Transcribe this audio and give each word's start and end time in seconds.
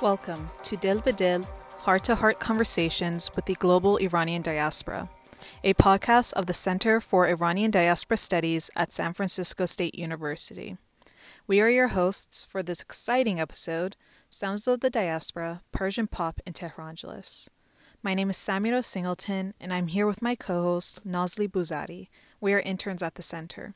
Welcome 0.00 0.50
to 0.62 0.76
Dil 0.76 1.00
Bedil, 1.00 1.44
heart 1.78 2.04
to 2.04 2.14
heart 2.14 2.38
conversations 2.38 3.34
with 3.34 3.46
the 3.46 3.54
global 3.54 3.96
Iranian 3.96 4.42
diaspora, 4.42 5.08
a 5.64 5.74
podcast 5.74 6.34
of 6.34 6.46
the 6.46 6.52
Center 6.52 7.00
for 7.00 7.26
Iranian 7.26 7.72
Diaspora 7.72 8.16
Studies 8.16 8.70
at 8.76 8.92
San 8.92 9.12
Francisco 9.12 9.66
State 9.66 9.96
University. 9.96 10.76
We 11.48 11.60
are 11.60 11.68
your 11.68 11.88
hosts 11.88 12.44
for 12.44 12.62
this 12.62 12.80
exciting 12.80 13.40
episode 13.40 13.96
Sounds 14.30 14.68
of 14.68 14.78
the 14.78 14.88
Diaspora, 14.88 15.62
Persian 15.72 16.06
Pop 16.06 16.40
in 16.46 16.52
Tehrangeles. 16.52 17.50
My 18.00 18.14
name 18.14 18.30
is 18.30 18.36
Samira 18.36 18.84
Singleton, 18.84 19.52
and 19.60 19.74
I'm 19.74 19.88
here 19.88 20.06
with 20.06 20.22
my 20.22 20.36
co 20.36 20.62
host, 20.62 21.04
Nazli 21.04 21.48
Buzadi. 21.48 22.06
We 22.40 22.54
are 22.54 22.60
interns 22.60 23.02
at 23.02 23.16
the 23.16 23.22
center. 23.22 23.74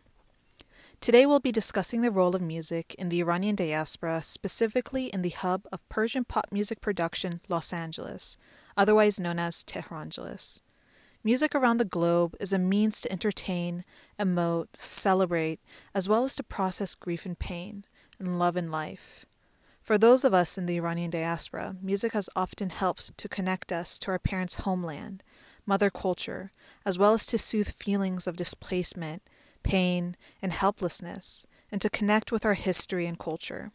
Today 1.03 1.27
we'll 1.27 1.41
be 1.41 1.51
discussing 1.51 2.03
the 2.03 2.13
role 2.13 2.37
of 2.37 2.41
music 2.41 2.95
in 2.97 3.09
the 3.09 3.19
Iranian 3.19 3.57
diaspora, 3.57 4.23
specifically 4.23 5.07
in 5.07 5.23
the 5.23 5.31
hub 5.31 5.67
of 5.73 5.89
Persian 5.89 6.25
pop 6.25 6.47
music 6.53 6.81
production, 6.81 7.41
Los 7.49 7.73
Angeles, 7.73 8.37
otherwise 8.77 9.19
known 9.19 9.41
as 9.41 9.65
Tehrangeles. 9.65 10.63
Music 11.25 11.57
around 11.57 11.79
the 11.79 11.85
globe 11.85 12.37
is 12.39 12.53
a 12.53 12.59
means 12.59 13.01
to 13.01 13.11
entertain, 13.11 13.85
emote, 14.17 14.69
celebrate, 14.75 15.59
as 15.93 16.09
well 16.09 16.23
as 16.23 16.37
to 16.37 16.45
process 16.45 16.95
grief 16.95 17.27
and 17.27 17.37
pain, 17.37 17.85
and 18.21 18.39
love 18.39 18.55
and 18.55 18.71
life. 18.71 19.27
For 19.83 19.99
those 19.99 20.25
of 20.25 20.33
us 20.33 20.57
in 20.57 20.67
the 20.67 20.77
Iranian 20.77 21.11
diaspora, 21.11 21.75
music 21.83 22.13
has 22.13 22.31
often 22.37 22.71
helped 22.71 23.19
to 23.19 23.29
connect 23.29 23.73
us 23.73 23.99
to 23.99 24.13
our 24.13 24.21
parents' 24.21 24.61
homeland, 24.61 25.25
mother 25.67 25.91
culture, 25.91 26.53
as 26.87 26.97
well 26.97 27.13
as 27.13 27.27
to 27.27 27.39
soothe 27.39 27.71
feelings 27.71 28.29
of 28.29 28.37
displacement 28.37 29.23
pain, 29.63 30.17
and 30.41 30.53
helplessness, 30.53 31.47
and 31.71 31.81
to 31.81 31.91
connect 31.91 32.33
with 32.33 32.45
our 32.45 32.55
history 32.55 33.07
and 33.07 33.19
culture. 33.19 33.71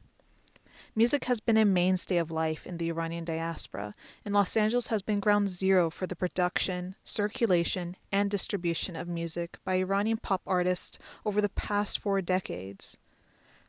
Music 0.96 1.26
has 1.26 1.40
been 1.40 1.58
a 1.58 1.66
mainstay 1.66 2.18
of 2.18 2.32
life 2.32 2.66
in 2.66 2.78
the 2.78 2.90
Iranian 2.90 3.24
diaspora, 3.24 3.94
and 4.26 4.34
Los 4.34 4.58
Angeles 4.58 4.88
has 4.88 5.04
been 5.04 5.20
ground 5.20 5.48
zero 5.48 5.92
for 5.92 6.08
the 6.08 6.16
production, 6.16 6.96
circulation, 7.04 7.96
and 8.12 8.32
distribution 8.32 8.96
of 8.96 9.08
music 9.08 9.58
by 9.64 9.76
Iranian 9.76 10.18
pop 10.18 10.42
artists 10.48 10.98
over 11.24 11.40
the 11.40 11.50
past 11.50 12.00
four 12.00 12.22
decades. 12.22 12.98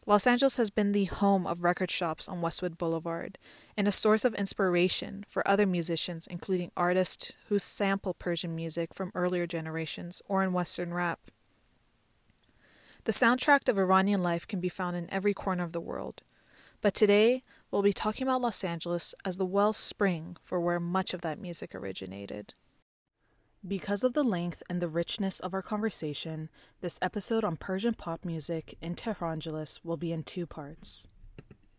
Los 0.06 0.26
Angeles 0.26 0.56
has 0.56 0.70
been 0.70 0.92
the 0.92 1.04
home 1.04 1.46
of 1.46 1.62
record 1.62 1.90
shops 1.90 2.28
on 2.30 2.40
Westwood 2.40 2.78
Boulevard 2.78 3.36
and 3.76 3.86
a 3.86 3.92
source 3.92 4.24
of 4.24 4.34
inspiration 4.36 5.26
for 5.28 5.46
other 5.46 5.66
musicians, 5.66 6.26
including 6.26 6.72
artists 6.78 7.36
who 7.50 7.58
sample 7.58 8.14
Persian 8.14 8.56
music 8.56 8.94
from 8.94 9.12
earlier 9.14 9.46
generations 9.46 10.22
or 10.26 10.42
in 10.42 10.54
Western 10.54 10.94
rap. 10.94 11.20
The 13.08 13.14
soundtrack 13.14 13.70
of 13.70 13.78
Iranian 13.78 14.22
life 14.22 14.46
can 14.46 14.60
be 14.60 14.68
found 14.68 14.94
in 14.94 15.10
every 15.10 15.32
corner 15.32 15.64
of 15.64 15.72
the 15.72 15.80
world. 15.80 16.22
But 16.82 16.92
today, 16.92 17.42
we'll 17.70 17.80
be 17.80 17.94
talking 17.94 18.28
about 18.28 18.42
Los 18.42 18.62
Angeles 18.62 19.14
as 19.24 19.38
the 19.38 19.46
wellspring 19.46 20.36
for 20.44 20.60
where 20.60 20.78
much 20.78 21.14
of 21.14 21.22
that 21.22 21.40
music 21.40 21.74
originated. 21.74 22.52
Because 23.66 24.04
of 24.04 24.12
the 24.12 24.22
length 24.22 24.62
and 24.68 24.82
the 24.82 24.88
richness 24.88 25.40
of 25.40 25.54
our 25.54 25.62
conversation, 25.62 26.50
this 26.82 26.98
episode 27.00 27.44
on 27.44 27.56
Persian 27.56 27.94
pop 27.94 28.26
music 28.26 28.76
in 28.82 28.94
Tehrangeles 28.94 29.80
will 29.82 29.96
be 29.96 30.12
in 30.12 30.22
two 30.22 30.46
parts. 30.46 31.08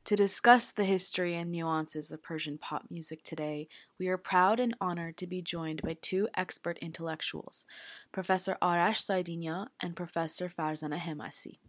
To 0.06 0.16
discuss 0.16 0.72
the 0.72 0.86
history 0.86 1.36
and 1.36 1.52
nuances 1.52 2.12
of 2.12 2.24
Persian 2.24 2.58
pop 2.58 2.86
music 2.90 3.24
today, 3.24 3.68
we 4.00 4.08
are 4.08 4.18
proud 4.18 4.60
and 4.60 4.76
honored 4.82 5.18
to 5.18 5.28
be 5.28 5.42
joined 5.42 5.82
by 5.84 5.98
two 6.02 6.28
expert 6.36 6.80
intellectuals, 6.80 7.66
Professor 8.12 8.58
Arash 8.62 8.98
Saedinia 8.98 9.68
and 9.80 9.96
Professor 9.96 10.50
Farzana 10.50 10.98
Hemmasi. 10.98 11.60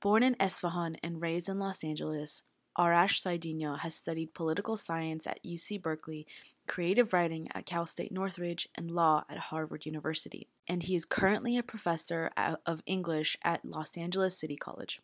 Born 0.00 0.22
in 0.22 0.36
Esfahan 0.36 0.96
and 1.02 1.20
raised 1.20 1.48
in 1.48 1.58
Los 1.58 1.82
Angeles, 1.82 2.44
Arash 2.78 3.20
Saedinia 3.20 3.80
has 3.80 3.94
studied 3.94 4.34
political 4.34 4.76
science 4.76 5.26
at 5.26 5.42
UC 5.44 5.82
Berkeley, 5.82 6.26
creative 6.66 7.12
writing 7.12 7.48
at 7.54 7.66
Cal 7.66 7.86
State 7.86 8.12
Northridge, 8.12 8.68
and 8.76 8.90
law 8.90 9.24
at 9.28 9.38
Harvard 9.38 9.84
University, 9.84 10.48
and 10.68 10.84
he 10.84 10.94
is 10.94 11.04
currently 11.04 11.58
a 11.58 11.62
professor 11.62 12.30
of 12.64 12.82
English 12.86 13.36
at 13.42 13.64
Los 13.64 13.96
Angeles 13.96 14.38
City 14.38 14.56
College. 14.56 15.00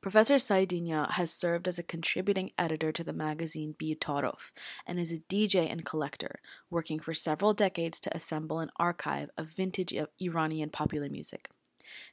Professor 0.00 0.34
Saedinia 0.36 1.10
has 1.12 1.32
served 1.32 1.68
as 1.68 1.78
a 1.78 1.82
contributing 1.82 2.50
editor 2.58 2.92
to 2.92 3.04
the 3.04 3.12
magazine 3.12 3.74
Beetaraf 3.78 4.52
and 4.86 4.98
is 4.98 5.12
a 5.12 5.18
DJ 5.18 5.70
and 5.70 5.84
collector, 5.84 6.40
working 6.70 6.98
for 6.98 7.14
several 7.14 7.54
decades 7.54 8.00
to 8.00 8.16
assemble 8.16 8.60
an 8.60 8.70
archive 8.76 9.30
of 9.36 9.48
vintage 9.48 9.94
Iranian 10.20 10.70
popular 10.70 11.08
music. 11.08 11.48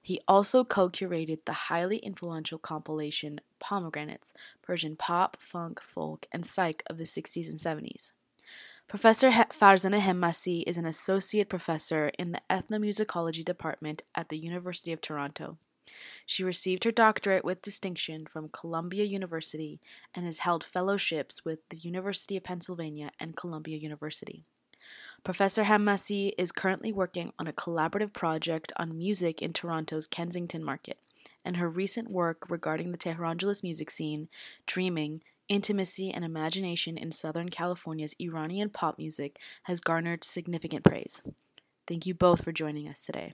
He 0.02 0.20
also 0.28 0.64
co 0.64 0.90
curated 0.90 1.46
the 1.46 1.70
highly 1.70 1.98
influential 1.98 2.58
compilation 2.58 3.40
Pomegranates 3.60 4.34
Persian 4.62 4.96
pop, 4.96 5.38
funk, 5.38 5.82
folk, 5.82 6.26
and 6.32 6.46
psych 6.46 6.84
of 6.88 6.98
the 6.98 7.04
60s 7.04 7.50
and 7.50 7.60
70s. 7.60 8.12
Professor 8.88 9.30
Farzana 9.30 10.02
Hemmasi 10.02 10.64
is 10.66 10.78
an 10.78 10.86
associate 10.86 11.48
professor 11.48 12.12
in 12.18 12.32
the 12.32 12.42
ethnomusicology 12.50 13.46
department 13.46 14.02
at 14.16 14.30
the 14.30 14.38
University 14.38 14.92
of 14.92 15.00
Toronto. 15.00 15.58
She 16.26 16.44
received 16.44 16.84
her 16.84 16.92
doctorate 16.92 17.46
with 17.46 17.62
distinction 17.62 18.26
from 18.26 18.50
Columbia 18.50 19.04
University 19.04 19.80
and 20.14 20.26
has 20.26 20.40
held 20.40 20.64
fellowships 20.64 21.44
with 21.44 21.68
the 21.70 21.78
University 21.78 22.38
of 22.38 22.44
Pennsylvania 22.44 23.12
and 23.20 23.36
Columbia 23.36 23.78
University. 23.78 24.44
Professor 25.24 25.64
Hemmasi 25.64 26.32
is 26.38 26.52
currently 26.52 26.92
working 26.92 27.34
on 27.38 27.48
a 27.48 27.54
collaborative 27.54 28.14
project 28.14 28.72
on 28.78 28.98
music 28.98 29.42
in 29.42 29.54
Toronto's 29.54 30.08
Kensington 30.08 30.64
market, 30.64 30.98
and 31.44 31.58
her 31.58 31.70
recent 31.70 32.10
work 32.10 32.50
regarding 32.50 32.92
the 32.92 32.98
Tehrangeles 32.98 33.62
music 33.64 33.92
scene, 33.92 34.30
dreaming, 34.66 35.22
intimacy, 35.48 36.12
and 36.12 36.24
imagination 36.24 36.98
in 36.98 37.12
Southern 37.12 37.50
California's 37.50 38.16
Iranian 38.20 38.70
pop 38.70 38.98
music 38.98 39.40
has 39.64 39.82
garnered 39.82 40.24
significant 40.24 40.86
praise. 40.86 41.22
Thank 41.88 42.06
you 42.06 42.14
both 42.14 42.44
for 42.44 42.52
joining 42.52 42.88
us 42.88 43.02
today. 43.02 43.34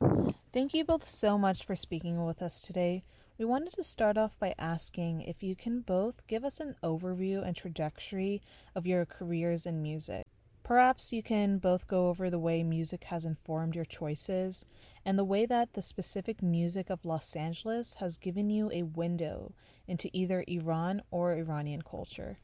Thank 0.56 0.74
you 0.74 0.86
both 0.86 1.06
so 1.06 1.38
much 1.38 1.66
for 1.66 1.76
speaking 1.76 2.24
with 2.24 2.42
us 2.42 2.62
today. 2.62 3.04
We 3.38 3.44
wanted 3.44 3.74
to 3.74 3.84
start 3.84 4.18
off 4.18 4.40
by 4.40 4.54
asking 4.58 5.24
if 5.24 5.44
you 5.44 5.54
can 5.54 5.82
both 5.82 6.26
give 6.28 6.46
us 6.46 6.62
an 6.62 6.78
overview 6.82 7.46
and 7.46 7.54
trajectory 7.54 8.42
of 8.74 8.88
your 8.88 9.06
careers 9.06 9.66
in 9.66 9.82
music. 9.82 10.26
Perhaps 10.64 11.12
you 11.12 11.22
can 11.22 11.58
both 11.58 11.90
go 11.90 12.08
over 12.08 12.30
the 12.30 12.40
way 12.40 12.64
music 12.64 13.04
has 13.04 13.26
informed 13.26 13.76
your 13.76 13.84
choices 13.84 14.66
and 15.06 15.20
the 15.20 15.26
way 15.26 15.46
that 15.46 15.74
the 15.74 15.82
specific 15.82 16.42
music 16.42 16.90
of 16.90 17.04
Los 17.04 17.36
Angeles 17.36 17.96
has 17.96 18.16
given 18.16 18.50
you 18.50 18.72
a 18.72 18.84
window 18.84 19.52
into 19.90 20.10
either 20.14 20.46
Iran 20.48 21.02
or 21.12 21.34
Iranian 21.34 21.82
culture. 21.82 22.38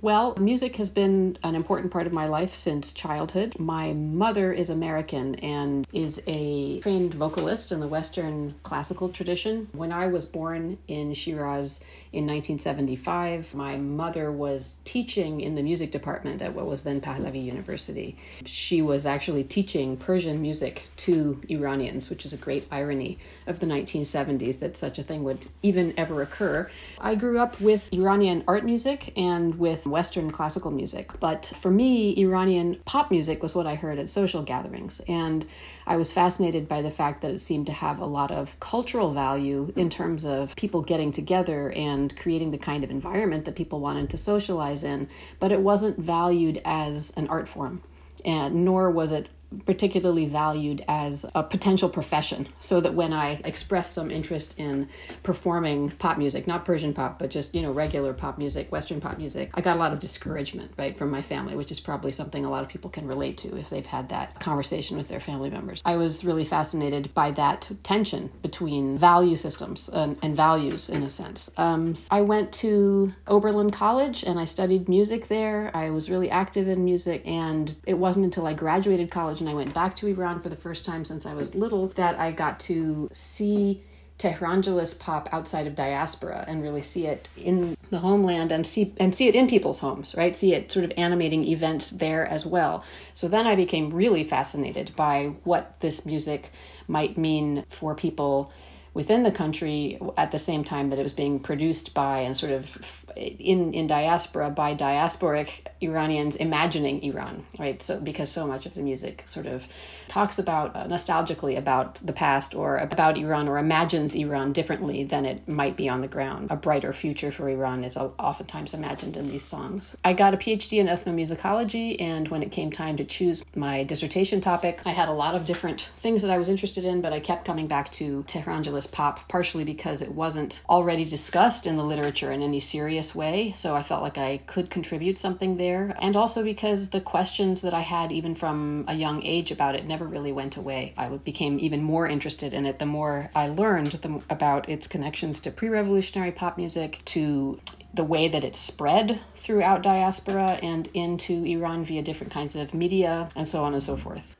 Well, 0.00 0.36
music 0.38 0.76
has 0.76 0.90
been 0.90 1.38
an 1.42 1.56
important 1.56 1.90
part 1.90 2.06
of 2.06 2.12
my 2.12 2.28
life 2.28 2.54
since 2.54 2.92
childhood. 2.92 3.58
My 3.58 3.92
mother 3.92 4.52
is 4.52 4.70
American 4.70 5.34
and 5.36 5.84
is 5.92 6.22
a 6.28 6.78
trained 6.78 7.14
vocalist 7.14 7.72
in 7.72 7.80
the 7.80 7.88
Western 7.88 8.54
classical 8.62 9.08
tradition. 9.08 9.68
When 9.72 9.90
I 9.90 10.06
was 10.06 10.24
born 10.24 10.78
in 10.86 11.14
Shiraz 11.14 11.80
in 12.12 12.28
1975, 12.28 13.56
my 13.56 13.76
mother 13.76 14.30
was 14.30 14.78
teaching 14.84 15.40
in 15.40 15.56
the 15.56 15.64
music 15.64 15.90
department 15.90 16.42
at 16.42 16.54
what 16.54 16.66
was 16.66 16.84
then 16.84 17.00
Pahlavi 17.00 17.44
University. 17.44 18.16
She 18.46 18.80
was 18.80 19.04
actually 19.04 19.42
teaching 19.42 19.96
Persian 19.96 20.40
music 20.40 20.84
to 20.98 21.40
Iranians, 21.48 22.08
which 22.08 22.24
is 22.24 22.32
a 22.32 22.36
great 22.36 22.68
irony 22.70 23.18
of 23.48 23.58
the 23.58 23.66
1970s 23.66 24.60
that 24.60 24.76
such 24.76 25.00
a 25.00 25.02
thing 25.02 25.24
would 25.24 25.48
even 25.64 25.92
ever 25.96 26.22
occur. 26.22 26.70
I 27.00 27.16
grew 27.16 27.40
up 27.40 27.60
with 27.60 27.92
Iranian 27.92 28.44
art 28.46 28.64
music 28.64 29.12
and 29.18 29.58
with 29.58 29.87
Western 29.90 30.30
classical 30.30 30.70
music. 30.70 31.18
But 31.20 31.52
for 31.60 31.70
me, 31.70 32.18
Iranian 32.18 32.76
pop 32.84 33.10
music 33.10 33.42
was 33.42 33.54
what 33.54 33.66
I 33.66 33.74
heard 33.74 33.98
at 33.98 34.08
social 34.08 34.42
gatherings. 34.42 35.00
And 35.08 35.46
I 35.86 35.96
was 35.96 36.12
fascinated 36.12 36.68
by 36.68 36.82
the 36.82 36.90
fact 36.90 37.22
that 37.22 37.30
it 37.30 37.40
seemed 37.40 37.66
to 37.66 37.72
have 37.72 37.98
a 37.98 38.06
lot 38.06 38.30
of 38.30 38.58
cultural 38.60 39.12
value 39.12 39.72
in 39.76 39.88
terms 39.90 40.24
of 40.24 40.54
people 40.56 40.82
getting 40.82 41.12
together 41.12 41.70
and 41.70 42.16
creating 42.16 42.50
the 42.50 42.58
kind 42.58 42.84
of 42.84 42.90
environment 42.90 43.44
that 43.44 43.56
people 43.56 43.80
wanted 43.80 44.10
to 44.10 44.16
socialize 44.16 44.84
in. 44.84 45.08
But 45.38 45.52
it 45.52 45.60
wasn't 45.60 45.98
valued 45.98 46.60
as 46.64 47.12
an 47.16 47.28
art 47.28 47.48
form 47.48 47.82
and 48.24 48.64
nor 48.64 48.90
was 48.90 49.12
it 49.12 49.28
particularly 49.66 50.26
valued 50.26 50.84
as 50.88 51.24
a 51.34 51.42
potential 51.42 51.88
profession. 51.88 52.48
So 52.60 52.80
that 52.80 52.94
when 52.94 53.12
I 53.12 53.40
expressed 53.44 53.94
some 53.94 54.10
interest 54.10 54.58
in 54.58 54.88
performing 55.22 55.90
pop 55.92 56.18
music, 56.18 56.46
not 56.46 56.64
Persian 56.64 56.92
pop, 56.92 57.18
but 57.18 57.30
just, 57.30 57.54
you 57.54 57.62
know, 57.62 57.72
regular 57.72 58.12
pop 58.12 58.38
music, 58.38 58.70
Western 58.70 59.00
pop 59.00 59.18
music, 59.18 59.50
I 59.54 59.60
got 59.60 59.76
a 59.76 59.78
lot 59.78 59.92
of 59.92 60.00
discouragement, 60.00 60.72
right, 60.78 60.96
from 60.96 61.10
my 61.10 61.22
family, 61.22 61.56
which 61.56 61.70
is 61.70 61.80
probably 61.80 62.10
something 62.10 62.44
a 62.44 62.50
lot 62.50 62.62
of 62.62 62.68
people 62.68 62.90
can 62.90 63.06
relate 63.06 63.38
to 63.38 63.56
if 63.56 63.70
they've 63.70 63.86
had 63.86 64.10
that 64.10 64.38
conversation 64.40 64.96
with 64.96 65.08
their 65.08 65.20
family 65.20 65.50
members. 65.50 65.82
I 65.84 65.96
was 65.96 66.24
really 66.24 66.44
fascinated 66.44 67.14
by 67.14 67.30
that 67.32 67.70
tension 67.82 68.30
between 68.42 68.98
value 68.98 69.36
systems 69.36 69.88
and, 69.88 70.18
and 70.22 70.36
values, 70.36 70.90
in 70.90 71.02
a 71.02 71.10
sense. 71.10 71.50
Um, 71.56 71.94
so 71.94 72.08
I 72.10 72.20
went 72.20 72.52
to 72.54 73.14
Oberlin 73.26 73.70
College 73.70 74.24
and 74.24 74.38
I 74.38 74.44
studied 74.44 74.88
music 74.88 75.28
there. 75.28 75.70
I 75.74 75.90
was 75.90 76.10
really 76.10 76.30
active 76.30 76.68
in 76.68 76.84
music, 76.84 77.22
and 77.26 77.74
it 77.86 77.94
wasn't 77.94 78.24
until 78.24 78.46
I 78.46 78.52
graduated 78.52 79.10
college 79.10 79.37
college 79.38 79.40
and 79.40 79.48
I 79.48 79.54
went 79.54 79.74
back 79.74 79.94
to 79.96 80.08
Iran 80.08 80.40
for 80.40 80.48
the 80.48 80.56
first 80.56 80.84
time 80.84 81.04
since 81.04 81.26
I 81.26 81.34
was 81.34 81.54
little 81.54 81.88
that 81.88 82.18
I 82.18 82.32
got 82.32 82.58
to 82.60 83.08
see 83.12 83.82
Tehrangeles 84.18 84.94
pop 84.94 85.28
outside 85.32 85.68
of 85.68 85.76
diaspora 85.76 86.44
and 86.48 86.60
really 86.60 86.82
see 86.82 87.06
it 87.06 87.28
in 87.36 87.76
the 87.90 87.98
homeland 87.98 88.50
and 88.50 88.66
see 88.66 88.92
and 88.98 89.14
see 89.14 89.28
it 89.28 89.36
in 89.36 89.46
people's 89.46 89.80
homes, 89.80 90.14
right? 90.16 90.34
See 90.34 90.54
it 90.54 90.72
sort 90.72 90.84
of 90.84 90.92
animating 90.96 91.44
events 91.44 91.90
there 91.90 92.26
as 92.26 92.44
well. 92.44 92.84
So 93.14 93.28
then 93.28 93.46
I 93.46 93.54
became 93.54 93.90
really 93.90 94.24
fascinated 94.24 94.90
by 94.96 95.34
what 95.44 95.78
this 95.80 96.04
music 96.04 96.50
might 96.88 97.16
mean 97.16 97.64
for 97.68 97.94
people 97.94 98.52
within 98.92 99.22
the 99.22 99.30
country 99.30 100.00
at 100.16 100.32
the 100.32 100.38
same 100.38 100.64
time 100.64 100.90
that 100.90 100.98
it 100.98 101.04
was 101.04 101.12
being 101.12 101.38
produced 101.38 101.94
by 101.94 102.20
and 102.20 102.36
sort 102.36 102.50
of 102.50 103.06
in 103.18 103.72
in 103.74 103.86
diaspora 103.86 104.50
by 104.50 104.74
diasporic 104.74 105.48
Iranians 105.80 106.36
imagining 106.36 107.02
Iran, 107.02 107.44
right? 107.58 107.80
So 107.82 108.00
because 108.00 108.30
so 108.30 108.46
much 108.46 108.66
of 108.66 108.74
the 108.74 108.82
music 108.82 109.24
sort 109.26 109.46
of 109.46 109.66
talks 110.08 110.38
about 110.38 110.74
uh, 110.74 110.84
nostalgically 110.86 111.56
about 111.56 111.96
the 111.96 112.12
past 112.12 112.54
or 112.54 112.78
about 112.78 113.18
Iran 113.18 113.46
or 113.46 113.58
imagines 113.58 114.14
Iran 114.14 114.52
differently 114.52 115.04
than 115.04 115.26
it 115.26 115.46
might 115.46 115.76
be 115.76 115.88
on 115.88 116.00
the 116.00 116.08
ground. 116.08 116.50
A 116.50 116.56
brighter 116.56 116.92
future 116.92 117.30
for 117.30 117.48
Iran 117.48 117.84
is 117.84 117.96
oftentimes 117.96 118.74
imagined 118.74 119.16
in 119.16 119.30
these 119.30 119.44
songs. 119.44 119.96
I 120.04 120.14
got 120.14 120.34
a 120.34 120.36
PhD 120.36 120.78
in 120.78 120.86
ethnomusicology, 120.86 122.00
and 122.00 122.28
when 122.28 122.42
it 122.42 122.50
came 122.50 122.70
time 122.70 122.96
to 122.96 123.04
choose 123.04 123.44
my 123.54 123.84
dissertation 123.84 124.40
topic, 124.40 124.80
I 124.86 124.90
had 124.90 125.08
a 125.08 125.12
lot 125.12 125.34
of 125.34 125.44
different 125.44 125.92
things 125.98 126.22
that 126.22 126.30
I 126.30 126.38
was 126.38 126.48
interested 126.48 126.84
in, 126.84 127.00
but 127.00 127.12
I 127.12 127.20
kept 127.20 127.44
coming 127.44 127.66
back 127.66 127.90
to 127.92 128.24
Tehrangeles 128.26 128.86
pop, 128.86 129.28
partially 129.28 129.64
because 129.64 130.02
it 130.02 130.12
wasn't 130.12 130.62
already 130.68 131.04
discussed 131.04 131.66
in 131.66 131.76
the 131.76 131.84
literature 131.84 132.32
in 132.32 132.42
any 132.42 132.60
serious 132.60 133.07
way, 133.14 133.52
so 133.54 133.76
I 133.76 133.82
felt 133.82 134.02
like 134.02 134.16
I 134.16 134.38
could 134.46 134.70
contribute 134.70 135.18
something 135.18 135.58
there, 135.58 135.94
and 136.00 136.16
also 136.16 136.42
because 136.42 136.90
the 136.90 137.00
questions 137.00 137.60
that 137.60 137.74
I 137.74 137.80
had, 137.80 138.10
even 138.10 138.34
from 138.34 138.84
a 138.88 138.94
young 138.94 139.22
age 139.22 139.50
about 139.50 139.74
it, 139.74 139.86
never 139.86 139.98
never 139.98 140.08
really 140.08 140.30
went 140.30 140.56
away. 140.56 140.94
I 140.96 141.08
became 141.08 141.58
even 141.58 141.82
more 141.82 142.06
interested 142.06 142.52
in 142.52 142.66
it 142.66 142.78
the 142.78 142.86
more 142.86 143.30
I 143.34 143.48
learned 143.48 143.92
the, 143.92 144.22
about 144.30 144.68
its 144.68 144.86
connections 144.86 145.40
to 145.40 145.50
pre 145.50 145.68
revolutionary 145.68 146.30
pop 146.30 146.56
music, 146.56 147.04
to 147.06 147.60
the 147.92 148.04
way 148.04 148.28
that 148.28 148.44
it 148.44 148.54
spread 148.54 149.20
throughout 149.34 149.82
diaspora 149.82 150.60
and 150.62 150.88
into 150.94 151.44
Iran 151.44 151.84
via 151.84 152.02
different 152.02 152.32
kinds 152.32 152.54
of 152.54 152.74
media, 152.74 153.28
and 153.34 153.48
so 153.48 153.64
on 153.64 153.72
and 153.72 153.82
so 153.82 153.96
forth. 153.96 154.36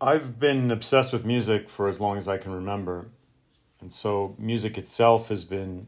I've 0.00 0.40
been 0.40 0.72
obsessed 0.72 1.12
with 1.12 1.24
music 1.24 1.68
for 1.68 1.88
as 1.88 2.00
long 2.00 2.16
as 2.16 2.26
I 2.26 2.38
can 2.38 2.52
remember. 2.52 3.06
And 3.80 3.92
so 3.92 4.34
music 4.36 4.78
itself 4.78 5.28
has 5.28 5.44
been 5.44 5.86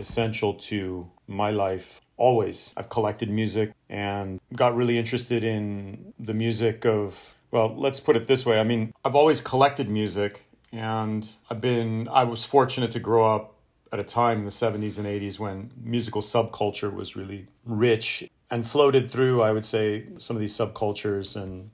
essential 0.00 0.54
to 0.54 1.08
my 1.28 1.50
life 1.50 2.00
always. 2.16 2.74
I've 2.76 2.88
collected 2.88 3.30
music 3.30 3.72
and 3.88 4.40
got 4.54 4.74
really 4.74 4.98
interested 4.98 5.44
in 5.44 6.12
the 6.18 6.34
music 6.34 6.84
of 6.84 7.36
well, 7.52 7.74
let's 7.76 8.00
put 8.00 8.16
it 8.16 8.26
this 8.28 8.46
way. 8.46 8.60
I 8.60 8.64
mean, 8.64 8.92
I've 9.04 9.14
always 9.14 9.40
collected 9.40 9.88
music 9.88 10.46
and 10.72 11.28
I've 11.50 11.60
been, 11.60 12.08
I 12.12 12.24
was 12.24 12.44
fortunate 12.44 12.92
to 12.92 13.00
grow 13.00 13.34
up 13.34 13.54
at 13.92 13.98
a 13.98 14.04
time 14.04 14.38
in 14.38 14.44
the 14.44 14.52
70s 14.52 14.98
and 14.98 15.06
80s 15.06 15.38
when 15.38 15.70
musical 15.82 16.22
subculture 16.22 16.92
was 16.92 17.16
really 17.16 17.48
rich 17.64 18.30
and 18.50 18.66
floated 18.66 19.10
through, 19.10 19.42
I 19.42 19.52
would 19.52 19.64
say, 19.64 20.06
some 20.18 20.36
of 20.36 20.40
these 20.40 20.56
subcultures 20.56 21.40
and 21.40 21.70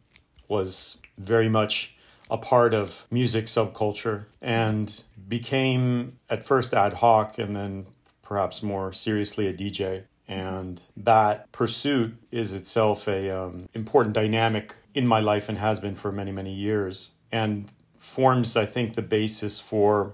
was 0.49 0.99
very 1.19 1.49
much 1.49 1.97
a 2.31 2.39
part 2.39 2.73
of 2.75 3.07
music 3.11 3.47
subculture 3.47 4.25
and 4.41 5.05
became 5.29 6.19
at 6.31 6.45
first 6.45 6.73
ad 6.73 6.95
hoc 6.95 7.39
and 7.39 7.55
then 7.55 7.87
perhaps 8.27 8.61
more 8.61 8.93
seriously 8.93 9.47
a 9.47 9.55
DJ 9.55 10.03
and 10.27 10.85
that 10.97 11.51
pursuit 11.53 12.17
is 12.33 12.53
itself 12.53 13.07
a 13.07 13.31
um, 13.31 13.69
important 13.73 14.13
dynamic 14.13 14.75
in 14.95 15.07
my 15.07 15.21
life 15.21 15.49
and 15.49 15.59
has 15.59 15.79
been 15.79 15.95
for 15.95 16.11
many 16.11 16.33
many 16.33 16.53
years 16.53 17.13
and 17.31 17.71
forms 17.95 18.57
i 18.57 18.67
think 18.67 18.95
the 18.95 19.03
basis 19.03 19.61
for 19.61 20.13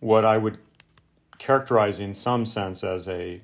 what 0.00 0.24
i 0.24 0.36
would 0.36 0.58
characterize 1.38 1.98
in 1.98 2.12
some 2.12 2.44
sense 2.44 2.84
as 2.84 3.08
a 3.08 3.40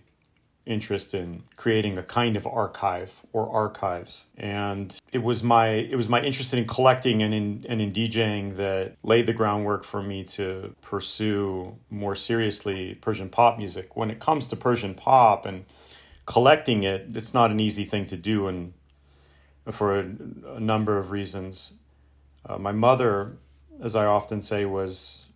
interest 0.66 1.12
in 1.12 1.42
creating 1.56 1.98
a 1.98 2.02
kind 2.02 2.36
of 2.36 2.46
archive 2.46 3.22
or 3.32 3.50
archives 3.50 4.26
and 4.36 4.98
it 5.12 5.22
was 5.22 5.42
my 5.42 5.68
it 5.68 5.94
was 5.94 6.08
my 6.08 6.22
interest 6.22 6.54
in 6.54 6.64
collecting 6.64 7.22
and 7.22 7.34
in 7.34 7.66
and 7.68 7.82
in 7.82 7.92
DJing 7.92 8.56
that 8.56 8.96
laid 9.02 9.26
the 9.26 9.32
groundwork 9.34 9.84
for 9.84 10.02
me 10.02 10.24
to 10.24 10.74
pursue 10.80 11.76
more 11.90 12.14
seriously 12.14 12.94
Persian 12.94 13.28
pop 13.28 13.58
music 13.58 13.94
when 13.94 14.10
it 14.10 14.20
comes 14.20 14.46
to 14.48 14.56
Persian 14.56 14.94
pop 14.94 15.44
and 15.44 15.66
collecting 16.26 16.82
it, 16.82 17.08
it's 17.14 17.34
not 17.34 17.50
an 17.50 17.60
easy 17.60 17.84
thing 17.84 18.06
to 18.06 18.16
do, 18.16 18.46
and 18.46 18.72
for 19.70 19.98
a, 19.98 20.06
a 20.54 20.60
number 20.60 20.98
of 20.98 21.10
reasons. 21.10 21.78
Uh, 22.46 22.58
my 22.58 22.72
mother, 22.72 23.38
as 23.82 23.96
I 23.96 24.04
often 24.04 24.42
say, 24.42 24.64
was 24.64 25.30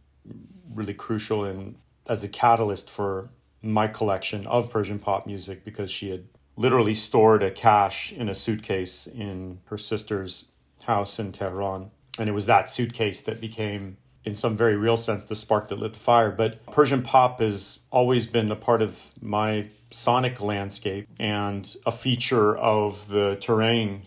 really 0.72 0.94
crucial 0.94 1.44
in 1.44 1.76
as 2.06 2.24
a 2.24 2.28
catalyst 2.28 2.90
for 2.90 3.30
my 3.62 3.88
collection 3.88 4.46
of 4.46 4.70
Persian 4.70 4.98
pop 4.98 5.26
music 5.26 5.64
because 5.64 5.90
she 5.90 6.10
had 6.10 6.24
literally 6.56 6.94
stored 6.94 7.42
a 7.42 7.50
cache 7.50 8.12
in 8.12 8.28
a 8.28 8.34
suitcase 8.34 9.06
in 9.06 9.60
her 9.66 9.78
sister's 9.78 10.46
house 10.84 11.18
in 11.18 11.32
Tehran. 11.32 11.90
And 12.18 12.28
it 12.28 12.32
was 12.32 12.46
that 12.46 12.68
suitcase 12.68 13.20
that 13.22 13.40
became, 13.40 13.96
in 14.24 14.34
some 14.34 14.56
very 14.56 14.76
real 14.76 14.96
sense, 14.96 15.24
the 15.24 15.36
spark 15.36 15.68
that 15.68 15.78
lit 15.78 15.92
the 15.92 15.98
fire. 15.98 16.30
But 16.30 16.64
Persian 16.66 17.02
pop 17.02 17.40
has 17.40 17.80
always 17.90 18.26
been 18.26 18.50
a 18.50 18.56
part 18.56 18.82
of 18.82 19.12
my 19.20 19.68
sonic 19.90 20.40
landscape 20.40 21.08
and 21.18 21.76
a 21.86 21.92
feature 21.92 22.56
of 22.56 23.08
the 23.08 23.36
terrain 23.40 24.02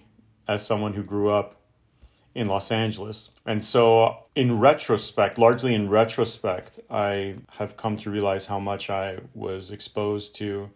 as 0.47 0.65
someone 0.65 0.93
who 0.93 1.03
grew 1.03 1.29
up 1.29 1.60
in 2.33 2.47
Los 2.47 2.71
Angeles. 2.71 3.31
And 3.45 3.63
so, 3.63 4.25
in 4.35 4.59
retrospect, 4.59 5.37
largely 5.37 5.73
in 5.73 5.89
retrospect, 5.89 6.79
I 6.89 7.35
have 7.57 7.75
come 7.75 7.97
to 7.97 8.09
realize 8.09 8.45
how 8.45 8.59
much 8.59 8.89
I 8.89 9.19
was 9.33 9.71
exposed 9.71 10.35
to 10.37 10.69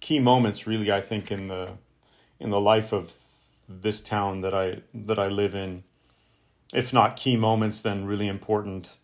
key 0.00 0.18
moments 0.18 0.66
really 0.66 0.90
I 0.90 1.00
think 1.00 1.30
in 1.30 1.48
the 1.48 1.78
in 2.40 2.50
the 2.50 2.60
life 2.60 2.92
of 2.92 3.14
this 3.68 4.00
town 4.00 4.40
that 4.42 4.54
I 4.54 4.82
that 4.94 5.18
I 5.18 5.28
live 5.28 5.54
in. 5.54 5.84
If 6.72 6.92
not 6.92 7.16
key 7.16 7.36
moments, 7.36 7.82
then 7.82 8.06
really 8.06 8.28
important 8.28 8.96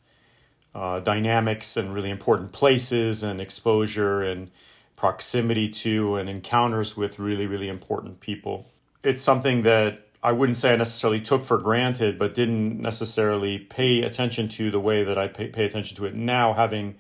uh, 0.75 1.01
dynamics 1.01 1.77
and 1.77 1.93
really 1.93 2.11
important 2.11 2.53
places 2.53 3.23
and 3.23 3.41
exposure 3.41 4.23
and 4.23 4.51
proximity 4.97 5.69
to 5.69 6.17
and 6.17 6.29
encounters 6.29 6.97
with 6.97 7.19
really, 7.19 7.47
really 7.47 7.69
important 7.69 8.21
people. 8.21 8.67
It's 9.05 9.23
something 9.23 9.63
that 9.63 10.08
I 10.23 10.33
wouldn't 10.33 10.57
say 10.57 10.73
I 10.73 10.77
necessarily 10.77 11.21
took 11.21 11.45
for 11.45 11.59
granted, 11.59 12.19
but 12.19 12.35
didn't 12.35 12.81
necessarily 12.81 13.59
pay 13.59 14.03
attention 14.03 14.49
to 14.51 14.71
the 14.71 14.81
way 14.81 15.05
that 15.05 15.17
I 15.17 15.29
pay, 15.29 15.49
pay 15.49 15.65
attention 15.65 15.97
to 15.99 16.07
it 16.07 16.15
now, 16.15 16.55
having 16.55 16.97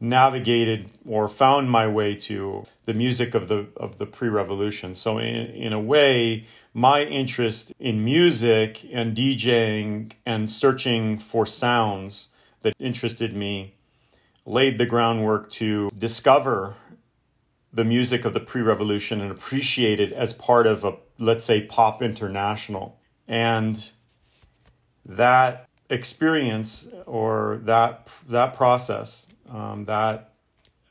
navigated 0.00 0.90
or 1.06 1.28
found 1.28 1.70
my 1.70 1.86
way 1.86 2.12
to 2.12 2.64
the 2.86 2.92
music 2.92 3.34
of 3.34 3.46
the 3.48 3.68
of 3.76 3.98
the 3.98 4.06
pre-revolution. 4.06 4.94
So 4.94 5.18
in 5.18 5.46
in 5.46 5.72
a 5.72 5.80
way, 5.80 6.44
my 6.74 7.02
interest 7.04 7.72
in 7.78 8.04
music 8.04 8.84
and 8.92 9.16
DJing 9.16 10.12
and 10.26 10.50
searching 10.50 11.18
for 11.18 11.46
sounds 11.46 12.28
that 12.62 12.74
interested 12.78 13.34
me 13.34 13.76
laid 14.44 14.76
the 14.76 14.86
groundwork 14.86 15.50
to 15.50 15.88
discover 15.90 16.74
the 17.72 17.84
music 17.84 18.24
of 18.24 18.34
the 18.34 18.40
pre-revolution 18.40 19.20
and 19.20 19.30
appreciate 19.30 19.98
it 19.98 20.12
as 20.12 20.32
part 20.32 20.66
of 20.66 20.84
a 20.84 20.96
let's 21.22 21.44
say 21.44 21.62
pop 21.62 22.02
international. 22.02 22.98
And 23.28 23.90
that 25.06 25.68
experience 25.88 26.88
or 27.06 27.60
that 27.64 28.08
that 28.28 28.54
process 28.54 29.26
um, 29.50 29.84
that 29.84 30.32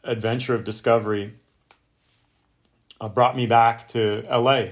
adventure 0.04 0.54
of 0.54 0.64
discovery 0.64 1.34
uh, 3.00 3.10
brought 3.10 3.36
me 3.36 3.46
back 3.46 3.88
to 3.88 4.24
LA 4.30 4.66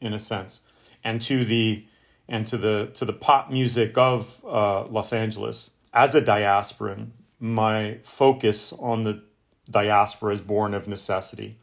in 0.00 0.12
a 0.12 0.18
sense 0.18 0.62
and 1.04 1.22
to 1.22 1.44
the 1.44 1.84
and 2.28 2.46
to 2.48 2.56
the 2.56 2.90
to 2.94 3.04
the 3.04 3.12
pop 3.12 3.50
music 3.50 3.96
of 3.96 4.44
uh, 4.44 4.84
Los 4.86 5.12
Angeles. 5.12 5.70
As 5.92 6.14
a 6.14 6.22
diasporan 6.22 7.10
my 7.42 7.98
focus 8.02 8.72
on 8.74 9.02
the 9.04 9.22
diaspora 9.70 10.32
is 10.34 10.40
born 10.40 10.74
of 10.74 10.86
necessity. 10.86 11.56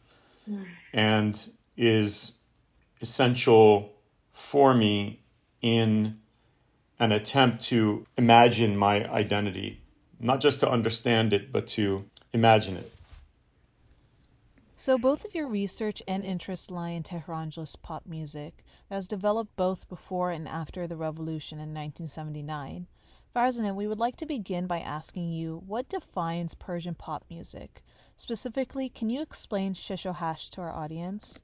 Mm. 0.50 0.66
and 0.94 1.50
is 1.76 2.38
essential 3.02 3.94
for 4.34 4.74
me 4.74 5.22
in 5.62 6.20
an 7.00 7.12
attempt 7.12 7.64
to 7.66 8.06
imagine 8.18 8.76
my 8.76 9.04
identity, 9.06 9.82
not 10.20 10.40
just 10.40 10.60
to 10.60 10.70
understand 10.70 11.34
it, 11.34 11.52
but 11.52 11.68
to 11.68 12.06
imagine 12.34 12.78
it. 12.78 12.92
So, 14.72 15.00
both 15.00 15.26
of 15.26 15.34
your 15.34 15.48
research 15.48 16.04
and 16.08 16.24
interests 16.24 16.70
lie 16.70 16.90
in 16.90 17.02
Tehrangeles 17.02 17.76
pop 17.78 18.06
music 18.06 18.64
that 18.90 18.96
has 18.96 19.08
developed 19.08 19.56
both 19.56 19.90
before 19.90 20.30
and 20.30 20.48
after 20.48 20.86
the 20.86 20.96
revolution 20.96 21.58
in 21.58 21.74
1979. 21.74 22.86
Farzaneh, 23.36 23.76
we 23.76 23.88
would 23.88 24.00
like 24.00 24.16
to 24.18 24.26
begin 24.28 24.68
by 24.68 24.80
asking 24.80 25.32
you 25.32 25.64
what 25.66 25.90
defines 25.90 26.54
Persian 26.54 26.94
pop 26.94 27.26
music? 27.30 27.84
Specifically, 28.16 28.88
can 28.88 29.10
you 29.10 29.22
explain 29.22 29.74
Shishohasht 29.74 30.52
to 30.52 30.62
our 30.62 30.72
audience? 30.72 31.42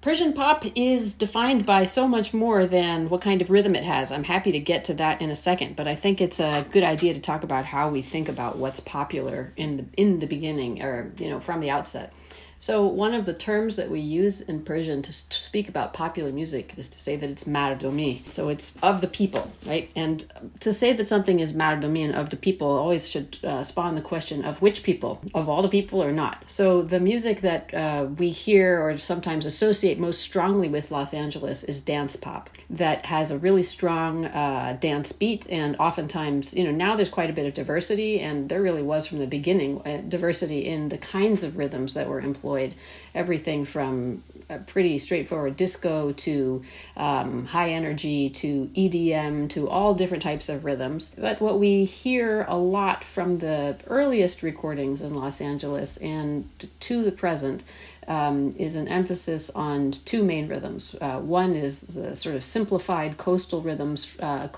Persian 0.00 0.32
pop 0.32 0.64
is 0.74 1.12
defined 1.12 1.66
by 1.66 1.84
so 1.84 2.08
much 2.08 2.32
more 2.32 2.64
than 2.64 3.10
what 3.10 3.20
kind 3.20 3.42
of 3.42 3.50
rhythm 3.50 3.76
it 3.76 3.84
has. 3.84 4.10
I'm 4.10 4.24
happy 4.24 4.50
to 4.52 4.58
get 4.58 4.84
to 4.84 4.94
that 4.94 5.20
in 5.20 5.28
a 5.28 5.36
second, 5.36 5.76
but 5.76 5.86
I 5.86 5.94
think 5.94 6.22
it's 6.22 6.40
a 6.40 6.66
good 6.70 6.82
idea 6.82 7.12
to 7.12 7.20
talk 7.20 7.44
about 7.44 7.66
how 7.66 7.90
we 7.90 8.00
think 8.00 8.26
about 8.26 8.56
what's 8.56 8.80
popular 8.80 9.52
in 9.58 9.76
the 9.76 9.84
in 9.98 10.18
the 10.20 10.26
beginning 10.26 10.82
or 10.82 11.12
you 11.18 11.28
know 11.28 11.38
from 11.38 11.60
the 11.60 11.70
outset. 11.70 12.14
So, 12.60 12.86
one 12.86 13.14
of 13.14 13.24
the 13.24 13.32
terms 13.32 13.76
that 13.76 13.88
we 13.88 14.00
use 14.00 14.42
in 14.42 14.62
Persian 14.62 15.00
to, 15.00 15.12
speak 15.12 15.66
about 15.66 15.94
popular 15.94 16.30
music 16.30 16.74
is 16.76 16.88
to 16.88 16.98
say 16.98 17.16
that 17.16 17.30
it's 17.30 17.44
mardomi. 17.44 18.28
So, 18.28 18.50
it's 18.50 18.74
of 18.82 19.00
the 19.00 19.06
people, 19.06 19.50
right? 19.66 19.90
And 19.96 20.30
to 20.60 20.70
say 20.70 20.92
that 20.92 21.06
something 21.06 21.40
is 21.40 21.54
mardomi 21.54 22.04
and 22.04 22.14
of 22.14 22.28
the 22.28 22.36
people 22.36 22.68
always 22.68 23.08
should 23.08 23.38
uh, 23.42 23.64
spawn 23.64 23.94
the 23.94 24.02
question 24.02 24.44
of 24.44 24.60
which 24.60 24.82
people, 24.82 25.22
of 25.34 25.48
all 25.48 25.62
the 25.62 25.70
people 25.70 26.04
or 26.04 26.12
not. 26.12 26.44
So, 26.48 26.82
the 26.82 27.00
music 27.00 27.40
that 27.40 27.72
uh, 27.72 28.08
we 28.18 28.28
hear 28.28 28.78
or 28.78 28.98
sometimes 28.98 29.46
associate 29.46 29.98
most 29.98 30.20
strongly 30.20 30.68
with 30.68 30.90
Los 30.90 31.14
Angeles 31.14 31.64
is 31.64 31.80
dance 31.80 32.14
pop 32.14 32.50
that 32.68 33.06
has 33.06 33.30
a 33.30 33.38
really 33.38 33.62
strong 33.62 34.26
uh, 34.26 34.76
dance 34.78 35.12
beat. 35.12 35.46
And 35.50 35.76
oftentimes, 35.78 36.52
you 36.52 36.64
know, 36.64 36.72
now 36.72 36.94
there's 36.94 37.08
quite 37.08 37.30
a 37.30 37.32
bit 37.32 37.46
of 37.46 37.54
diversity, 37.54 38.20
and 38.20 38.50
there 38.50 38.60
really 38.60 38.82
was 38.82 39.06
from 39.06 39.18
the 39.18 39.26
beginning 39.26 39.80
uh, 39.86 40.02
diversity 40.06 40.66
in 40.66 40.90
the 40.90 40.98
kinds 40.98 41.42
of 41.42 41.56
rhythms 41.56 41.94
that 41.94 42.06
were 42.06 42.20
employed 42.20 42.49
employed 42.50 42.74
everything 43.14 43.64
from 43.64 44.22
a 44.48 44.58
pretty 44.58 44.98
straightforward 44.98 45.56
disco 45.56 46.12
to 46.12 46.62
um, 46.96 47.46
high 47.46 47.70
energy 47.70 48.28
to 48.28 48.66
EDM 48.74 49.48
to 49.50 49.68
all 49.68 49.94
different 49.94 50.22
types 50.22 50.48
of 50.48 50.64
rhythms. 50.64 51.14
But 51.16 51.40
what 51.40 51.60
we 51.60 51.84
hear 51.84 52.44
a 52.48 52.56
lot 52.56 53.04
from 53.04 53.38
the 53.38 53.76
earliest 53.86 54.42
recordings 54.42 55.02
in 55.02 55.14
Los 55.14 55.40
Angeles 55.40 55.96
and 55.98 56.48
to 56.80 57.04
the 57.04 57.12
present 57.12 57.62
um, 58.08 58.54
is 58.58 58.74
an 58.74 58.88
emphasis 58.88 59.50
on 59.50 59.92
two 59.92 60.24
main 60.24 60.48
rhythms. 60.48 60.96
Uh, 61.00 61.20
one 61.20 61.54
is 61.54 61.80
the 61.82 62.16
sort 62.16 62.34
of 62.34 62.42
simplified 62.42 63.16
coastal 63.16 63.60
rhythms, 63.62 64.16
uh, 64.18 64.48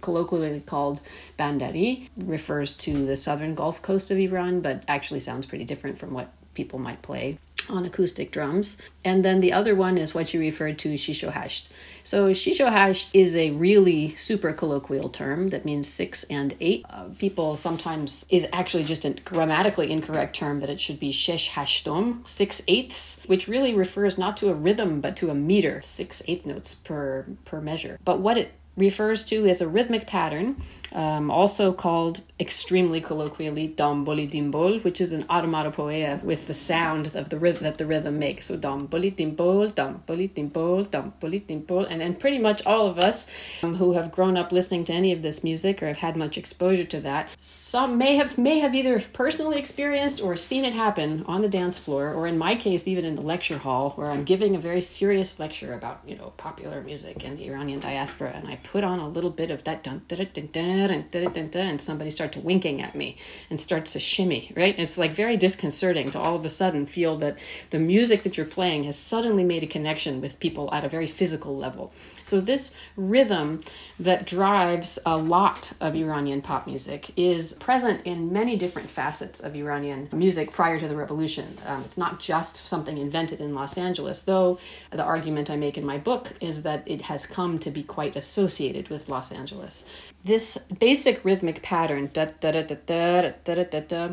colloquially 0.00 0.60
called 0.60 1.02
bandari, 1.38 2.08
refers 2.24 2.74
to 2.74 3.04
the 3.04 3.16
southern 3.16 3.54
Gulf 3.54 3.82
Coast 3.82 4.10
of 4.10 4.18
Iran, 4.18 4.60
but 4.60 4.82
actually 4.88 5.20
sounds 5.20 5.44
pretty 5.44 5.64
different 5.64 5.98
from 5.98 6.14
what 6.14 6.32
people 6.54 6.78
might 6.78 7.02
play 7.02 7.38
on 7.68 7.84
acoustic 7.84 8.32
drums. 8.32 8.76
And 9.04 9.24
then 9.24 9.40
the 9.40 9.52
other 9.52 9.74
one 9.74 9.98
is 9.98 10.14
what 10.14 10.34
you 10.34 10.40
referred 10.40 10.78
to 10.80 10.94
shishohasht. 10.94 11.68
So 12.02 12.30
shishohasht 12.30 13.14
is 13.14 13.36
a 13.36 13.52
really 13.52 14.14
super 14.16 14.52
colloquial 14.52 15.08
term 15.08 15.48
that 15.50 15.64
means 15.64 15.86
six 15.86 16.24
and 16.24 16.56
eight. 16.60 16.84
Uh, 16.90 17.04
people 17.18 17.56
sometimes 17.56 18.26
is 18.28 18.46
actually 18.52 18.84
just 18.84 19.04
a 19.04 19.10
grammatically 19.10 19.90
incorrect 19.90 20.34
term 20.36 20.60
that 20.60 20.70
it 20.70 20.80
should 20.80 20.98
be 20.98 21.12
shesh 21.12 21.50
hashtom, 21.50 22.28
six 22.28 22.62
eighths, 22.68 23.22
which 23.26 23.48
really 23.48 23.74
refers 23.74 24.18
not 24.18 24.36
to 24.38 24.50
a 24.50 24.54
rhythm 24.54 25.00
but 25.00 25.16
to 25.16 25.30
a 25.30 25.34
meter, 25.34 25.80
six 25.82 26.22
eighth 26.26 26.44
notes 26.44 26.74
per 26.74 27.26
per 27.44 27.60
measure. 27.60 27.98
But 28.04 28.20
what 28.20 28.38
it 28.38 28.52
refers 28.76 29.24
to 29.26 29.46
is 29.46 29.60
a 29.60 29.68
rhythmic 29.68 30.06
pattern 30.06 30.56
um, 30.94 31.30
also 31.30 31.72
called 31.72 32.20
extremely 32.40 33.00
colloquially 33.00 33.68
damboli 33.68 34.28
dimbol, 34.28 34.82
which 34.82 35.00
is 35.00 35.12
an 35.12 35.24
onomatopoeia 35.30 36.20
with 36.24 36.48
the 36.48 36.54
sound 36.54 37.14
of 37.14 37.28
the 37.28 37.38
rhythm 37.38 37.62
that 37.62 37.78
the 37.78 37.86
rhythm 37.86 38.18
makes. 38.18 38.46
So 38.46 38.56
damboli 38.56 39.14
dimbol, 39.14 39.72
damboli 39.72 40.28
dimbol, 40.28 40.86
damboli 40.88 41.40
dimbol, 41.46 41.86
and 41.88 42.00
then 42.00 42.14
pretty 42.16 42.38
much 42.38 42.64
all 42.66 42.86
of 42.86 42.98
us 42.98 43.26
um, 43.62 43.76
who 43.76 43.92
have 43.92 44.10
grown 44.10 44.36
up 44.36 44.50
listening 44.50 44.84
to 44.86 44.92
any 44.92 45.12
of 45.12 45.22
this 45.22 45.44
music 45.44 45.82
or 45.82 45.86
have 45.86 45.98
had 45.98 46.16
much 46.16 46.36
exposure 46.36 46.84
to 46.84 47.00
that, 47.00 47.28
some 47.38 47.96
may 47.96 48.16
have 48.16 48.36
may 48.36 48.58
have 48.58 48.74
either 48.74 49.00
personally 49.12 49.58
experienced 49.58 50.20
or 50.20 50.36
seen 50.36 50.64
it 50.64 50.72
happen 50.72 51.24
on 51.26 51.42
the 51.42 51.48
dance 51.48 51.78
floor, 51.78 52.12
or 52.12 52.26
in 52.26 52.36
my 52.36 52.54
case, 52.54 52.88
even 52.88 53.04
in 53.04 53.14
the 53.14 53.22
lecture 53.22 53.58
hall, 53.58 53.90
where 53.90 54.10
I'm 54.10 54.24
giving 54.24 54.56
a 54.56 54.58
very 54.58 54.80
serious 54.80 55.38
lecture 55.38 55.74
about 55.74 56.00
you 56.06 56.16
know 56.16 56.32
popular 56.36 56.82
music 56.82 57.24
and 57.24 57.38
the 57.38 57.46
Iranian 57.46 57.80
diaspora, 57.80 58.32
and 58.34 58.48
I 58.48 58.56
put 58.56 58.82
on 58.82 58.98
a 58.98 59.08
little 59.08 59.30
bit 59.30 59.50
of 59.50 59.62
that 59.64 59.84
dun 59.84 60.02
dun 60.08 60.26
dun 60.32 60.48
dun 60.52 60.81
and 60.90 61.80
somebody 61.80 62.10
starts 62.10 62.36
winking 62.36 62.82
at 62.82 62.94
me 62.94 63.16
and 63.50 63.60
starts 63.60 63.92
to 63.92 64.00
shimmy, 64.00 64.52
right? 64.56 64.78
It's 64.78 64.98
like 64.98 65.12
very 65.12 65.36
disconcerting 65.36 66.10
to 66.10 66.18
all 66.18 66.36
of 66.36 66.44
a 66.44 66.50
sudden 66.50 66.86
feel 66.86 67.16
that 67.18 67.38
the 67.70 67.78
music 67.78 68.22
that 68.22 68.36
you're 68.36 68.46
playing 68.46 68.84
has 68.84 68.98
suddenly 68.98 69.44
made 69.44 69.62
a 69.62 69.66
connection 69.66 70.20
with 70.20 70.40
people 70.40 70.72
at 70.72 70.84
a 70.84 70.88
very 70.88 71.06
physical 71.06 71.56
level. 71.56 71.92
So, 72.24 72.40
this 72.40 72.74
rhythm 72.96 73.60
that 73.98 74.26
drives 74.26 74.98
a 75.06 75.16
lot 75.16 75.72
of 75.80 75.94
Iranian 75.94 76.42
pop 76.42 76.66
music 76.66 77.10
is 77.16 77.54
present 77.54 78.02
in 78.04 78.32
many 78.32 78.56
different 78.56 78.88
facets 78.88 79.40
of 79.40 79.54
Iranian 79.54 80.08
music 80.12 80.52
prior 80.52 80.78
to 80.78 80.88
the 80.88 80.96
revolution. 80.96 81.58
Um, 81.66 81.82
it's 81.82 81.98
not 81.98 82.20
just 82.20 82.66
something 82.66 82.98
invented 82.98 83.40
in 83.40 83.54
Los 83.54 83.78
Angeles, 83.78 84.22
though 84.22 84.58
the 84.90 85.04
argument 85.04 85.50
I 85.50 85.56
make 85.56 85.78
in 85.78 85.86
my 85.86 85.98
book 85.98 86.32
is 86.40 86.62
that 86.62 86.82
it 86.86 87.02
has 87.02 87.26
come 87.26 87.58
to 87.60 87.70
be 87.70 87.82
quite 87.82 88.16
associated 88.16 88.88
with 88.88 89.08
Los 89.08 89.32
Angeles. 89.32 89.84
This 90.24 90.56
basic 90.78 91.24
rhythmic 91.24 91.62
pattern 91.62 92.08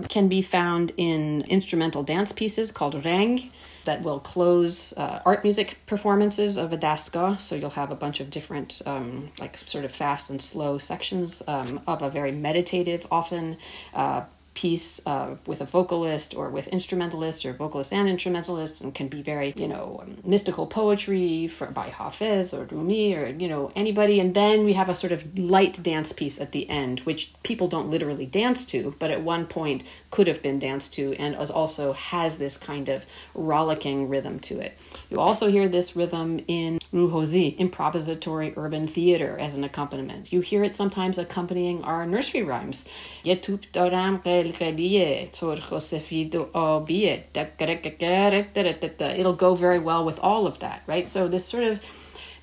can 0.10 0.28
be 0.28 0.42
found 0.42 0.92
in 0.98 1.42
instrumental 1.48 2.04
dance 2.04 2.32
pieces 2.32 2.72
called 2.72 2.96
reng 3.04 3.52
that 3.90 4.04
will 4.04 4.20
close 4.20 4.94
uh, 4.98 5.20
art 5.26 5.44
music 5.44 5.80
performances 5.88 6.58
of 6.58 6.72
a 6.72 6.78
dastgah. 6.78 7.42
So 7.42 7.56
you'll 7.56 7.72
have 7.72 7.90
a 7.90 7.96
bunch 7.96 8.20
of 8.20 8.30
different, 8.30 8.84
um, 8.86 9.32
like 9.40 9.58
sort 9.66 9.84
of 9.84 9.92
fast 9.92 10.30
and 10.30 10.40
slow 10.40 10.78
sections 10.78 11.42
um, 11.48 11.82
of 11.88 12.04
a 12.04 12.10
very 12.12 12.32
meditative, 12.32 13.08
often 13.10 13.58
uh, 13.96 14.22
piece 14.54 15.06
uh, 15.06 15.36
with 15.48 15.62
a 15.62 15.66
vocalist 15.66 16.36
or 16.36 16.50
with 16.50 16.68
instrumentalists 16.70 17.46
or 17.46 17.54
vocalists 17.54 17.94
and 17.94 18.10
instrumentalists 18.10 18.82
and 18.82 18.94
can 18.94 19.08
be 19.08 19.22
very 19.22 19.54
you 19.56 19.68
know 19.68 20.00
um, 20.02 20.18
mystical 20.24 20.68
poetry 20.68 21.48
for, 21.48 21.68
by 21.68 21.88
hafiz 21.90 22.54
or 22.54 22.66
rumi 22.66 23.16
or 23.16 23.28
you 23.28 23.48
know 23.48 23.72
anybody. 23.76 24.20
And 24.20 24.34
then 24.34 24.66
we 24.66 24.74
have 24.74 24.90
a 24.90 24.96
sort 24.96 25.12
of 25.12 25.38
light 25.38 25.82
dance 25.82 26.12
piece 26.12 26.40
at 26.40 26.52
the 26.52 26.70
end 26.70 27.02
which 27.02 27.34
people 27.44 27.68
don't 27.68 27.90
literally 27.90 28.26
dance 28.26 28.66
to 28.68 28.96
but 29.00 29.12
at 29.12 29.22
one 29.22 29.46
point 29.46 29.84
could 30.12 30.28
have 30.28 30.42
been 30.42 30.60
danced 30.60 30.94
to 30.94 31.14
and 31.16 31.36
also 31.36 31.94
has 31.94 32.38
this 32.38 32.58
kind 32.58 32.90
of 32.90 33.06
rollicking 33.34 34.10
rhythm 34.10 34.40
to 34.40 34.60
it. 34.60 34.78
You 35.10 35.20
also 35.20 35.50
hear 35.50 35.68
this 35.68 35.96
rhythm 35.96 36.42
in 36.48 36.80
ruhozi 36.94 37.58
improvisatory 37.58 38.56
urban 38.58 38.88
theater 38.88 39.38
as 39.40 39.56
an 39.56 39.64
accompaniment. 39.64 40.34
You 40.34 40.42
hear 40.42 40.64
it 40.64 40.76
sometimes 40.76 41.18
accompanying 41.18 41.84
our 41.84 42.06
nursery 42.06 42.44
rhymes. 42.44 42.90
و 45.73 45.81
سفید 45.81 46.37
و 46.37 46.49
آبیه 46.53 47.23
it'll 47.35 49.33
go 49.33 49.55
very 49.55 49.79
well 49.79 50.05
with 50.05 50.19
all 50.21 50.47
of 50.47 50.59
that 50.59 50.83
right 50.87 51.09
so 51.09 51.29
this 51.29 51.45
sort 51.45 51.65
of 51.65 51.81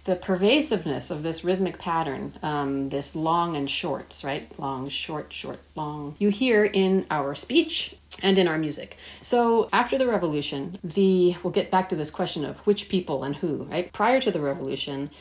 the 0.03 0.15
pervasiveness 0.15 1.11
of 1.11 1.21
this 1.21 1.43
rhythmic 1.43 1.77
pattern, 1.77 2.33
um, 2.41 2.89
this 2.89 3.15
long 3.15 3.55
and 3.55 3.69
shorts, 3.69 4.23
right? 4.23 4.51
Long, 4.59 4.89
short, 4.89 5.31
short, 5.31 5.59
long, 5.75 6.15
you 6.17 6.29
hear 6.29 6.65
in 6.65 7.05
our 7.11 7.35
speech 7.35 7.95
and 8.23 8.39
in 8.39 8.47
our 8.47 8.57
music. 8.57 8.97
So 9.21 9.69
after 9.71 9.97
the 9.97 10.07
revolution, 10.07 10.79
the 10.83 11.35
we'll 11.43 11.53
get 11.53 11.69
back 11.69 11.89
to 11.89 11.95
this 11.95 12.09
question 12.09 12.45
of 12.45 12.59
which 12.59 12.89
people 12.89 13.23
and 13.23 13.35
who, 13.35 13.63
right? 13.65 13.91
Prior 13.93 14.19
to 14.21 14.31
the 14.31 14.41
revolution, 14.41 15.11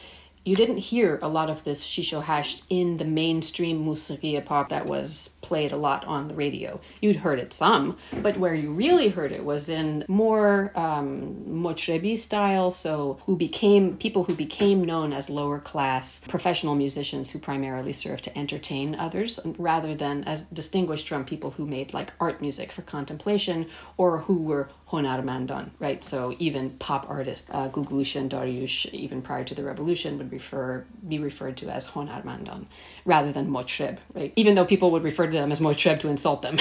you 0.45 0.57
didn't 0.57 0.79
hear 0.79 1.19
a 1.21 1.29
lot 1.29 1.51
of 1.51 1.65
this 1.65 1.87
shishohasht 1.87 2.63
in 2.71 2.97
the 2.97 3.05
mainstream 3.05 3.85
musiqi 3.85 4.43
pop 4.43 4.71
that 4.71 4.87
was 4.87 5.31
played 5.50 5.72
a 5.72 5.78
lot 5.78 6.04
on 6.06 6.28
the 6.28 6.36
radio. 6.46 6.80
You'd 7.02 7.18
heard 7.18 7.40
it 7.46 7.54
some, 7.54 7.98
but 8.26 8.36
where 8.38 8.56
you 8.56 8.74
really 8.74 9.10
heard 9.10 9.32
it 9.32 9.46
was 9.46 9.70
in 9.70 10.04
more 10.08 10.72
um, 10.76 11.12
motrebi 11.48 12.18
style, 12.18 12.72
so 12.72 13.20
who 13.26 13.36
became 13.36 13.96
people 14.06 14.24
who 14.24 14.36
became 14.48 14.80
known 14.92 15.14
as 15.14 15.30
lower 15.30 15.60
class 15.60 16.06
professional 16.36 16.76
musicians 16.86 17.30
who 17.30 17.38
primarily 17.38 17.94
served 17.94 18.24
to 18.24 18.36
entertain 18.36 18.96
others, 18.96 19.40
rather 19.60 19.94
than 19.94 20.24
as 20.24 20.40
distinguished 20.62 21.08
from 21.08 21.24
people 21.24 21.52
who 21.52 21.66
made 21.68 21.94
like 21.94 22.12
art 22.20 22.42
music 22.42 22.72
for 22.72 22.82
contemplation 22.82 23.68
or 23.98 24.20
who 24.26 24.38
were 24.42 24.68
honarmandan, 24.90 25.70
right? 25.80 26.02
So 26.04 26.36
even 26.40 26.72
pop 26.88 27.06
artists, 27.10 27.50
uh, 27.52 27.70
Gugush 27.70 28.16
and 28.16 28.30
Dariush, 28.32 28.92
even 28.94 29.22
prior 29.22 29.44
to 29.44 29.56
the 29.56 29.64
revolution, 29.64 30.18
would 30.18 30.32
refer 30.32 30.86
be 31.08 31.20
referred 31.20 31.58
to 31.58 31.70
as 31.70 31.88
honarmandan 31.88 32.66
rather 33.04 33.32
than 33.32 33.50
motreb, 33.50 33.98
right? 34.14 34.32
Even 34.36 34.56
though 34.56 34.66
people 34.66 34.90
would 34.92 35.04
refer 35.04 35.26
to 35.28 35.35
them 35.36 35.52
as 35.52 35.60
motreb 35.60 36.00
to 36.00 36.10
insult 36.10 36.42
them. 36.42 36.58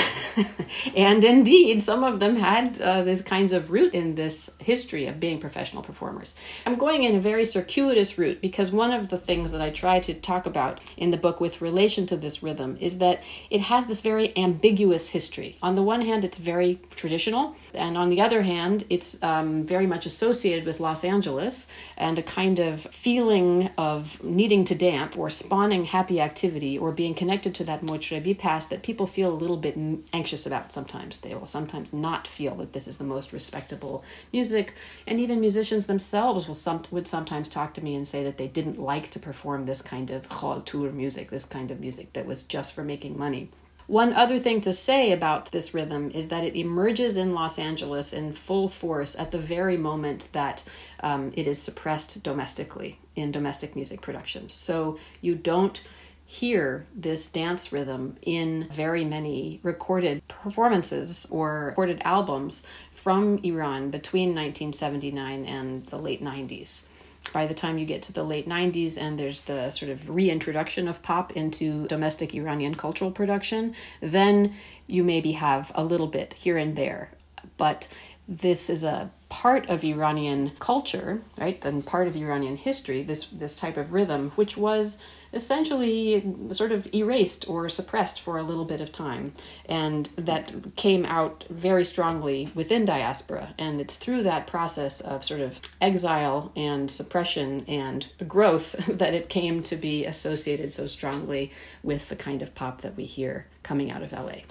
and 0.96 1.24
indeed, 1.24 1.82
some 1.82 2.04
of 2.04 2.20
them 2.20 2.36
had 2.36 2.80
uh, 2.80 3.02
these 3.02 3.22
kinds 3.22 3.52
of 3.52 3.70
root 3.70 3.94
in 3.94 4.14
this 4.14 4.54
history 4.58 5.06
of 5.06 5.20
being 5.20 5.38
professional 5.38 5.82
performers. 5.82 6.36
I'm 6.66 6.76
going 6.76 7.04
in 7.04 7.14
a 7.14 7.20
very 7.20 7.44
circuitous 7.44 8.18
route 8.18 8.40
because 8.40 8.72
one 8.72 8.92
of 8.92 9.08
the 9.08 9.18
things 9.18 9.52
that 9.52 9.60
I 9.60 9.70
try 9.70 10.00
to 10.00 10.14
talk 10.14 10.46
about 10.46 10.80
in 10.96 11.10
the 11.10 11.16
book 11.16 11.40
with 11.40 11.60
relation 11.60 12.06
to 12.06 12.16
this 12.16 12.42
rhythm 12.42 12.76
is 12.80 12.98
that 12.98 13.22
it 13.50 13.62
has 13.62 13.86
this 13.86 14.00
very 14.00 14.36
ambiguous 14.36 15.08
history. 15.08 15.56
On 15.62 15.74
the 15.76 15.82
one 15.82 16.02
hand, 16.02 16.24
it's 16.24 16.38
very 16.38 16.80
traditional, 16.90 17.56
and 17.72 17.96
on 17.96 18.10
the 18.10 18.20
other 18.20 18.42
hand, 18.42 18.84
it's 18.90 19.22
um, 19.22 19.62
very 19.62 19.86
much 19.86 20.06
associated 20.06 20.66
with 20.66 20.80
Los 20.80 21.04
Angeles 21.04 21.68
and 21.96 22.18
a 22.18 22.22
kind 22.22 22.58
of 22.58 22.82
feeling 22.82 23.70
of 23.78 24.22
needing 24.22 24.64
to 24.64 24.74
dance 24.74 25.16
or 25.16 25.30
spawning 25.30 25.84
happy 25.84 26.20
activity 26.20 26.76
or 26.78 26.92
being 26.92 27.14
connected 27.14 27.54
to 27.54 27.64
that 27.64 27.82
motrebi 27.82 28.36
past 28.36 28.63
that 28.68 28.82
people 28.82 29.06
feel 29.06 29.32
a 29.32 29.34
little 29.34 29.56
bit 29.56 29.76
anxious 30.12 30.46
about 30.46 30.72
sometimes. 30.72 31.20
They 31.20 31.34
will 31.34 31.46
sometimes 31.46 31.92
not 31.92 32.26
feel 32.26 32.54
that 32.56 32.72
this 32.72 32.88
is 32.88 32.98
the 32.98 33.04
most 33.04 33.32
respectable 33.32 34.04
music. 34.32 34.74
And 35.06 35.20
even 35.20 35.40
musicians 35.40 35.86
themselves 35.86 36.46
will 36.46 36.54
some, 36.54 36.82
would 36.90 37.06
sometimes 37.06 37.48
talk 37.48 37.74
to 37.74 37.84
me 37.84 37.94
and 37.94 38.06
say 38.06 38.24
that 38.24 38.38
they 38.38 38.48
didn't 38.48 38.78
like 38.78 39.08
to 39.10 39.18
perform 39.18 39.66
this 39.66 39.82
kind 39.82 40.10
of 40.10 40.28
tour 40.64 40.92
music, 40.92 41.30
this 41.30 41.44
kind 41.44 41.70
of 41.70 41.80
music 41.80 42.12
that 42.14 42.26
was 42.26 42.42
just 42.42 42.74
for 42.74 42.84
making 42.84 43.18
money. 43.18 43.50
One 43.86 44.14
other 44.14 44.38
thing 44.38 44.62
to 44.62 44.72
say 44.72 45.12
about 45.12 45.52
this 45.52 45.74
rhythm 45.74 46.10
is 46.10 46.28
that 46.28 46.42
it 46.42 46.56
emerges 46.56 47.18
in 47.18 47.34
Los 47.34 47.58
Angeles 47.58 48.14
in 48.14 48.32
full 48.32 48.68
force 48.68 49.14
at 49.18 49.30
the 49.30 49.38
very 49.38 49.76
moment 49.76 50.30
that 50.32 50.62
um, 51.00 51.32
it 51.36 51.46
is 51.46 51.60
suppressed 51.60 52.22
domestically 52.22 52.98
in 53.14 53.30
domestic 53.30 53.76
music 53.76 54.00
productions. 54.00 54.54
So 54.54 54.98
you 55.20 55.34
don't 55.34 55.82
hear 56.26 56.86
this 56.94 57.28
dance 57.28 57.72
rhythm 57.72 58.16
in 58.22 58.68
very 58.70 59.04
many 59.04 59.60
recorded 59.62 60.26
performances 60.28 61.26
or 61.30 61.66
recorded 61.66 62.00
albums 62.04 62.66
from 62.92 63.38
Iran 63.44 63.90
between 63.90 64.30
1979 64.30 65.44
and 65.44 65.84
the 65.86 65.98
late 65.98 66.22
90s 66.22 66.86
by 67.32 67.46
the 67.46 67.54
time 67.54 67.78
you 67.78 67.86
get 67.86 68.02
to 68.02 68.12
the 68.12 68.24
late 68.24 68.48
90s 68.48 69.00
and 69.00 69.18
there's 69.18 69.42
the 69.42 69.70
sort 69.70 69.90
of 69.90 70.10
reintroduction 70.10 70.88
of 70.88 71.02
pop 71.02 71.32
into 71.32 71.86
domestic 71.86 72.34
Iranian 72.34 72.74
cultural 72.74 73.10
production, 73.10 73.74
then 74.00 74.54
you 74.86 75.02
maybe 75.02 75.32
have 75.32 75.72
a 75.74 75.84
little 75.84 76.06
bit 76.06 76.34
here 76.34 76.58
and 76.58 76.76
there. 76.76 77.10
But 77.56 77.88
this 78.28 78.70
is 78.70 78.84
a 78.84 79.10
part 79.28 79.68
of 79.68 79.84
Iranian 79.84 80.52
culture, 80.58 81.22
right? 81.36 81.62
And 81.64 81.84
part 81.84 82.08
of 82.08 82.16
Iranian 82.16 82.56
history, 82.56 83.02
this 83.02 83.26
this 83.26 83.58
type 83.58 83.76
of 83.76 83.92
rhythm, 83.92 84.30
which 84.36 84.56
was 84.56 84.98
essentially 85.34 86.24
sort 86.52 86.72
of 86.72 86.92
erased 86.94 87.48
or 87.48 87.68
suppressed 87.68 88.20
for 88.20 88.38
a 88.38 88.42
little 88.42 88.64
bit 88.64 88.80
of 88.80 88.92
time, 88.92 89.32
and 89.66 90.08
that 90.16 90.52
came 90.76 91.04
out 91.04 91.44
very 91.50 91.84
strongly 91.84 92.50
within 92.54 92.84
diaspora. 92.84 93.54
And 93.58 93.80
it's 93.80 93.96
through 93.96 94.22
that 94.22 94.46
process 94.46 95.00
of 95.00 95.24
sort 95.24 95.40
of 95.40 95.60
exile 95.80 96.52
and 96.56 96.90
suppression 96.90 97.64
and 97.68 98.08
growth 98.26 98.72
that 98.86 99.14
it 99.14 99.28
came 99.28 99.62
to 99.64 99.76
be 99.76 100.04
associated 100.04 100.72
so 100.72 100.86
strongly 100.86 101.50
with 101.82 102.08
the 102.08 102.16
kind 102.16 102.42
of 102.42 102.54
pop 102.54 102.80
that 102.82 102.96
we 102.96 103.04
hear 103.04 103.46
coming 103.62 103.90
out 103.90 104.02
of 104.02 104.12
LA. 104.12 104.42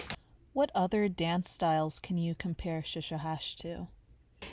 What 0.52 0.70
other 0.74 1.08
dance 1.08 1.50
styles 1.50 1.98
can 1.98 2.16
you 2.16 2.34
compare 2.34 2.82
Shishohasht 2.82 3.56
to? 3.62 3.88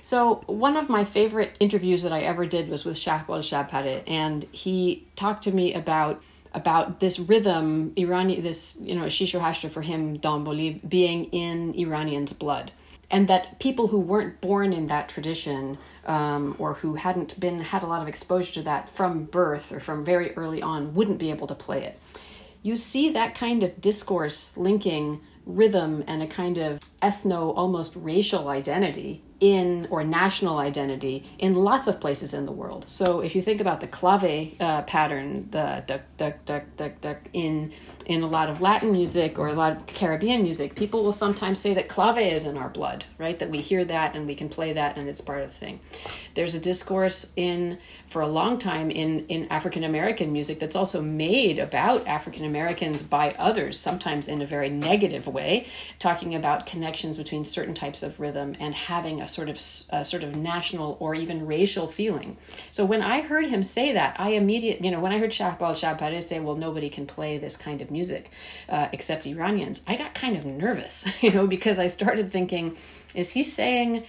So 0.02 0.44
one 0.48 0.78
of 0.78 0.90
my 0.90 1.04
favorite 1.04 1.56
interviews 1.60 2.04
that 2.04 2.12
I 2.12 2.22
ever 2.22 2.46
did 2.46 2.70
was 2.70 2.86
with 2.86 2.98
Shahbal 2.98 3.42
Shabpareh, 3.42 4.04
and 4.08 4.44
he 4.52 5.08
talked 5.16 5.44
to 5.44 5.52
me 5.52 5.74
about 5.74 6.22
about 6.54 7.00
this 7.00 7.18
rhythm, 7.18 7.94
Iranian, 7.96 8.44
this 8.44 8.78
you 8.82 8.96
know 8.96 9.06
shisho 9.06 9.40
hashtra 9.40 9.70
for 9.70 9.82
him, 9.82 10.18
Damboli, 10.20 10.88
being 10.88 11.26
in 11.26 11.74
Iranians' 11.76 12.34
blood, 12.34 12.72
and 13.10 13.28
that 13.28 13.60
people 13.60 13.88
who 13.88 14.00
weren't 14.00 14.42
born 14.42 14.74
in 14.74 14.88
that 14.88 15.08
tradition 15.08 15.78
um, 16.06 16.56
or 16.60 16.74
who 16.74 16.96
hadn't 16.96 17.40
been 17.40 17.62
had 17.62 17.84
a 17.84 17.88
lot 17.88 18.02
of 18.02 18.08
exposure 18.08 18.54
to 18.54 18.62
that 18.64 18.90
from 18.90 19.26
birth 19.26 19.72
or 19.72 19.80
from 19.80 20.04
very 20.04 20.34
early 20.36 20.62
on 20.62 20.94
wouldn't 20.94 21.20
be 21.20 21.30
able 21.30 21.48
to 21.48 21.56
play 21.56 21.84
it. 21.84 22.00
You 22.64 22.76
see 22.78 23.12
that 23.12 23.34
kind 23.34 23.64
of 23.64 23.82
discourse 23.82 24.56
linking 24.58 25.22
rhythm 25.46 26.04
and 26.08 26.22
a 26.22 26.28
kind 26.28 26.58
of 26.58 26.80
ethno 27.02 27.54
almost 27.56 27.96
racial 27.96 28.50
identity 28.50 29.24
in 29.42 29.88
or 29.90 30.04
national 30.04 30.60
identity 30.60 31.26
in 31.40 31.56
lots 31.56 31.88
of 31.88 32.00
places 32.00 32.34
in 32.34 32.46
the 32.46 32.52
world. 32.52 32.88
So 32.88 33.20
if 33.20 33.36
you 33.36 33.42
think 33.42 33.60
about 33.60 33.82
the 33.82 33.88
clave 33.88 34.54
uh, 34.62 34.84
pattern, 34.84 35.50
the 35.50 35.84
duck 35.86 36.02
duck 36.18 36.46
duck 36.46 36.64
duck 36.78 37.02
duck 37.02 37.18
in 37.34 37.74
in 38.12 38.24
a 38.24 38.27
lot 38.27 38.50
of 38.50 38.62
Latin 38.62 38.91
music 38.91 39.39
or 39.39 39.48
a 39.48 39.53
lot 39.53 39.72
of 39.72 39.86
Caribbean 39.88 40.44
music, 40.44 40.75
people 40.75 41.03
will 41.03 41.12
sometimes 41.12 41.60
say 41.60 41.74
that 41.74 41.88
clave 41.88 42.18
is 42.18 42.46
in 42.46 42.58
our 42.58 42.70
blood, 42.70 43.06
right? 43.18 43.38
That 43.39 43.50
we 43.50 43.62
hear 43.62 43.86
that 43.86 44.15
and 44.15 44.27
we 44.27 44.36
can 44.36 44.50
play 44.50 44.74
that 44.74 44.98
and 44.98 45.08
it's 45.08 45.22
part 45.22 45.41
of 45.41 45.50
the 45.50 45.56
thing. 45.56 45.80
There's 46.34 46.53
a 46.53 46.60
discourse 46.60 47.32
in 47.36 47.77
for 48.08 48.22
a 48.22 48.27
long 48.27 48.58
time 48.58 48.91
in 48.91 49.25
in 49.27 49.48
African 49.48 49.84
American 49.86 50.34
music 50.34 50.60
that's 50.60 50.75
also 50.75 51.01
made 51.01 51.60
about 51.60 52.06
African 52.06 52.44
Americans 52.44 53.03
by 53.03 53.34
others, 53.39 53.80
sometimes 53.80 54.27
in 54.27 54.41
a 54.41 54.46
very 54.46 54.70
negative 54.70 55.27
way, 55.27 55.66
talking 55.98 56.36
about 56.36 56.66
connections 56.66 57.18
between 57.18 57.46
certain 57.46 57.74
types 57.74 58.03
of 58.03 58.20
rhythm 58.20 58.55
and 58.59 58.75
having 58.75 59.22
a 59.22 59.27
sort 59.27 59.48
of 59.48 59.55
a 59.92 60.03
sort 60.03 60.24
of 60.24 60.36
national 60.36 60.98
or 61.00 61.16
even 61.16 61.46
racial 61.46 61.88
feeling. 61.88 62.38
So 62.72 62.83
when 62.83 63.01
I 63.01 63.22
heard 63.22 63.46
him 63.46 63.64
say 63.64 63.94
that, 63.94 64.16
I 64.20 64.31
immediately, 64.31 64.86
you 64.86 64.92
know, 64.92 65.00
when 65.00 65.14
I 65.14 65.20
heard 65.20 65.31
Shahbal 65.31 65.75
Shabpareh 65.81 66.22
say, 66.22 66.40
"Well, 66.42 66.55
nobody 66.55 66.90
can 66.90 67.05
play 67.05 67.38
this 67.38 67.55
kind 67.55 67.81
of 67.81 67.90
music 67.90 68.00
uh, 68.70 68.87
except 68.92 69.27
Iranians," 69.27 69.83
I 69.87 69.96
got 69.98 70.14
kind 70.14 70.35
of 70.37 70.46
nervous, 70.46 71.07
you 71.22 71.31
know, 71.31 71.46
because 71.46 71.77
I 71.77 71.87
started 71.87 72.31
thinking, 72.31 72.77
is 73.14 73.31
he 73.31 73.44
saying 73.44 74.03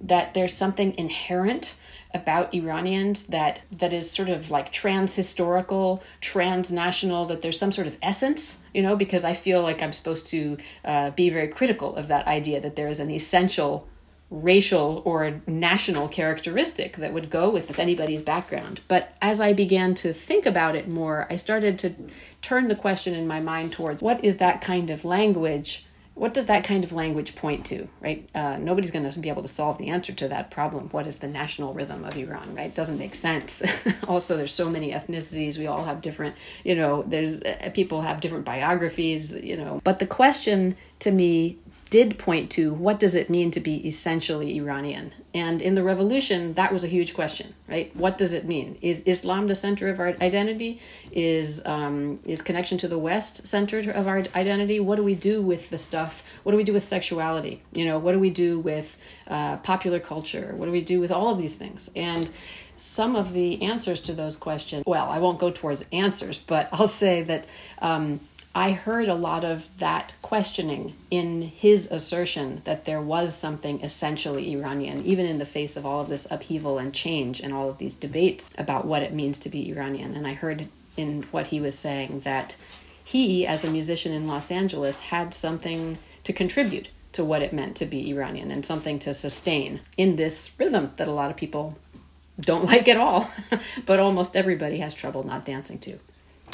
that 0.00 0.34
there's 0.34 0.54
something 0.54 0.94
inherent 0.98 1.76
about 2.14 2.54
Iranians 2.54 3.24
that 3.28 3.60
that 3.70 3.92
is 3.92 4.10
sort 4.10 4.28
of 4.28 4.50
like 4.50 4.70
trans-historical, 4.70 6.02
transnational, 6.20 7.24
that 7.26 7.42
there's 7.42 7.58
some 7.58 7.72
sort 7.72 7.86
of 7.86 7.98
essence, 8.02 8.62
you 8.74 8.82
know, 8.82 8.96
because 8.96 9.24
I 9.24 9.32
feel 9.32 9.62
like 9.62 9.82
I'm 9.82 9.92
supposed 9.92 10.26
to 10.28 10.58
uh, 10.84 11.10
be 11.12 11.30
very 11.30 11.48
critical 11.48 11.96
of 11.96 12.08
that 12.08 12.26
idea 12.26 12.60
that 12.60 12.76
there 12.76 12.88
is 12.88 13.00
an 13.00 13.10
essential 13.10 13.88
racial 14.32 15.02
or 15.04 15.42
national 15.46 16.08
characteristic 16.08 16.96
that 16.96 17.12
would 17.12 17.28
go 17.28 17.50
with 17.50 17.78
anybody's 17.78 18.22
background. 18.22 18.80
But 18.88 19.14
as 19.20 19.40
I 19.40 19.52
began 19.52 19.94
to 19.96 20.12
think 20.12 20.46
about 20.46 20.74
it 20.74 20.88
more, 20.88 21.26
I 21.30 21.36
started 21.36 21.78
to 21.80 21.94
turn 22.40 22.68
the 22.68 22.74
question 22.74 23.14
in 23.14 23.26
my 23.26 23.40
mind 23.40 23.72
towards 23.72 24.02
what 24.02 24.24
is 24.24 24.38
that 24.38 24.62
kind 24.62 24.90
of 24.90 25.04
language 25.04 25.84
what 26.14 26.34
does 26.34 26.44
that 26.46 26.62
kind 26.62 26.84
of 26.84 26.92
language 26.92 27.34
point 27.34 27.64
to 27.66 27.88
right? 28.00 28.28
Uh, 28.34 28.58
nobody's 28.58 28.90
going 28.90 29.08
to 29.08 29.20
be 29.20 29.30
able 29.30 29.40
to 29.40 29.48
solve 29.48 29.78
the 29.78 29.88
answer 29.88 30.12
to 30.12 30.28
that 30.28 30.50
problem. 30.50 30.90
What 30.90 31.06
is 31.06 31.16
the 31.16 31.26
national 31.26 31.72
rhythm 31.72 32.04
of 32.04 32.16
iran 32.16 32.54
right? 32.54 32.66
It 32.66 32.74
doesn't 32.74 32.98
make 32.98 33.14
sense. 33.14 33.62
Also 34.08 34.36
there's 34.36 34.52
so 34.52 34.68
many 34.68 34.92
ethnicities. 34.92 35.58
We 35.58 35.66
all 35.66 35.84
have 35.84 36.02
different 36.02 36.36
you 36.64 36.74
know 36.74 37.02
there's 37.02 37.40
uh, 37.42 37.70
people 37.72 38.02
have 38.02 38.20
different 38.20 38.44
biographies 38.44 39.34
you 39.34 39.56
know. 39.56 39.80
But 39.84 39.98
the 40.00 40.06
question 40.06 40.76
to 41.00 41.10
me 41.10 41.58
did 41.92 42.18
point 42.18 42.50
to 42.50 42.72
what 42.72 42.98
does 42.98 43.14
it 43.14 43.28
mean 43.28 43.50
to 43.50 43.60
be 43.60 43.86
essentially 43.86 44.56
Iranian? 44.56 45.12
And 45.34 45.60
in 45.60 45.74
the 45.74 45.82
revolution, 45.82 46.54
that 46.54 46.72
was 46.72 46.82
a 46.82 46.86
huge 46.86 47.12
question, 47.12 47.52
right? 47.68 47.94
What 47.94 48.16
does 48.16 48.32
it 48.32 48.46
mean? 48.46 48.78
Is 48.80 49.02
Islam 49.02 49.46
the 49.46 49.54
center 49.54 49.90
of 49.90 50.00
our 50.00 50.16
identity? 50.22 50.80
Is 51.12 51.60
um, 51.66 52.18
is 52.24 52.40
connection 52.40 52.78
to 52.78 52.88
the 52.88 52.98
West 52.98 53.46
center 53.46 53.78
of 53.90 54.08
our 54.08 54.22
identity? 54.34 54.80
What 54.80 54.96
do 54.96 55.02
we 55.02 55.14
do 55.14 55.42
with 55.42 55.68
the 55.68 55.76
stuff? 55.76 56.22
What 56.44 56.52
do 56.52 56.56
we 56.56 56.64
do 56.64 56.72
with 56.72 56.82
sexuality? 56.82 57.60
You 57.74 57.84
know, 57.84 57.98
what 57.98 58.12
do 58.12 58.18
we 58.18 58.30
do 58.30 58.58
with 58.58 58.96
uh, 59.28 59.58
popular 59.58 60.00
culture? 60.00 60.54
What 60.56 60.64
do 60.64 60.72
we 60.72 60.80
do 60.80 60.98
with 60.98 61.12
all 61.12 61.28
of 61.28 61.38
these 61.38 61.56
things? 61.56 61.90
And 61.94 62.30
some 62.74 63.16
of 63.16 63.34
the 63.34 63.60
answers 63.60 64.00
to 64.08 64.14
those 64.14 64.34
questions, 64.34 64.82
well, 64.86 65.10
I 65.10 65.18
won't 65.18 65.38
go 65.38 65.50
towards 65.50 65.84
answers, 65.92 66.38
but 66.38 66.70
I'll 66.72 66.88
say 66.88 67.22
that. 67.24 67.46
Um, 67.80 68.20
I 68.54 68.72
heard 68.72 69.08
a 69.08 69.14
lot 69.14 69.44
of 69.44 69.68
that 69.78 70.12
questioning 70.20 70.94
in 71.10 71.40
his 71.40 71.90
assertion 71.90 72.60
that 72.64 72.84
there 72.84 73.00
was 73.00 73.34
something 73.34 73.80
essentially 73.80 74.52
Iranian, 74.52 75.06
even 75.06 75.24
in 75.24 75.38
the 75.38 75.46
face 75.46 75.74
of 75.74 75.86
all 75.86 76.02
of 76.02 76.10
this 76.10 76.30
upheaval 76.30 76.78
and 76.78 76.92
change 76.92 77.40
and 77.40 77.54
all 77.54 77.70
of 77.70 77.78
these 77.78 77.94
debates 77.94 78.50
about 78.58 78.84
what 78.84 79.02
it 79.02 79.14
means 79.14 79.38
to 79.40 79.48
be 79.48 79.70
Iranian. 79.70 80.14
And 80.14 80.26
I 80.26 80.34
heard 80.34 80.68
in 80.98 81.22
what 81.30 81.46
he 81.46 81.60
was 81.60 81.78
saying 81.78 82.20
that 82.20 82.56
he, 83.02 83.46
as 83.46 83.64
a 83.64 83.70
musician 83.70 84.12
in 84.12 84.26
Los 84.26 84.50
Angeles, 84.50 85.00
had 85.00 85.32
something 85.32 85.96
to 86.24 86.32
contribute 86.34 86.90
to 87.12 87.24
what 87.24 87.42
it 87.42 87.54
meant 87.54 87.76
to 87.76 87.86
be 87.86 88.10
Iranian 88.10 88.50
and 88.50 88.66
something 88.66 88.98
to 88.98 89.14
sustain 89.14 89.80
in 89.96 90.16
this 90.16 90.52
rhythm 90.58 90.92
that 90.96 91.08
a 91.08 91.12
lot 91.12 91.30
of 91.30 91.36
people 91.38 91.78
don't 92.38 92.64
like 92.72 92.86
at 92.86 92.98
all, 92.98 93.30
but 93.86 93.98
almost 93.98 94.36
everybody 94.36 94.78
has 94.78 94.92
trouble 94.94 95.22
not 95.22 95.46
dancing 95.46 95.78
to. 95.78 95.98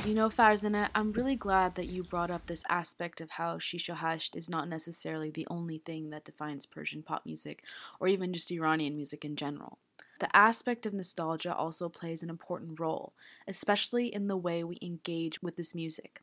You 0.05 0.15
know, 0.15 0.31
Farzana, 0.31 0.89
I'm 0.95 1.13
really 1.13 1.37
glad 1.37 1.75
that 1.75 1.87
you 1.89 2.03
brought 2.03 2.31
up 2.31 2.47
this 2.47 2.65
aspect 2.71 3.21
of 3.21 3.31
how 3.33 3.59
Shisha 3.59 3.97
Hasht 3.97 4.37
is 4.37 4.49
not 4.49 4.69
necessarily 4.69 5.31
the 5.31 5.47
only 5.51 5.79
thing 5.79 6.09
that 6.11 6.25
defines 6.25 6.65
Persian 6.65 7.03
pop 7.03 7.27
music, 7.27 7.63
or 8.01 8.09
even 8.09 8.33
just 8.33 8.51
Iranian 8.51 8.97
music 8.97 9.25
in 9.25 9.37
general. 9.37 9.79
The 10.21 10.35
aspect 10.35 10.87
of 10.87 10.95
nostalgia 10.95 11.55
also 11.55 11.89
plays 11.91 12.23
an 12.23 12.31
important 12.31 12.81
role, 12.81 13.13
especially 13.47 14.07
in 14.07 14.29
the 14.29 14.37
way 14.37 14.65
we 14.65 14.79
engage 14.81 15.43
with 15.43 15.57
this 15.57 15.75
music. 15.75 16.23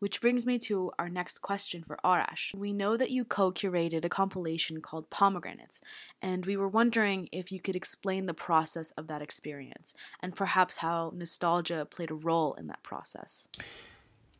Which 0.00 0.20
brings 0.20 0.44
me 0.44 0.58
to 0.58 0.90
our 0.98 1.08
next 1.08 1.38
question 1.38 1.82
for 1.82 1.98
Arash. 2.04 2.54
We 2.54 2.72
know 2.72 2.96
that 2.96 3.10
you 3.10 3.24
co 3.24 3.52
curated 3.52 4.04
a 4.04 4.08
compilation 4.08 4.80
called 4.80 5.08
Pomegranates, 5.08 5.80
and 6.20 6.44
we 6.44 6.56
were 6.56 6.68
wondering 6.68 7.28
if 7.32 7.50
you 7.50 7.60
could 7.60 7.76
explain 7.76 8.26
the 8.26 8.34
process 8.34 8.90
of 8.92 9.06
that 9.06 9.22
experience 9.22 9.94
and 10.20 10.36
perhaps 10.36 10.78
how 10.78 11.10
nostalgia 11.14 11.86
played 11.88 12.10
a 12.10 12.14
role 12.14 12.54
in 12.54 12.66
that 12.66 12.82
process. 12.82 13.48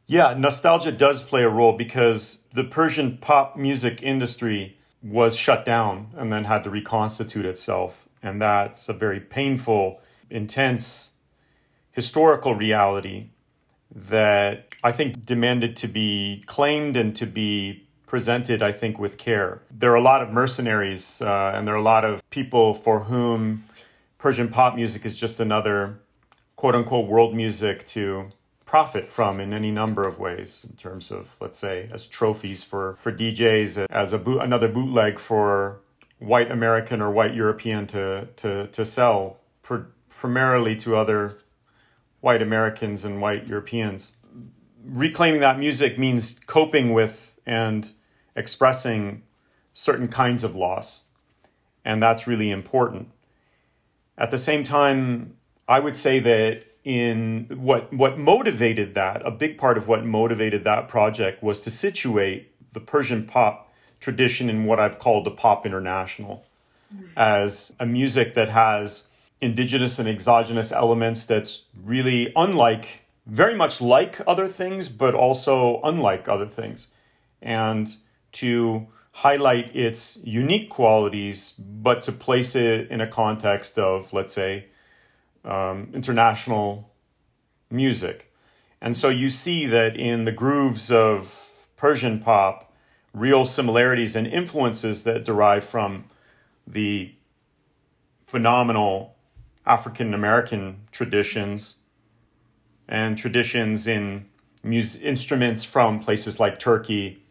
Yeah, 0.07 0.35
nostalgia 0.37 0.93
does 0.93 1.23
play 1.23 1.45
a 1.45 1.49
role 1.49 1.73
because 1.73 2.45
the 2.53 2.65
Persian 2.65 3.17
pop 3.19 3.57
music 3.57 4.03
industry 4.03 4.77
was 5.03 5.37
shut 5.37 5.65
down 5.65 6.09
and 6.17 6.33
then 6.33 6.45
had 6.45 6.65
to 6.65 6.71
reconstitute 6.71 7.47
itself. 7.47 8.07
And 8.23 8.41
that's 8.41 8.89
a 8.89 8.93
very 8.93 9.21
painful, 9.21 10.01
intense 10.29 11.13
historical 11.91 12.55
reality 12.55 13.29
that 13.95 14.75
I 14.83 14.93
think 14.93 15.25
demanded 15.25 15.77
to 15.77 15.89
be 15.89 16.43
claimed 16.47 16.97
and 16.97 17.15
to 17.17 17.27
be 17.27 17.87
presented, 18.07 18.63
I 18.63 18.73
think, 18.73 18.99
with 18.99 19.19
care. 19.19 19.63
There 19.71 19.93
are 19.93 19.97
a 19.97 20.03
lot 20.03 20.23
of 20.23 20.31
mercenaries 20.31 21.23
uh, 21.23 21.53
and 21.55 21.67
there 21.67 21.75
are 21.75 21.79
a 21.79 21.83
lot 21.83 22.05
of 22.05 22.29
people 22.31 22.75
for 22.75 23.01
whom 23.01 23.65
Persian 24.19 24.49
pop 24.49 24.75
music 24.75 25.05
is 25.05 25.19
just 25.19 25.41
another 25.41 25.99
quote 26.57 26.75
unquote 26.75 27.09
world 27.09 27.35
music 27.35 27.87
to 27.89 28.31
profit 28.65 29.07
from 29.07 29.39
in 29.39 29.53
any 29.53 29.71
number 29.71 30.07
of 30.07 30.19
ways 30.19 30.67
in 30.69 30.75
terms 30.77 31.11
of 31.11 31.37
let's 31.41 31.59
say 31.59 31.89
as 31.93 32.07
trophies 32.07 32.65
for 32.65 32.97
for 32.99 33.13
DJs 33.13 33.87
as 33.91 34.13
a 34.13 34.19
boot, 34.19 34.41
another 34.41 34.69
bootleg 34.69 35.19
for 35.19 35.81
white 36.19 36.51
American 36.51 37.03
or 37.03 37.11
white 37.11 37.35
European 37.35 37.87
to 37.89 38.29
to 38.37 38.67
to 38.69 38.85
sell 38.85 39.41
pr- 39.63 39.89
primarily 40.09 40.75
to 40.77 40.97
other 40.97 41.37
white 42.25 42.41
Americans 42.41 43.05
and 43.05 43.21
white 43.21 43.47
Europeans. 43.47 44.13
Reclaiming 44.83 45.41
that 45.41 45.59
music 45.59 45.99
means 45.99 46.41
coping 46.47 46.95
with 46.95 47.39
and 47.45 47.93
expressing 48.35 49.23
certain 49.75 50.09
kinds 50.09 50.43
of 50.43 50.57
loss. 50.57 51.05
And 51.85 52.03
that's 52.03 52.27
really 52.27 52.51
important. 52.51 53.11
At 54.17 54.31
the 54.31 54.39
same 54.39 54.65
time, 54.65 55.37
I 55.69 55.81
would 55.81 55.97
say 55.97 56.19
that 56.21 56.65
in 56.83 57.47
what 57.51 57.93
what 57.93 58.19
motivated 58.19 58.95
that, 58.95 59.21
a 59.27 59.31
big 59.31 59.59
part 59.59 59.77
of 59.77 59.87
what 59.87 60.07
motivated 60.07 60.65
that 60.65 60.89
project 60.89 61.43
was 61.43 61.61
to 61.63 61.71
situate 61.71 62.73
the 62.73 62.81
Persian 62.81 63.27
pop 63.27 63.71
tradition 64.01 64.49
in 64.49 64.65
what 64.65 64.81
I've 64.81 64.99
called 64.99 65.27
the 65.27 65.31
pop 65.31 65.67
international 65.67 66.47
mm-hmm. 66.95 67.05
as 67.19 67.75
a 67.79 67.85
music 67.85 68.33
that 68.33 68.49
has 68.49 69.09
indigenous 69.45 69.99
and 69.99 70.09
exogenous 70.09 70.73
elements 70.73 71.25
that's 71.27 71.65
really 71.83 72.33
unlike 72.35 73.03
very 73.27 73.55
much 73.55 73.81
like 73.81 74.21
other 74.27 74.49
things 74.49 74.89
but 74.89 75.15
also 75.15 75.81
unlike 75.83 76.29
other 76.29 76.47
things 76.47 76.89
and 77.41 77.97
to 78.33 78.87
highlight 79.13 79.75
its 79.75 80.19
unique 80.25 80.69
qualities 80.71 81.53
but 81.53 82.03
to 82.03 82.13
place 82.13 82.55
it 82.55 82.91
in 82.91 83.01
a 83.01 83.07
context 83.07 83.79
of 83.79 84.13
let's 84.13 84.33
say 84.33 84.67
um, 85.45 85.91
international 85.93 86.91
music. 87.71 88.33
And 88.81 88.97
so 88.97 89.09
you 89.09 89.29
see 89.31 89.67
that 89.67 89.97
in 89.97 90.25
the 90.25 90.33
grooves 90.33 90.91
of 90.91 91.69
Persian 91.77 92.21
pop, 92.21 92.73
real 93.13 93.45
similarities 93.45 94.17
and 94.17 94.27
influences 94.27 95.05
that 95.05 95.25
derive 95.25 95.65
from 95.65 96.05
the 96.67 97.13
phenomenal 98.27 99.14
African 99.67 100.13
American 100.13 100.83
traditions 100.93 101.77
and 102.87 103.17
traditions 103.17 103.87
in 103.87 104.27
music 104.63 105.03
instruments 105.03 105.65
from 105.65 106.01
places 106.01 106.39
like 106.39 106.59
Turkey 106.59 107.23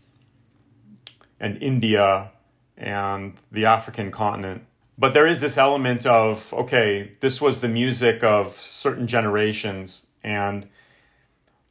and 1.39 1.61
India 1.61 2.31
and 2.77 3.33
the 3.51 3.65
African 3.65 4.11
continent. 4.11 4.63
But 4.97 5.13
there 5.13 5.27
is 5.27 5.41
this 5.41 5.57
element 5.57 6.05
of 6.05 6.53
okay 6.53 7.11
this 7.19 7.41
was 7.41 7.61
the 7.61 7.69
music 7.69 8.23
of 8.23 8.51
certain 8.51 9.07
generations 9.07 10.07
and 10.23 10.67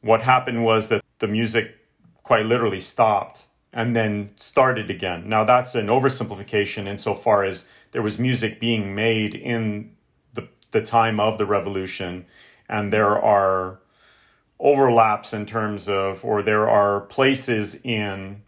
what 0.01 0.21
happened 0.21 0.63
was 0.63 0.89
that 0.89 1.03
the 1.19 1.27
music 1.27 1.77
quite 2.23 2.45
literally 2.45 2.79
stopped 2.79 3.45
and 3.71 3.95
then 3.95 4.29
started 4.35 4.89
again. 4.89 5.27
Now 5.27 5.43
that's 5.43 5.75
an 5.75 5.87
oversimplification 5.87 6.85
insofar 6.85 7.43
as 7.43 7.67
there 7.91 8.01
was 8.01 8.19
music 8.19 8.59
being 8.59 8.93
made 8.93 9.33
in 9.33 9.95
the, 10.73 10.81
time 10.81 11.19
of 11.19 11.37
the 11.37 11.45
revolution 11.45 12.25
and 12.67 12.91
there 12.91 13.17
are 13.17 13.79
overlaps 14.59 15.33
in 15.33 15.45
terms 15.45 15.87
of 15.87 16.23
or 16.25 16.41
there 16.41 16.69
are 16.69 17.01
places 17.01 17.79
in 17.83 18.41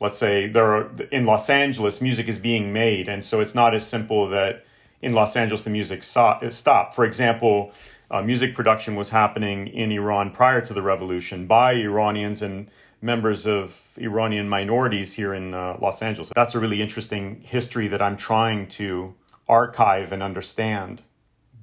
let's 0.00 0.18
say 0.18 0.46
there 0.46 0.74
are 0.74 0.90
in 1.10 1.24
Los 1.24 1.48
Angeles, 1.48 2.00
music 2.00 2.28
is 2.28 2.38
being 2.38 2.72
made, 2.72 3.08
and 3.08 3.24
so 3.24 3.40
it's 3.40 3.54
not 3.54 3.74
as 3.74 3.86
simple 3.86 4.28
that 4.28 4.64
in 5.00 5.12
Los 5.12 5.34
Angeles 5.36 5.62
the 5.62 5.70
music 5.70 6.02
stopped. 6.02 6.94
For 6.94 7.04
example, 7.04 7.72
uh, 8.10 8.22
music 8.22 8.54
production 8.54 8.96
was 8.96 9.10
happening 9.10 9.66
in 9.66 9.90
Iran 9.92 10.30
prior 10.30 10.60
to 10.60 10.74
the 10.74 10.82
revolution 10.82 11.46
by 11.46 11.72
Iranians 11.72 12.42
and 12.42 12.68
members 13.00 13.46
of 13.46 13.96
Iranian 13.98 14.48
minorities 14.48 15.14
here 15.14 15.32
in 15.34 15.54
uh, 15.54 15.78
Los 15.80 16.02
Angeles. 16.02 16.30
That's 16.34 16.54
a 16.54 16.60
really 16.60 16.80
interesting 16.82 17.40
history 17.42 17.88
that 17.88 18.02
I'm 18.02 18.16
trying 18.16 18.68
to 18.80 19.14
archive 19.48 20.12
and 20.12 20.22
understand 20.22 21.02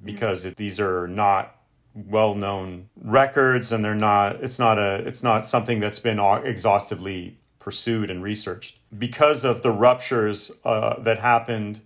because 0.04 0.44
it, 0.44 0.56
these 0.56 0.80
are 0.80 1.06
not 1.06 1.56
well-known 1.94 2.88
records 3.02 3.70
and 3.70 3.84
they're 3.84 3.94
not 3.94 4.42
it's 4.42 4.58
not 4.58 4.78
a 4.78 5.06
it's 5.06 5.22
not 5.22 5.44
something 5.44 5.78
that's 5.78 5.98
been 5.98 6.18
exhaustively 6.18 7.36
pursued 7.62 8.10
and 8.10 8.22
researched. 8.22 8.78
Because 8.96 9.44
of 9.44 9.62
the 9.62 9.70
ruptures 9.70 10.60
uh, 10.64 10.98
that 11.00 11.20
happened 11.20 11.80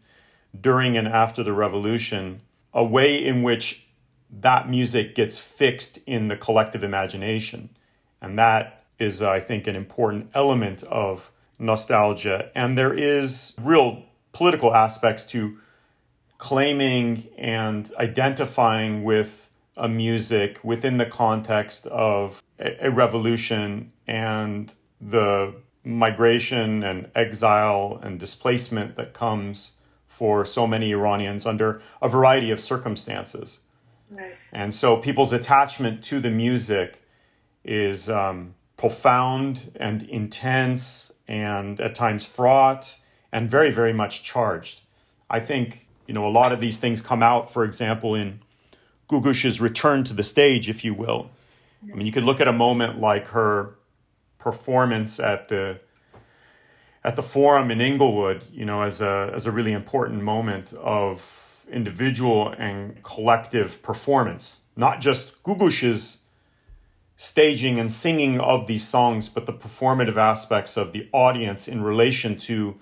during 0.59 0.96
and 0.96 1.07
after 1.07 1.42
the 1.42 1.52
revolution, 1.52 2.40
a 2.72 2.83
way 2.83 3.22
in 3.22 3.42
which 3.42 3.87
that 4.31 4.68
music 4.68 5.14
gets 5.14 5.38
fixed 5.38 5.98
in 6.07 6.29
the 6.29 6.37
collective 6.37 6.83
imagination. 6.83 7.68
And 8.22 8.38
that 8.38 8.85
is, 8.98 9.20
I 9.20 9.38
think, 9.38 9.66
an 9.66 9.76
important 9.76 10.31
element 10.35 10.83
of 10.85 11.31
nostalgia. 11.59 12.50
And 12.55 12.76
there 12.76 12.94
is 12.94 13.55
real 13.61 14.05
political 14.33 14.74
aspects 14.74 15.26
to 15.26 15.59
claiming 16.38 17.29
and 17.38 17.90
identifying 17.99 19.05
with 19.05 19.51
a 19.77 19.88
music 19.88 20.59
within 20.62 20.96
the 20.96 21.07
context 21.07 21.87
of 21.88 22.42
a, 22.59 22.90
revolution 22.90 23.92
and 24.07 24.75
the 25.01 25.55
migration 25.85 26.83
and 26.83 27.11
exile 27.14 28.01
and 28.03 28.18
displacement 28.18 28.96
that 28.96 29.12
comes 29.12 29.79
for 30.07 30.44
so 30.44 30.66
many 30.66 30.92
Iranians 30.92 31.46
under 31.46 31.83
a 32.01 32.09
variety 32.09 32.51
of 32.51 32.61
circumstances. 32.61 33.61
Right. 34.11 34.35
And 34.53 34.75
so 34.75 34.96
people's 34.96 35.33
attachment 35.33 36.03
to 36.05 36.20
the 36.20 36.31
music 36.31 37.03
is 37.64 38.09
um, 38.09 38.55
profound 38.77 39.70
and 39.77 40.03
intense 40.05 41.12
and 41.29 41.81
at 41.81 41.94
times 41.94 42.25
fraught 42.25 42.99
and 43.31 43.51
very, 43.51 43.70
very 43.70 43.92
much 43.92 44.22
charged. 44.22 44.81
I 45.29 45.40
think, 45.40 45.86
you 46.06 46.14
know, 46.14 46.26
a 46.26 46.30
lot 46.30 46.52
of 46.52 46.60
these 46.60 46.78
things 46.78 47.00
come 47.00 47.22
out, 47.22 47.52
for 47.52 47.64
example, 47.64 48.14
in 48.14 48.40
Gugush's 49.08 49.60
return 49.60 50.04
to 50.04 50.14
the 50.14 50.22
stage, 50.22 50.68
if 50.68 50.84
you 50.84 50.94
will. 50.94 51.30
I 51.82 51.94
mean, 51.94 52.06
you 52.06 52.12
could 52.12 52.24
look 52.24 52.40
at 52.40 52.48
a 52.48 52.52
moment 52.52 52.98
like 52.98 53.28
her 53.28 53.76
performance 54.38 55.20
at 55.20 55.48
the 55.48 55.80
at 57.04 57.14
the 57.14 57.22
forum 57.22 57.70
in 57.70 57.80
Inglewood, 57.80 58.44
you 58.52 58.64
know, 58.64 58.82
as 58.82 59.00
a 59.00 59.30
as 59.32 59.46
a 59.46 59.52
really 59.52 59.72
important 59.72 60.22
moment 60.22 60.72
of 60.74 61.64
individual 61.70 62.54
and 62.58 63.02
collective 63.02 63.82
performance, 63.82 64.66
not 64.76 65.00
just 65.00 65.42
Gugush's 65.42 66.24
staging 67.16 67.78
and 67.78 67.92
singing 67.92 68.38
of 68.40 68.66
these 68.66 68.86
songs, 68.86 69.28
but 69.28 69.46
the 69.46 69.52
performative 69.52 70.16
aspects 70.16 70.76
of 70.76 70.92
the 70.92 71.08
audience 71.12 71.66
in 71.66 71.82
relation 71.82 72.36
to 72.36 72.78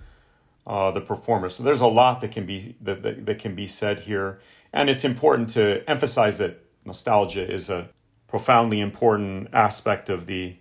uh, 0.67 0.91
the 0.91 1.01
performer. 1.01 1.49
So 1.49 1.63
there's 1.63 1.81
a 1.81 1.87
lot 1.87 2.21
that 2.21 2.33
can 2.33 2.47
be 2.47 2.77
that, 2.81 3.03
that, 3.03 3.27
that 3.27 3.39
can 3.39 3.55
be 3.55 3.67
said 3.67 4.01
here, 4.01 4.41
and 4.73 4.91
it's 4.91 5.05
important 5.05 5.51
to 5.51 5.89
emphasize 5.89 6.39
that 6.39 6.65
nostalgia 6.85 7.51
is 7.51 7.71
a 7.71 7.89
profoundly 8.27 8.81
important 8.81 9.49
aspect 9.53 10.09
of 10.09 10.27
the 10.27 10.57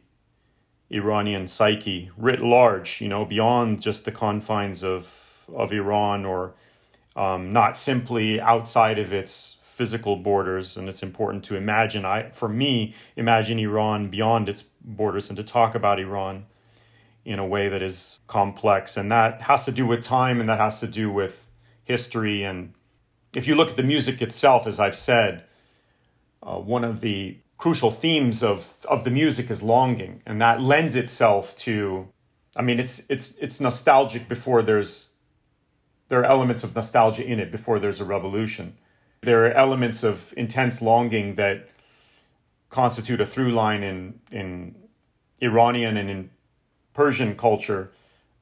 Iranian 0.92 1.48
psyche 1.48 2.12
writ 2.18 2.42
large, 2.42 3.02
you 3.02 3.10
know, 3.10 3.26
beyond 3.26 3.82
just 3.82 4.06
the 4.06 4.12
confines 4.12 4.84
of, 4.84 5.46
of 5.54 5.72
Iran 5.72 6.26
or 6.26 6.54
um, 7.16 7.52
not 7.52 7.78
simply 7.78 8.40
outside 8.40 9.00
of 9.00 9.12
its 9.12 9.58
physical 9.62 10.16
borders. 10.18 10.78
And 10.78 10.88
it's 10.88 11.02
important 11.02 11.44
to 11.46 11.56
imagine, 11.56 12.06
I, 12.06 12.30
for 12.30 12.48
me, 12.48 12.94
imagine 13.16 13.58
Iran 13.60 14.10
beyond 14.10 14.50
its 14.50 14.64
borders 14.84 15.30
and 15.30 15.38
to 15.38 15.44
talk 15.44 15.74
about 15.74 16.00
Iran 16.00 16.46
in 17.26 17.40
a 17.40 17.46
way 17.46 17.70
that 17.70 17.82
is 17.82 18.20
complex. 18.28 18.98
And 18.98 19.12
that 19.12 19.44
has 19.44 19.66
to 19.66 19.72
do 19.72 19.86
with 19.86 20.02
time 20.02 20.40
and 20.40 20.50
that 20.50 20.60
has 20.60 20.80
to 20.82 20.88
do 20.88 21.12
with 21.12 21.50
history. 21.84 22.44
And 22.44 22.74
if 23.34 23.48
you 23.48 23.56
look 23.56 23.72
at 23.72 23.78
the 23.78 23.84
music 23.84 24.22
itself, 24.22 24.68
as 24.68 24.80
I've 24.80 24.96
said, 24.96 25.44
uh, 26.42 26.58
one 26.58 26.84
of 26.84 27.02
the 27.02 27.38
crucial 27.58 27.92
themes 27.92 28.44
of 28.44 28.86
of 28.90 29.06
the 29.06 29.10
music 29.10 29.50
is 29.50 29.64
longing, 29.64 30.22
and 30.26 30.42
that 30.42 30.62
lends 30.62 30.96
itself 30.96 31.56
to. 31.60 32.10
I 32.56 32.62
mean, 32.62 32.80
it's 32.80 33.10
it's 33.10 33.38
it's 33.38 33.62
nostalgic 33.62 34.28
before 34.28 34.62
there's 34.62 35.14
there 36.10 36.20
are 36.20 36.26
elements 36.26 36.64
of 36.64 36.76
nostalgia 36.76 37.26
in 37.26 37.40
it 37.40 37.52
before 37.52 37.80
there's 37.80 38.02
a 38.02 38.06
revolution. 38.06 38.78
There 39.22 39.46
are 39.46 39.52
elements 39.52 40.04
of 40.04 40.34
intense 40.36 40.82
longing 40.82 41.36
that 41.36 41.70
constitute 42.70 43.22
a 43.22 43.26
through 43.26 43.52
line 43.52 43.82
in 43.84 44.20
in 44.30 44.76
Iranian 45.42 45.96
and 45.96 46.10
in 46.10 46.30
Persian 46.94 47.36
culture 47.36 47.92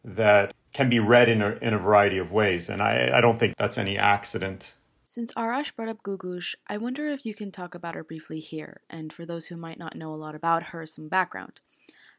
that 0.03 0.53
can 0.73 0.89
be 0.89 0.99
read 0.99 1.29
in 1.29 1.41
a, 1.41 1.51
in 1.61 1.73
a 1.73 1.77
variety 1.77 2.17
of 2.17 2.31
ways. 2.31 2.69
And 2.69 2.81
I, 2.81 3.11
I 3.13 3.21
don't 3.21 3.37
think 3.37 3.55
that's 3.57 3.77
any 3.77 3.97
accident. 3.97 4.75
Since 5.05 5.33
Arash 5.33 5.75
brought 5.75 5.89
up 5.89 6.03
Googoosh, 6.03 6.55
I 6.67 6.77
wonder 6.77 7.07
if 7.09 7.25
you 7.25 7.33
can 7.33 7.51
talk 7.51 7.75
about 7.75 7.95
her 7.95 8.03
briefly 8.03 8.39
here, 8.39 8.79
and 8.89 9.11
for 9.11 9.25
those 9.25 9.47
who 9.47 9.57
might 9.57 9.77
not 9.77 9.97
know 9.97 10.13
a 10.13 10.15
lot 10.15 10.35
about 10.35 10.67
her, 10.67 10.85
some 10.85 11.09
background. 11.09 11.59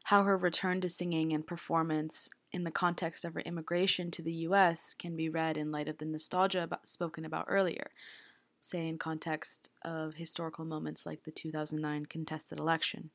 How 0.05 0.23
her 0.23 0.37
return 0.37 0.79
to 0.81 0.89
singing 0.89 1.33
and 1.33 1.47
performance 1.47 2.29
in 2.51 2.61
the 2.61 2.71
context 2.71 3.25
of 3.25 3.33
her 3.33 3.39
immigration 3.39 4.11
to 4.11 4.21
the 4.21 4.33
US 4.47 4.93
can 4.93 5.15
be 5.15 5.27
read 5.27 5.57
in 5.57 5.71
light 5.71 5.87
of 5.87 5.97
the 5.97 6.05
nostalgia 6.05 6.63
about, 6.63 6.87
spoken 6.87 7.25
about 7.25 7.45
earlier, 7.47 7.89
say 8.61 8.87
in 8.87 8.99
context 8.99 9.71
of 9.83 10.15
historical 10.15 10.63
moments 10.63 11.05
like 11.05 11.23
the 11.23 11.31
2009 11.31 12.05
contested 12.05 12.59
election. 12.59 13.09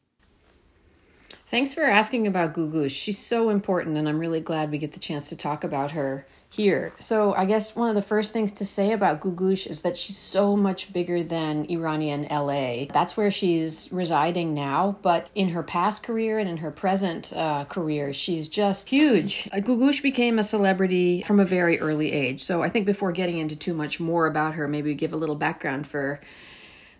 Thanks 1.48 1.72
for 1.72 1.84
asking 1.84 2.26
about 2.26 2.52
Gugu. 2.52 2.90
She's 2.90 3.16
so 3.16 3.48
important, 3.48 3.96
and 3.96 4.06
I'm 4.06 4.18
really 4.18 4.42
glad 4.42 4.70
we 4.70 4.76
get 4.76 4.92
the 4.92 5.00
chance 5.00 5.30
to 5.30 5.36
talk 5.36 5.64
about 5.64 5.92
her 5.92 6.26
here. 6.50 6.92
So, 6.98 7.32
I 7.32 7.46
guess 7.46 7.74
one 7.74 7.88
of 7.88 7.94
the 7.94 8.02
first 8.02 8.34
things 8.34 8.52
to 8.52 8.66
say 8.66 8.92
about 8.92 9.22
Googoosh 9.22 9.66
is 9.66 9.80
that 9.80 9.96
she's 9.96 10.18
so 10.18 10.58
much 10.58 10.92
bigger 10.92 11.22
than 11.22 11.64
Iranian 11.70 12.26
LA. 12.30 12.84
That's 12.92 13.16
where 13.16 13.30
she's 13.30 13.90
residing 13.90 14.52
now, 14.52 14.98
but 15.00 15.28
in 15.34 15.48
her 15.48 15.62
past 15.62 16.02
career 16.02 16.38
and 16.38 16.50
in 16.50 16.58
her 16.58 16.70
present 16.70 17.32
uh, 17.34 17.64
career, 17.64 18.12
she's 18.12 18.46
just 18.46 18.90
huge. 18.90 19.44
Googoosh 19.50 20.02
became 20.02 20.38
a 20.38 20.42
celebrity 20.42 21.22
from 21.22 21.40
a 21.40 21.46
very 21.46 21.80
early 21.80 22.12
age. 22.12 22.42
So, 22.42 22.62
I 22.62 22.68
think 22.68 22.84
before 22.84 23.10
getting 23.10 23.38
into 23.38 23.56
too 23.56 23.72
much 23.72 23.98
more 23.98 24.26
about 24.26 24.52
her, 24.56 24.68
maybe 24.68 24.94
give 24.94 25.14
a 25.14 25.16
little 25.16 25.34
background 25.34 25.86
for 25.86 26.20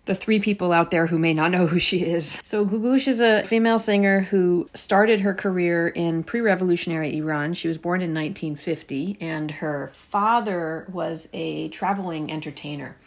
the 0.09 0.15
three 0.15 0.39
people 0.39 0.71
out 0.71 0.89
there 0.89 1.05
who 1.05 1.19
may 1.19 1.35
not 1.35 1.51
know 1.51 1.67
who 1.67 1.77
she 1.77 1.99
is. 2.03 2.39
So, 2.41 2.65
Googoosh 2.65 3.07
is 3.07 3.21
a 3.21 3.43
female 3.43 3.77
singer 3.77 4.21
who 4.21 4.67
started 4.73 5.21
her 5.21 5.35
career 5.35 5.87
in 5.87 6.23
pre 6.23 6.41
revolutionary 6.41 7.15
Iran. 7.15 7.53
She 7.53 7.67
was 7.67 7.77
born 7.77 8.01
in 8.01 8.11
1950, 8.11 9.17
and 9.21 9.51
her 9.51 9.91
father 9.93 10.87
was 10.91 11.29
a 11.31 11.69
traveling 11.69 12.31
entertainer. 12.31 12.97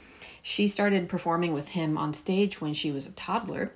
She 0.43 0.69
started 0.69 1.09
performing 1.09 1.53
with 1.53 1.71
him 1.71 1.99
on 1.99 2.15
stage 2.15 2.61
when 2.61 2.73
she 2.73 2.93
was 2.93 3.09
a 3.09 3.13
toddler. 3.13 3.73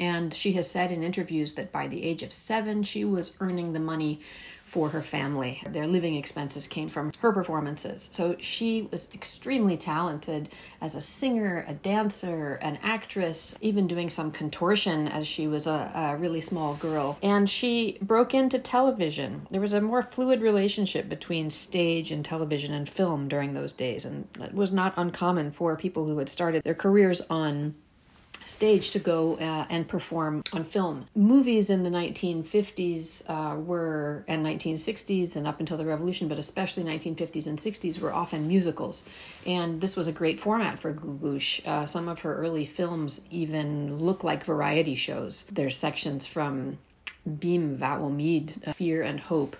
And 0.00 0.32
she 0.32 0.52
has 0.52 0.70
said 0.70 0.90
in 0.90 1.02
interviews 1.02 1.52
that 1.54 1.70
by 1.70 1.86
the 1.86 2.02
age 2.02 2.22
of 2.22 2.32
seven, 2.32 2.82
she 2.82 3.04
was 3.04 3.34
earning 3.40 3.74
the 3.74 3.80
money 3.80 4.20
for 4.68 4.90
her 4.90 5.00
family. 5.00 5.62
Their 5.66 5.86
living 5.86 6.14
expenses 6.14 6.68
came 6.68 6.88
from 6.88 7.10
her 7.20 7.32
performances. 7.32 8.10
So 8.12 8.36
she 8.38 8.82
was 8.92 9.12
extremely 9.14 9.78
talented 9.78 10.50
as 10.82 10.94
a 10.94 11.00
singer, 11.00 11.64
a 11.66 11.72
dancer, 11.72 12.58
an 12.60 12.78
actress, 12.82 13.56
even 13.62 13.86
doing 13.86 14.10
some 14.10 14.30
contortion 14.30 15.08
as 15.08 15.26
she 15.26 15.48
was 15.48 15.66
a, 15.66 15.90
a 15.94 16.16
really 16.18 16.42
small 16.42 16.74
girl. 16.74 17.18
And 17.22 17.48
she 17.48 17.96
broke 18.02 18.34
into 18.34 18.58
television. 18.58 19.46
There 19.50 19.60
was 19.60 19.72
a 19.72 19.80
more 19.80 20.02
fluid 20.02 20.42
relationship 20.42 21.08
between 21.08 21.48
stage 21.48 22.12
and 22.12 22.22
television 22.22 22.74
and 22.74 22.86
film 22.86 23.26
during 23.26 23.54
those 23.54 23.72
days. 23.72 24.04
And 24.04 24.28
it 24.38 24.52
was 24.52 24.70
not 24.70 24.92
uncommon 24.98 25.52
for 25.52 25.76
people 25.76 26.04
who 26.04 26.18
had 26.18 26.28
started 26.28 26.62
their 26.62 26.74
careers 26.74 27.22
on 27.30 27.74
stage 28.48 28.90
to 28.90 28.98
go 28.98 29.36
uh, 29.36 29.66
and 29.68 29.86
perform 29.86 30.42
on 30.52 30.64
film. 30.64 31.06
Movies 31.14 31.68
in 31.68 31.82
the 31.82 31.90
1950s 31.90 33.28
uh, 33.28 33.60
were, 33.60 34.24
and 34.26 34.44
1960s 34.44 35.36
and 35.36 35.46
up 35.46 35.60
until 35.60 35.76
the 35.76 35.84
revolution, 35.84 36.28
but 36.28 36.38
especially 36.38 36.82
1950s 36.82 37.46
and 37.46 37.58
60s, 37.58 38.00
were 38.00 38.12
often 38.12 38.48
musicals. 38.48 39.04
And 39.46 39.80
this 39.80 39.96
was 39.96 40.08
a 40.08 40.12
great 40.12 40.40
format 40.40 40.78
for 40.78 40.92
Googoosh. 40.94 41.66
Uh, 41.66 41.84
some 41.84 42.08
of 42.08 42.20
her 42.20 42.36
early 42.36 42.64
films 42.64 43.20
even 43.30 43.98
look 43.98 44.24
like 44.24 44.44
variety 44.44 44.94
shows. 44.94 45.44
There's 45.52 45.76
sections 45.76 46.26
from 46.26 46.78
Bim 47.26 47.76
Va 47.76 47.98
Umid, 48.00 48.74
Fear 48.74 49.02
and 49.02 49.20
Hope 49.20 49.56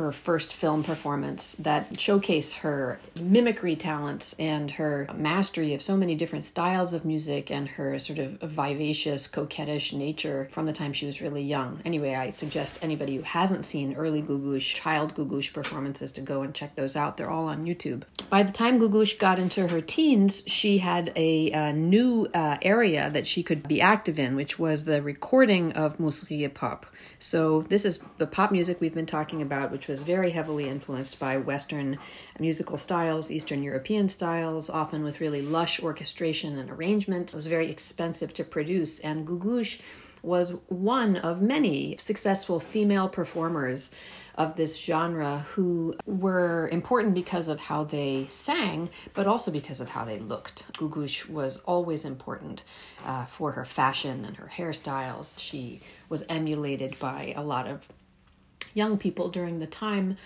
her 0.00 0.12
first 0.12 0.54
film 0.54 0.82
performance 0.82 1.54
that 1.56 2.00
showcase 2.00 2.54
her 2.54 2.98
mimicry 3.20 3.76
talents 3.76 4.34
and 4.38 4.72
her 4.72 5.06
mastery 5.14 5.74
of 5.74 5.82
so 5.82 5.96
many 5.96 6.14
different 6.14 6.44
styles 6.44 6.94
of 6.94 7.04
music 7.04 7.50
and 7.50 7.68
her 7.68 7.98
sort 7.98 8.18
of 8.18 8.40
vivacious, 8.40 9.28
coquettish 9.28 9.92
nature 9.92 10.48
from 10.50 10.64
the 10.64 10.72
time 10.72 10.92
she 10.92 11.04
was 11.04 11.20
really 11.20 11.42
young. 11.42 11.80
Anyway, 11.84 12.14
I 12.14 12.30
suggest 12.30 12.82
anybody 12.82 13.16
who 13.16 13.22
hasn't 13.22 13.64
seen 13.64 13.94
early 13.94 14.22
Googoosh, 14.22 14.74
child 14.74 15.14
Googoosh 15.14 15.52
performances 15.52 16.10
to 16.12 16.22
go 16.22 16.42
and 16.42 16.54
check 16.54 16.74
those 16.76 16.96
out. 16.96 17.18
They're 17.18 17.30
all 17.30 17.48
on 17.48 17.66
YouTube. 17.66 18.04
By 18.30 18.42
the 18.42 18.52
time 18.52 18.80
Googoosh 18.80 19.18
got 19.18 19.38
into 19.38 19.68
her 19.68 19.82
teens, 19.82 20.42
she 20.46 20.78
had 20.78 21.12
a, 21.14 21.50
a 21.50 21.72
new 21.74 22.26
uh, 22.32 22.56
area 22.62 23.10
that 23.10 23.26
she 23.26 23.42
could 23.42 23.68
be 23.68 23.82
active 23.82 24.18
in, 24.18 24.34
which 24.34 24.58
was 24.58 24.84
the 24.84 25.02
recording 25.02 25.72
of 25.74 26.00
musique 26.00 26.54
pop. 26.54 26.86
So 27.18 27.62
this 27.62 27.84
is 27.84 28.00
the 28.16 28.26
pop 28.26 28.50
music 28.50 28.80
we've 28.80 28.94
been 28.94 29.04
talking 29.04 29.42
about, 29.42 29.70
which 29.70 29.86
was 29.90 30.02
very 30.02 30.30
heavily 30.30 30.68
influenced 30.68 31.18
by 31.18 31.36
Western 31.36 31.98
musical 32.38 32.76
styles, 32.76 33.30
Eastern 33.30 33.62
European 33.62 34.08
styles, 34.08 34.70
often 34.70 35.02
with 35.02 35.20
really 35.20 35.42
lush 35.42 35.82
orchestration 35.82 36.56
and 36.56 36.70
arrangements. 36.70 37.34
It 37.34 37.36
was 37.36 37.46
very 37.46 37.70
expensive 37.70 38.32
to 38.34 38.44
produce, 38.44 39.00
and 39.00 39.26
Googoosh 39.26 39.80
was 40.22 40.54
one 40.68 41.16
of 41.16 41.42
many 41.42 41.96
successful 41.96 42.60
female 42.60 43.08
performers 43.08 43.90
of 44.36 44.56
this 44.56 44.78
genre 44.78 45.38
who 45.50 45.94
were 46.06 46.68
important 46.72 47.14
because 47.14 47.48
of 47.48 47.60
how 47.60 47.84
they 47.84 48.26
sang, 48.28 48.88
but 49.12 49.26
also 49.26 49.50
because 49.50 49.80
of 49.80 49.90
how 49.90 50.04
they 50.04 50.18
looked. 50.18 50.70
Googoosh 50.74 51.28
was 51.28 51.58
always 51.58 52.04
important 52.04 52.62
uh, 53.04 53.24
for 53.24 53.52
her 53.52 53.64
fashion 53.64 54.24
and 54.24 54.36
her 54.36 54.46
hairstyles. 54.46 55.38
She 55.40 55.80
was 56.08 56.24
emulated 56.28 56.98
by 56.98 57.34
a 57.36 57.42
lot 57.42 57.66
of 57.66 57.88
young 58.74 58.98
people 58.98 59.28
during 59.28 59.58
the 59.58 59.66
time 59.66 60.16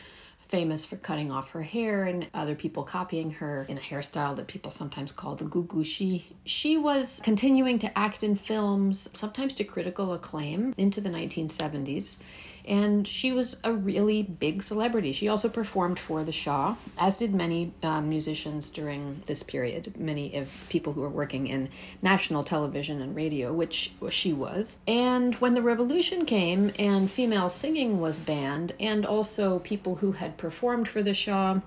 famous 0.48 0.85
for 0.85 0.96
cutting 0.96 1.33
off 1.33 1.50
her 1.50 1.62
hair 1.62 2.04
and 2.04 2.28
other 2.33 2.54
people 2.54 2.85
copying 2.85 3.30
her 3.33 3.66
in 3.68 3.76
a 3.76 3.80
hairstyle 3.80 4.37
that 4.37 4.46
people 4.46 4.70
sometimes 4.70 5.11
call 5.11 5.35
the 5.35 5.44
googooshi. 5.44 6.22
She 6.44 6.76
was 6.76 7.20
continuing 7.24 7.78
to 7.80 7.98
act 7.98 8.22
in 8.22 8.37
films, 8.37 9.09
sometimes 9.14 9.54
to 9.54 9.64
critical 9.64 10.12
acclaim, 10.12 10.74
into 10.76 11.00
the 11.00 11.09
1970s 11.09 12.22
and 12.64 13.07
she 13.07 13.33
was 13.33 13.61
a 13.62 13.72
really 13.72 14.22
big 14.22 14.62
celebrity. 14.62 15.12
She 15.12 15.29
also 15.29 15.48
performed 15.48 15.98
for 15.98 16.24
the 16.24 16.33
Shah, 16.33 16.77
as 16.98 17.16
did 17.16 17.35
many 17.35 17.72
um, 17.83 18.09
musicians 18.09 18.70
during 18.70 19.22
this 19.27 19.42
period, 19.42 19.94
many 19.98 20.35
of 20.37 20.66
people 20.70 20.94
who 20.94 21.03
were 21.03 21.11
working 21.11 21.46
in 21.46 21.68
national 22.00 22.42
television 22.42 23.03
and 23.03 23.14
radio, 23.14 23.53
which 23.53 23.92
she 24.11 24.33
was. 24.33 24.79
And 24.87 25.35
when 25.37 25.55
the 25.55 25.62
revolution 25.62 26.24
came 26.24 26.72
and 26.79 27.11
female 27.11 27.50
singing 27.50 28.00
was 28.00 28.18
banned, 28.18 28.72
and 28.81 29.05
also 29.05 29.59
people 29.59 29.96
who 29.96 30.12
had 30.12 30.38
performed 30.38 30.88
for 30.88 31.03
the 31.03 31.14
Shah 31.14 31.61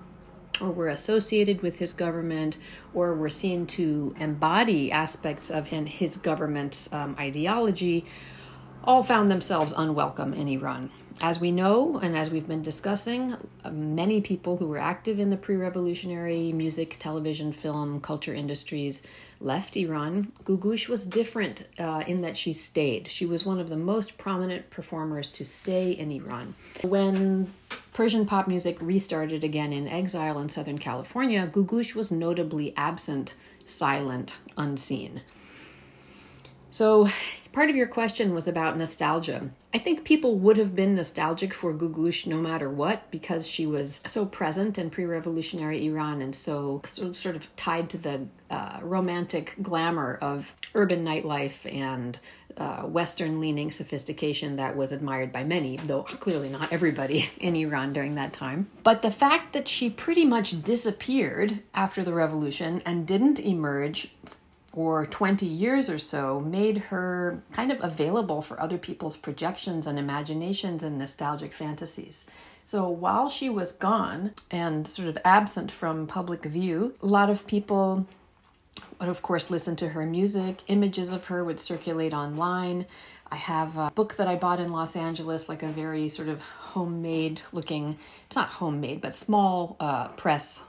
or 0.60 0.72
were 0.72 0.88
associated 0.88 1.62
with 1.62 1.78
his 1.78 1.94
government 1.94 2.58
or 2.92 3.14
were 3.14 3.30
seen 3.30 3.66
to 3.66 4.12
embody 4.18 4.90
aspects 4.90 5.50
of 5.50 5.68
his 5.68 6.16
government's 6.16 6.92
um, 6.92 7.14
ideology 7.18 8.04
all 8.88 9.02
found 9.02 9.30
themselves 9.30 9.74
unwelcome 9.76 10.32
in 10.32 10.48
Iran. 10.48 10.90
As 11.20 11.38
we 11.38 11.52
know, 11.52 11.98
and 11.98 12.16
as 12.16 12.30
we've 12.30 12.48
been 12.48 12.62
discussing, 12.62 13.36
many 13.70 14.22
people 14.22 14.56
who 14.56 14.66
were 14.66 14.78
active 14.78 15.18
in 15.18 15.28
the 15.28 15.36
pre 15.36 15.56
revolutionary 15.56 16.52
music, 16.52 16.96
television, 16.98 17.52
film, 17.52 18.00
culture 18.00 18.32
industries 18.32 19.02
left 19.40 19.76
Iran. 19.76 20.32
Gugush 20.44 20.88
was 20.88 21.04
different 21.04 21.66
uh, 21.78 22.02
in 22.06 22.22
that 22.22 22.38
she 22.38 22.54
stayed. 22.54 23.10
She 23.10 23.26
was 23.26 23.44
one 23.44 23.60
of 23.60 23.68
the 23.68 23.76
most 23.76 24.16
prominent 24.16 24.70
performers 24.70 25.28
to 25.30 25.44
stay 25.44 25.90
in 25.90 26.10
Iran. 26.10 26.54
When 26.82 27.52
Persian 27.92 28.24
pop 28.24 28.48
music 28.48 28.78
restarted 28.80 29.44
again 29.44 29.74
in 29.74 29.86
exile 29.86 30.38
in 30.38 30.48
Southern 30.48 30.78
California, 30.78 31.46
Gugush 31.52 31.94
was 31.94 32.10
notably 32.10 32.74
absent, 32.74 33.34
silent, 33.66 34.38
unseen. 34.56 35.20
So, 36.70 37.08
part 37.52 37.70
of 37.70 37.76
your 37.76 37.86
question 37.86 38.34
was 38.34 38.46
about 38.46 38.76
nostalgia. 38.76 39.50
I 39.72 39.78
think 39.78 40.04
people 40.04 40.38
would 40.38 40.56
have 40.56 40.74
been 40.74 40.94
nostalgic 40.94 41.54
for 41.54 41.72
Googoosh 41.72 42.26
no 42.26 42.36
matter 42.38 42.70
what 42.70 43.10
because 43.10 43.48
she 43.48 43.66
was 43.66 44.02
so 44.04 44.26
present 44.26 44.78
in 44.78 44.90
pre 44.90 45.04
revolutionary 45.04 45.86
Iran 45.86 46.20
and 46.20 46.34
so, 46.34 46.82
so, 46.84 47.12
sort 47.12 47.36
of 47.36 47.54
tied 47.56 47.88
to 47.90 47.98
the 47.98 48.26
uh, 48.50 48.78
romantic 48.82 49.56
glamour 49.62 50.18
of 50.20 50.54
urban 50.74 51.04
nightlife 51.04 51.70
and 51.74 52.18
uh, 52.58 52.82
Western 52.82 53.40
leaning 53.40 53.70
sophistication 53.70 54.56
that 54.56 54.76
was 54.76 54.92
admired 54.92 55.32
by 55.32 55.44
many, 55.44 55.76
though 55.76 56.02
clearly 56.02 56.48
not 56.48 56.72
everybody 56.72 57.30
in 57.38 57.56
Iran 57.56 57.92
during 57.92 58.14
that 58.16 58.32
time. 58.32 58.68
But 58.82 59.02
the 59.02 59.10
fact 59.10 59.52
that 59.52 59.68
she 59.68 59.90
pretty 59.90 60.24
much 60.24 60.62
disappeared 60.62 61.60
after 61.74 62.02
the 62.02 62.12
revolution 62.12 62.82
and 62.84 63.06
didn't 63.06 63.40
emerge 63.40 64.12
for 64.72 65.06
20 65.06 65.46
years 65.46 65.88
or 65.88 65.98
so 65.98 66.40
made 66.40 66.78
her 66.78 67.42
kind 67.52 67.72
of 67.72 67.82
available 67.82 68.42
for 68.42 68.60
other 68.60 68.78
people's 68.78 69.16
projections 69.16 69.86
and 69.86 69.98
imaginations 69.98 70.82
and 70.82 70.98
nostalgic 70.98 71.52
fantasies. 71.52 72.26
So 72.64 72.88
while 72.88 73.28
she 73.28 73.48
was 73.48 73.72
gone 73.72 74.34
and 74.50 74.86
sort 74.86 75.08
of 75.08 75.18
absent 75.24 75.72
from 75.72 76.06
public 76.06 76.44
view, 76.44 76.94
a 77.02 77.06
lot 77.06 77.30
of 77.30 77.46
people 77.46 78.06
would, 79.00 79.08
of 79.08 79.22
course, 79.22 79.50
listen 79.50 79.74
to 79.76 79.88
her 79.88 80.04
music. 80.04 80.62
Images 80.66 81.10
of 81.12 81.26
her 81.26 81.42
would 81.42 81.60
circulate 81.60 82.12
online. 82.12 82.86
I 83.30 83.36
have 83.36 83.76
a 83.76 83.90
book 83.94 84.16
that 84.16 84.28
I 84.28 84.36
bought 84.36 84.60
in 84.60 84.70
Los 84.70 84.96
Angeles, 84.96 85.48
like 85.48 85.62
a 85.62 85.68
very 85.68 86.08
sort 86.08 86.28
of 86.28 86.42
homemade 86.42 87.40
looking, 87.52 87.98
it's 88.24 88.36
not 88.36 88.48
homemade, 88.48 89.00
but 89.00 89.14
small 89.14 89.76
uh, 89.80 90.08
press 90.08 90.64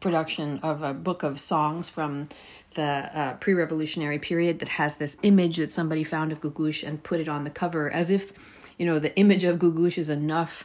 production 0.00 0.58
of 0.62 0.82
a 0.82 0.92
book 0.92 1.22
of 1.22 1.40
songs 1.40 1.88
from 1.88 2.28
the 2.74 3.10
uh, 3.12 3.34
pre 3.34 3.54
revolutionary 3.54 4.18
period 4.18 4.58
that 4.58 4.68
has 4.70 4.96
this 4.96 5.16
image 5.22 5.56
that 5.56 5.72
somebody 5.72 6.04
found 6.04 6.32
of 6.32 6.40
Gugush 6.40 6.86
and 6.86 7.02
put 7.02 7.20
it 7.20 7.28
on 7.28 7.44
the 7.44 7.50
cover 7.50 7.90
as 7.90 8.10
if, 8.10 8.32
you 8.78 8.86
know, 8.86 8.98
the 8.98 9.16
image 9.16 9.44
of 9.44 9.58
Gugush 9.58 9.98
is 9.98 10.10
enough 10.10 10.64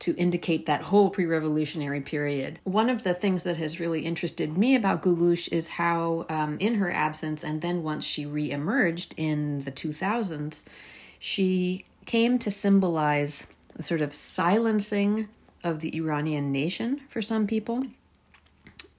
to 0.00 0.14
indicate 0.16 0.66
that 0.66 0.82
whole 0.82 1.10
pre 1.10 1.26
revolutionary 1.26 2.00
period. 2.00 2.60
One 2.64 2.88
of 2.88 3.02
the 3.02 3.14
things 3.14 3.42
that 3.42 3.56
has 3.56 3.80
really 3.80 4.02
interested 4.02 4.56
me 4.56 4.74
about 4.74 5.02
Gugush 5.02 5.52
is 5.52 5.68
how, 5.68 6.26
um, 6.28 6.56
in 6.60 6.74
her 6.74 6.90
absence, 6.90 7.42
and 7.42 7.60
then 7.60 7.82
once 7.82 8.04
she 8.04 8.24
re 8.24 8.50
emerged 8.50 9.14
in 9.16 9.60
the 9.60 9.72
2000s, 9.72 10.64
she 11.18 11.84
came 12.06 12.38
to 12.38 12.50
symbolize 12.50 13.48
a 13.76 13.82
sort 13.82 14.00
of 14.00 14.14
silencing 14.14 15.28
of 15.64 15.80
the 15.80 15.94
Iranian 15.96 16.52
nation 16.52 17.00
for 17.08 17.20
some 17.20 17.46
people, 17.46 17.84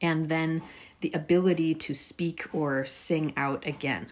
and 0.02 0.28
then 0.28 0.62
the 1.02 1.12
ability 1.14 1.74
to 1.76 1.94
speak 1.94 2.48
or 2.54 2.86
sing 2.86 3.34
out 3.38 3.66
again. 3.66 4.08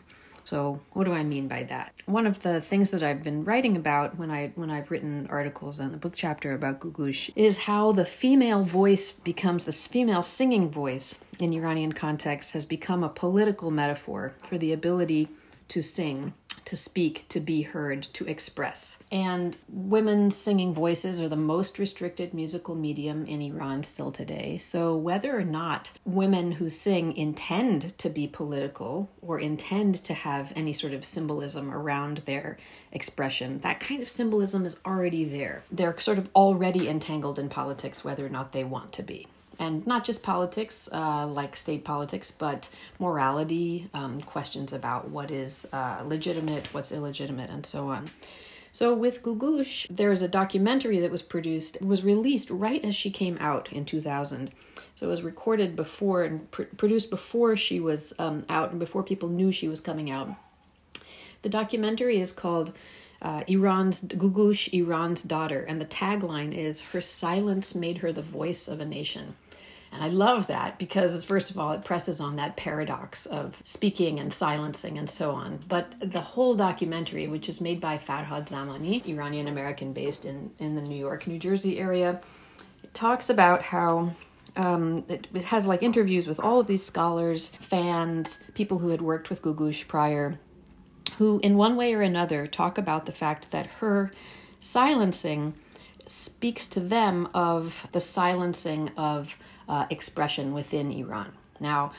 So, 0.47 0.80
what 0.93 1.04
do 1.04 1.12
I 1.12 1.23
mean 1.23 1.50
by 1.50 1.63
that? 1.63 1.93
One 2.06 2.26
of 2.26 2.39
the 2.39 2.62
things 2.62 2.91
that 2.91 3.04
I've 3.04 3.21
been 3.21 3.43
writing 3.43 3.76
about 3.76 4.17
when 4.17 4.32
I 4.32 4.54
when 4.56 4.69
I've 4.69 4.89
written 4.89 5.28
articles 5.30 5.82
in 5.82 5.91
the 5.91 5.97
book 5.97 6.13
chapter 6.15 6.54
about 6.54 6.80
Googoosh 6.80 7.30
is 7.36 7.58
how 7.58 7.91
the 7.91 8.06
female 8.06 8.63
voice 8.63 9.12
becomes 9.12 9.65
the 9.65 9.73
female 9.73 10.23
singing 10.23 10.71
voice 10.71 11.19
in 11.38 11.52
Iranian 11.52 11.91
context 11.91 12.54
has 12.54 12.63
become 12.63 13.04
a 13.04 13.10
political 13.10 13.71
metaphor 13.71 14.36
for 14.38 14.58
the 14.58 14.71
ability 14.71 15.28
to 15.67 15.82
sing 15.82 16.34
to 16.67 16.75
speak, 16.75 17.25
to 17.30 17.39
be 17.39 17.62
heard, 17.62 18.03
to 18.03 18.25
express. 18.25 19.01
And 19.10 19.58
women's 19.69 20.36
singing 20.36 20.73
voices 20.73 21.21
are 21.21 21.30
the 21.30 21.38
most 21.38 21.80
restricted 21.80 22.34
musical 22.34 22.75
medium 22.75 23.25
in 23.25 23.41
Iran 23.41 23.84
still 23.84 24.12
today. 24.12 24.58
So, 24.58 24.95
whether 24.95 25.38
or 25.38 25.45
not 25.45 25.93
women 26.03 26.53
who 26.53 26.69
sing 26.69 27.15
intend 27.15 27.97
to 27.97 28.10
be 28.10 28.27
political 28.27 29.10
or 29.21 29.39
intend 29.39 29.95
to 29.95 30.13
have 30.13 30.51
any 30.58 30.73
sort 30.73 30.91
of 30.91 31.06
symbolism 31.06 31.73
around 31.73 32.17
their 32.19 32.58
expression, 32.91 33.60
that 33.60 33.80
kind 33.80 34.01
of 34.01 34.10
symbolism 34.10 34.65
is 34.65 34.80
already 34.86 35.23
there. 35.23 35.63
They're 35.71 35.97
sort 35.97 36.17
of 36.17 36.30
already 36.36 36.89
entangled 36.89 37.39
in 37.39 37.47
politics, 37.47 38.03
whether 38.03 38.25
or 38.25 38.30
not 38.30 38.51
they 38.51 38.65
want 38.65 38.91
to 38.93 39.03
be 39.03 39.27
and 39.60 39.86
not 39.88 40.04
just 40.04 40.24
politics, 40.24 40.89
uh, 40.91 41.28
like 41.28 41.58
state 41.58 41.84
politics, 41.84 42.32
but 42.32 42.70
morality, 43.00 43.89
um, 43.93 44.22
questions 44.22 44.74
about 44.74 45.10
what 45.10 45.32
is 45.32 45.67
uh, 45.74 46.04
legitimate, 46.06 46.74
what's 46.74 46.91
illegitimate, 46.91 47.50
and 47.50 47.65
so 47.65 47.89
on. 47.89 48.10
So 48.72 48.93
with 48.93 49.24
Googoosh, 49.24 49.88
there 49.89 50.12
is 50.12 50.22
a 50.22 50.28
documentary 50.28 51.00
that 51.00 51.10
was 51.10 51.22
produced, 51.22 51.82
was 51.82 52.04
released 52.04 52.50
right 52.52 52.84
as 52.86 52.96
she 52.96 53.10
came 53.10 53.38
out 53.39 53.72
in 53.72 53.86
2000. 53.86 54.52
So 54.93 55.08
it 55.08 55.10
was 55.10 55.24
recorded 55.24 55.76
before 55.76 56.24
and 56.24 56.50
pr- 56.52 56.63
produced 56.63 57.10
before 57.10 57.56
she 57.56 57.80
was 57.80 58.13
um, 58.20 58.46
out 58.50 58.72
and 58.72 58.80
before 58.80 59.04
people 59.04 59.30
knew 59.30 59.52
she 59.52 59.67
was 59.67 59.82
coming 59.82 60.12
out. 60.12 60.30
The 61.41 61.50
documentary 61.50 62.20
is 62.20 62.32
called 62.32 62.74
uh, 63.22 63.43
Iran's 63.48 64.04
Googoosh, 64.04 64.72
Iran's 64.74 65.24
daughter, 65.24 65.63
and 65.67 65.82
the 65.82 65.86
tagline 65.86 66.56
is 66.56 66.82
"Her 66.91 67.02
silence 67.02 67.74
made 67.74 68.00
her 68.00 68.12
the 68.12 68.22
voice 68.22 68.67
of 68.67 68.80
a 68.80 68.86
nation." 68.86 69.36
And 69.91 70.04
I 70.04 70.10
love 70.10 70.47
that 70.47 70.78
because, 70.78 71.23
first 71.23 71.50
of 71.50 71.58
all, 71.58 71.71
it 71.71 71.86
presses 71.86 72.19
on 72.19 72.36
that 72.36 72.58
paradox 72.58 73.26
of 73.26 73.62
speaking 73.63 74.19
and 74.19 74.32
silencing 74.34 74.97
and 74.97 75.10
so 75.10 75.32
on. 75.32 75.60
But 75.67 75.93
the 76.00 76.21
whole 76.21 76.56
documentary, 76.56 77.28
which 77.28 77.47
is 77.47 77.62
made 77.62 77.80
by 77.80 77.97
Farhad 77.97 78.50
Zamani, 78.50 79.06
Iranian 79.08 79.47
American 79.47 79.93
based 79.93 80.26
in, 80.26 80.52
in 80.60 80.76
the 80.76 80.82
New 80.82 80.97
York, 80.97 81.26
New 81.26 81.39
Jersey 81.39 81.80
area, 81.80 82.21
it 82.84 82.93
talks 82.93 83.30
about 83.30 83.63
how 83.63 84.12
um, 84.58 85.06
it, 85.08 85.28
it 85.34 85.45
has 85.45 85.67
like 85.67 85.84
interviews 85.84 86.28
with 86.28 86.39
all 86.39 86.60
of 86.60 86.67
these 86.67 86.84
scholars, 86.84 87.50
fans, 87.50 88.43
people 88.56 88.80
who 88.80 88.89
had 88.89 89.02
worked 89.02 89.30
with 89.30 89.41
Googoosh 89.41 89.88
prior, 89.88 90.39
who, 91.17 91.39
in 91.43 91.56
one 91.56 91.76
way 91.76 91.93
or 91.93 92.02
another, 92.02 92.47
talk 92.47 92.78
about 92.78 93.06
the 93.06 93.12
fact 93.12 93.52
that 93.52 93.67
her 93.67 94.12
silencing 94.60 95.54
speaks 96.06 96.65
to 96.67 96.80
them 96.80 97.30
of 97.34 97.88
the 97.91 98.00
silencing 98.00 98.89
of 98.97 99.38
uh, 99.67 99.86
expression 99.89 100.53
within 100.53 100.91
Iran. 100.91 101.34
Now, 101.60 101.91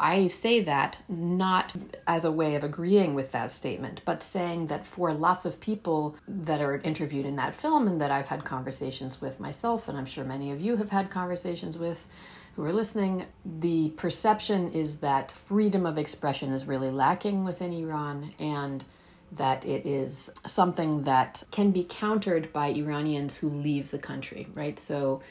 I 0.00 0.28
say 0.28 0.60
that 0.62 0.98
not 1.08 1.72
as 2.06 2.24
a 2.24 2.32
way 2.32 2.54
of 2.54 2.64
agreeing 2.64 3.14
with 3.14 3.32
that 3.32 3.52
statement, 3.52 4.00
but 4.06 4.22
saying 4.22 4.66
that 4.68 4.86
for 4.86 5.12
lots 5.12 5.44
of 5.44 5.60
people 5.60 6.16
that 6.26 6.62
are 6.62 6.78
interviewed 6.78 7.26
in 7.26 7.36
that 7.36 7.54
film 7.54 7.86
and 7.86 8.00
that 8.00 8.10
I've 8.10 8.28
had 8.28 8.44
conversations 8.44 9.20
with 9.20 9.40
myself, 9.40 9.88
and 9.88 9.98
I'm 9.98 10.06
sure 10.06 10.24
many 10.24 10.52
of 10.52 10.60
you 10.60 10.76
have 10.76 10.90
had 10.90 11.10
conversations 11.10 11.76
with 11.78 12.08
who 12.56 12.64
are 12.64 12.72
listening, 12.72 13.26
the 13.44 13.90
perception 13.90 14.72
is 14.72 15.00
that 15.00 15.30
freedom 15.30 15.84
of 15.84 15.98
expression 15.98 16.50
is 16.50 16.66
really 16.66 16.90
lacking 16.90 17.44
within 17.44 17.72
Iran 17.72 18.32
and 18.38 18.84
that 19.32 19.64
it 19.64 19.86
is 19.86 20.32
something 20.46 21.02
that 21.02 21.44
can 21.50 21.70
be 21.70 21.84
countered 21.84 22.52
by 22.52 22.68
Iranians 22.68 23.36
who 23.36 23.48
leave 23.48 23.90
the 23.90 23.98
country, 23.98 24.48
right? 24.54 24.78
So 24.78 25.22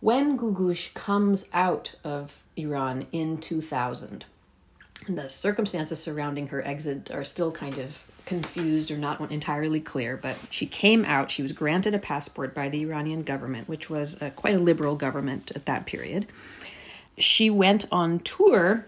when 0.00 0.36
Googoosh 0.36 0.92
comes 0.94 1.48
out 1.52 1.94
of 2.04 2.42
Iran 2.56 3.06
in 3.12 3.38
2000, 3.38 4.24
the 5.08 5.28
circumstances 5.28 6.00
surrounding 6.00 6.48
her 6.48 6.66
exit 6.66 7.10
are 7.10 7.24
still 7.24 7.52
kind 7.52 7.78
of 7.78 8.04
confused 8.24 8.90
or 8.90 8.98
not 8.98 9.20
entirely 9.30 9.80
clear, 9.80 10.16
but 10.16 10.36
she 10.50 10.66
came 10.66 11.04
out. 11.04 11.30
She 11.30 11.42
was 11.42 11.52
granted 11.52 11.94
a 11.94 11.98
passport 11.98 12.54
by 12.54 12.68
the 12.68 12.82
Iranian 12.82 13.22
government, 13.22 13.68
which 13.68 13.88
was 13.88 14.20
a, 14.20 14.30
quite 14.30 14.54
a 14.54 14.58
liberal 14.58 14.96
government 14.96 15.52
at 15.54 15.66
that 15.66 15.86
period. 15.86 16.26
She 17.16 17.48
went 17.48 17.86
on 17.90 18.18
tour 18.18 18.84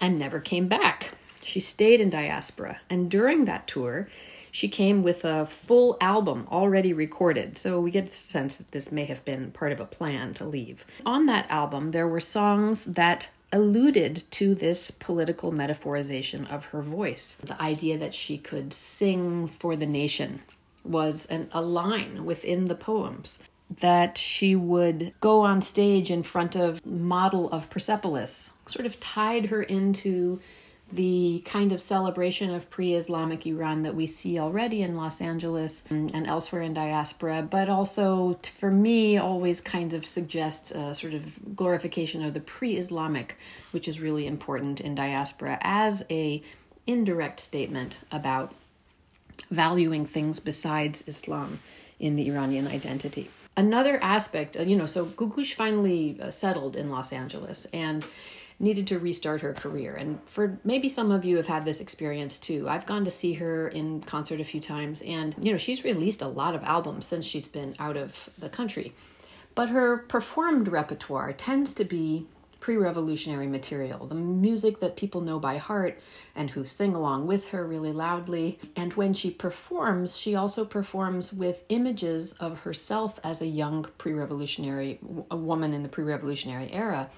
and 0.00 0.18
never 0.18 0.40
came 0.40 0.68
back. 0.68 1.12
She 1.42 1.60
stayed 1.60 2.00
in 2.00 2.10
diaspora, 2.10 2.80
and 2.90 3.10
during 3.10 3.44
that 3.44 3.68
tour, 3.68 4.08
she 4.56 4.68
came 4.68 5.02
with 5.02 5.22
a 5.22 5.44
full 5.44 5.98
album 6.00 6.48
already 6.50 6.94
recorded, 6.94 7.58
so 7.58 7.78
we 7.78 7.90
get 7.90 8.06
the 8.06 8.16
sense 8.16 8.56
that 8.56 8.72
this 8.72 8.90
may 8.90 9.04
have 9.04 9.22
been 9.22 9.50
part 9.50 9.70
of 9.70 9.80
a 9.80 9.84
plan 9.84 10.32
to 10.32 10.46
leave. 10.46 10.86
On 11.04 11.26
that 11.26 11.44
album, 11.50 11.90
there 11.90 12.08
were 12.08 12.20
songs 12.20 12.86
that 12.86 13.28
alluded 13.52 14.16
to 14.30 14.54
this 14.54 14.90
political 14.90 15.52
metaphorization 15.52 16.50
of 16.50 16.64
her 16.72 16.80
voice. 16.80 17.34
The 17.34 17.60
idea 17.60 17.98
that 17.98 18.14
she 18.14 18.38
could 18.38 18.72
sing 18.72 19.46
for 19.46 19.76
the 19.76 19.84
nation 19.84 20.40
was 20.82 21.26
an, 21.26 21.50
a 21.52 21.60
line 21.60 22.24
within 22.24 22.64
the 22.64 22.74
poems. 22.74 23.38
That 23.68 24.16
she 24.16 24.56
would 24.56 25.12
go 25.20 25.42
on 25.42 25.60
stage 25.60 26.10
in 26.10 26.22
front 26.22 26.56
of 26.56 26.86
model 26.86 27.50
of 27.50 27.68
Persepolis, 27.68 28.54
sort 28.64 28.86
of 28.86 28.98
tied 29.00 29.50
her 29.50 29.62
into 29.62 30.40
the 30.92 31.42
kind 31.44 31.72
of 31.72 31.82
celebration 31.82 32.54
of 32.54 32.70
pre 32.70 32.94
Islamic 32.94 33.46
Iran 33.46 33.82
that 33.82 33.94
we 33.94 34.06
see 34.06 34.38
already 34.38 34.82
in 34.82 34.94
Los 34.94 35.20
Angeles 35.20 35.84
and, 35.90 36.26
elsewhere 36.26 36.62
in 36.62 36.74
diaspora, 36.74 37.46
but 37.50 37.68
also 37.68 38.38
for 38.56 38.70
me 38.70 39.16
always 39.16 39.60
kind 39.60 39.92
of 39.92 40.06
suggests 40.06 40.70
a 40.70 40.94
sort 40.94 41.14
of 41.14 41.56
glorification 41.56 42.22
of 42.22 42.34
the 42.34 42.40
pre 42.40 42.76
Islamic, 42.76 43.36
which 43.72 43.88
is 43.88 44.00
really 44.00 44.26
important 44.26 44.80
in 44.80 44.94
diaspora 44.94 45.58
as 45.60 46.04
a 46.08 46.42
indirect 46.86 47.40
statement 47.40 47.98
about 48.12 48.54
valuing 49.50 50.06
things 50.06 50.38
besides 50.38 51.02
Islam 51.06 51.58
in 51.98 52.14
the 52.14 52.28
Iranian 52.28 52.68
identity. 52.68 53.28
Another 53.56 53.98
aspect, 54.02 54.56
uh, 54.56 54.62
you 54.62 54.76
know, 54.76 54.86
so 54.86 55.06
Googoosh 55.06 55.54
finally 55.54 56.18
uh, 56.20 56.30
settled 56.30 56.76
in 56.76 56.90
Los 56.90 57.12
Angeles 57.12 57.66
and 57.72 58.04
needed 58.58 58.86
to 58.86 58.98
restart 58.98 59.42
her 59.42 59.52
career. 59.52 59.94
And 59.94 60.18
for 60.26 60.58
maybe 60.64 60.88
some 60.88 61.10
of 61.10 61.24
you 61.24 61.36
have 61.36 61.46
had 61.46 61.64
this 61.64 61.80
experience 61.80 62.38
too. 62.38 62.68
I've 62.68 62.86
gone 62.86 63.04
to 63.04 63.10
see 63.10 63.34
her 63.34 63.68
in 63.68 64.00
concert 64.00 64.40
a 64.40 64.44
few 64.44 64.60
times, 64.60 65.02
and 65.02 65.34
you 65.40 65.52
know, 65.52 65.58
she's 65.58 65.84
released 65.84 66.22
a 66.22 66.28
lot 66.28 66.54
of 66.54 66.64
albums 66.64 67.04
since 67.04 67.26
she's 67.26 67.48
been 67.48 67.74
out 67.78 67.96
of 67.96 68.30
the 68.38 68.48
country. 68.48 68.94
But 69.54 69.70
her 69.70 69.98
performed 69.98 70.68
repertoire 70.68 71.32
tends 71.32 71.72
to 71.74 71.84
be 71.84 72.26
pre 72.60 72.76
revolutionary 72.76 73.46
material, 73.46 74.06
the 74.06 74.14
music 74.14 74.80
that 74.80 74.96
people 74.96 75.20
know 75.20 75.38
by 75.38 75.56
heart 75.58 76.00
and 76.34 76.50
who 76.50 76.64
sing 76.64 76.94
along 76.94 77.26
with 77.26 77.50
her 77.50 77.66
really 77.66 77.92
loudly. 77.92 78.58
And 78.74 78.92
when 78.94 79.14
she 79.14 79.30
performs, 79.30 80.18
she 80.18 80.34
also 80.34 80.64
performs 80.64 81.32
with 81.32 81.62
images 81.68 82.32
of 82.34 82.60
herself 82.60 83.20
as 83.22 83.40
a 83.40 83.46
young 83.46 83.86
pre 83.98 84.14
revolutionary, 84.14 84.98
a 85.30 85.36
woman 85.36 85.74
in 85.74 85.82
the 85.82 85.88
pre 85.88 86.04
revolutionary 86.04 86.72
era 86.72 87.08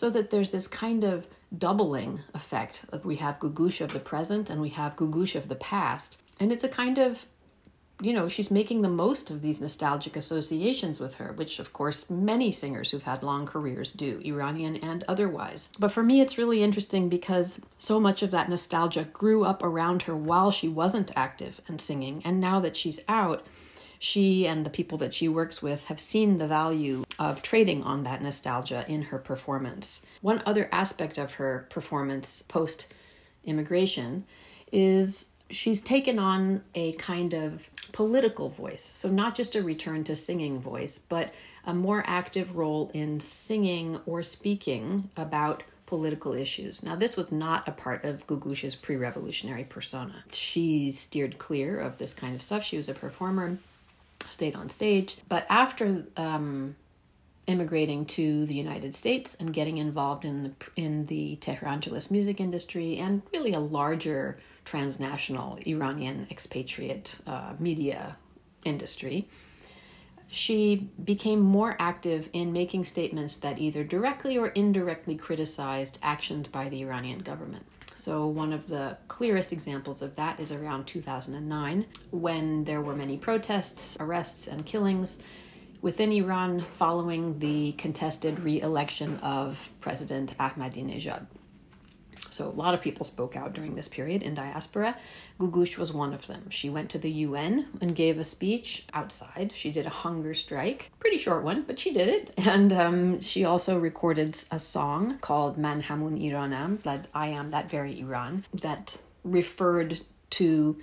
so 0.00 0.08
that 0.08 0.30
there's 0.30 0.48
this 0.48 0.66
kind 0.66 1.04
of 1.04 1.28
doubling 1.58 2.20
effect 2.32 2.86
of 2.90 3.04
we 3.04 3.16
have 3.16 3.38
Googoosh 3.38 3.82
of 3.82 3.92
the 3.92 4.00
present 4.00 4.48
and 4.48 4.58
we 4.58 4.70
have 4.70 4.96
Googoosh 4.96 5.34
of 5.34 5.50
the 5.50 5.54
past. 5.56 6.22
And 6.40 6.50
it's 6.50 6.64
a 6.64 6.70
kind 6.70 6.96
of 6.96 7.26
you 8.02 8.14
know, 8.14 8.28
she's 8.28 8.50
making 8.50 8.80
the 8.80 8.88
most 8.88 9.30
of 9.30 9.42
these 9.42 9.60
nostalgic 9.60 10.16
associations 10.16 11.00
with 11.00 11.16
her, 11.16 11.34
which 11.34 11.58
of 11.58 11.74
course 11.74 12.08
many 12.08 12.50
singers 12.50 12.90
who've 12.90 13.02
had 13.02 13.22
long 13.22 13.44
careers 13.44 13.92
do, 13.92 14.22
Iranian 14.24 14.76
and 14.76 15.04
otherwise. 15.06 15.68
But 15.78 15.92
for 15.92 16.02
me, 16.02 16.22
it's 16.22 16.38
really 16.38 16.62
interesting 16.62 17.10
because 17.10 17.60
so 17.76 18.00
much 18.00 18.22
of 18.22 18.30
that 18.30 18.48
nostalgia 18.48 19.04
grew 19.04 19.44
up 19.44 19.62
around 19.62 20.04
her 20.04 20.16
while 20.16 20.50
she 20.50 20.66
wasn't 20.66 21.12
active 21.14 21.60
and 21.68 21.78
singing. 21.78 22.22
And 22.24 22.40
now 22.40 22.58
that 22.60 22.74
she's 22.74 23.00
out, 23.06 23.46
she 24.02 24.46
and 24.46 24.64
the 24.64 24.70
people 24.70 24.96
that 24.96 25.12
she 25.12 25.28
works 25.28 25.62
with 25.62 25.84
have 25.84 26.00
seen 26.00 26.38
the 26.38 26.48
value 26.48 27.04
of 27.18 27.42
trading 27.42 27.82
on 27.82 28.02
that 28.04 28.22
nostalgia 28.22 28.82
in 28.88 29.02
her 29.02 29.18
performance. 29.18 30.06
One 30.22 30.42
other 30.46 30.70
aspect 30.72 31.18
of 31.18 31.34
her 31.34 31.66
performance 31.68 32.40
post 32.40 32.90
immigration 33.44 34.24
is 34.72 35.28
she's 35.50 35.82
taken 35.82 36.18
on 36.18 36.62
a 36.74 36.94
kind 36.94 37.34
of 37.34 37.68
political 37.92 38.48
voice. 38.48 38.90
So, 38.94 39.10
not 39.10 39.34
just 39.34 39.54
a 39.54 39.62
return 39.62 40.02
to 40.04 40.16
singing 40.16 40.62
voice, 40.62 40.98
but 40.98 41.34
a 41.66 41.74
more 41.74 42.02
active 42.06 42.56
role 42.56 42.90
in 42.94 43.20
singing 43.20 44.00
or 44.06 44.22
speaking 44.22 45.10
about 45.14 45.62
political 45.84 46.32
issues. 46.32 46.82
Now, 46.82 46.96
this 46.96 47.18
was 47.18 47.30
not 47.30 47.68
a 47.68 47.72
part 47.72 48.04
of 48.04 48.26
Googoosh's 48.26 48.76
pre 48.76 48.96
revolutionary 48.96 49.64
persona. 49.64 50.24
She 50.32 50.90
steered 50.90 51.36
clear 51.36 51.78
of 51.78 51.98
this 51.98 52.14
kind 52.14 52.34
of 52.34 52.40
stuff. 52.40 52.64
She 52.64 52.78
was 52.78 52.88
a 52.88 52.94
performer, 52.94 53.58
stayed 54.32 54.56
on 54.56 54.68
stage. 54.68 55.16
But 55.28 55.46
after 55.48 56.04
um, 56.16 56.76
immigrating 57.46 58.06
to 58.06 58.46
the 58.46 58.54
United 58.54 58.94
States 58.94 59.34
and 59.34 59.52
getting 59.52 59.78
involved 59.78 60.24
in 60.24 60.42
the 60.42 60.52
in 60.76 61.06
the 61.06 61.36
Tehrangeles 61.36 62.10
music 62.10 62.40
industry 62.40 62.96
and 62.96 63.22
really 63.32 63.52
a 63.52 63.60
larger 63.60 64.38
transnational 64.64 65.58
Iranian 65.66 66.26
expatriate 66.30 67.18
uh, 67.26 67.54
media 67.58 68.16
industry, 68.64 69.26
she 70.30 70.90
became 71.02 71.40
more 71.40 71.74
active 71.78 72.28
in 72.32 72.52
making 72.52 72.84
statements 72.84 73.36
that 73.38 73.58
either 73.58 73.82
directly 73.82 74.38
or 74.38 74.48
indirectly 74.48 75.16
criticized 75.16 75.98
actions 76.02 76.46
by 76.46 76.68
the 76.68 76.82
Iranian 76.82 77.18
government. 77.18 77.66
So, 78.00 78.26
one 78.28 78.54
of 78.54 78.66
the 78.66 78.96
clearest 79.08 79.52
examples 79.52 80.00
of 80.00 80.16
that 80.16 80.40
is 80.40 80.52
around 80.52 80.86
2009 80.86 81.84
when 82.10 82.64
there 82.64 82.80
were 82.80 82.96
many 82.96 83.18
protests, 83.18 83.98
arrests, 84.00 84.48
and 84.48 84.64
killings 84.64 85.22
within 85.82 86.10
Iran 86.10 86.62
following 86.62 87.38
the 87.40 87.72
contested 87.72 88.40
re 88.40 88.58
election 88.62 89.18
of 89.18 89.70
President 89.82 90.34
Ahmadinejad. 90.38 91.26
So 92.30 92.48
a 92.48 92.50
lot 92.50 92.74
of 92.74 92.80
people 92.80 93.04
spoke 93.04 93.36
out 93.36 93.52
during 93.52 93.74
this 93.74 93.88
period 93.88 94.22
in 94.22 94.34
diaspora. 94.34 94.96
Googoosh 95.38 95.78
was 95.78 95.92
one 95.92 96.12
of 96.12 96.26
them. 96.26 96.50
She 96.50 96.70
went 96.70 96.90
to 96.90 96.98
the 96.98 97.10
UN 97.10 97.66
and 97.80 97.94
gave 97.94 98.18
a 98.18 98.24
speech 98.24 98.84
outside. 98.92 99.52
She 99.54 99.70
did 99.70 99.86
a 99.86 99.90
hunger 99.90 100.34
strike, 100.34 100.90
pretty 100.98 101.18
short 101.18 101.44
one, 101.44 101.62
but 101.66 101.78
she 101.78 101.92
did 101.92 102.08
it. 102.08 102.34
And 102.50 102.72
um, 102.72 103.20
she 103.20 103.44
also 103.44 103.78
recorded 103.78 104.36
a 104.50 104.58
song 104.58 105.18
called 105.20 105.56
Man 105.56 105.82
Hamun 105.82 106.20
Iranam, 106.20 106.82
that 106.82 107.06
I 107.14 107.28
am 107.28 107.50
that 107.52 107.70
very 107.70 108.00
Iran, 108.00 108.44
that 108.52 109.00
referred 109.22 110.00
to 110.30 110.80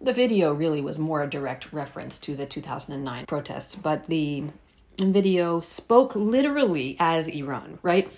the 0.00 0.12
video 0.14 0.54
really 0.54 0.80
was 0.80 0.98
more 0.98 1.22
a 1.22 1.28
direct 1.28 1.72
reference 1.72 2.18
to 2.20 2.34
the 2.34 2.46
2009 2.46 3.26
protests, 3.26 3.76
but 3.76 4.06
the 4.06 4.44
video 4.98 5.60
spoke 5.60 6.14
literally 6.14 6.96
as 6.98 7.28
Iran, 7.28 7.78
right? 7.82 8.10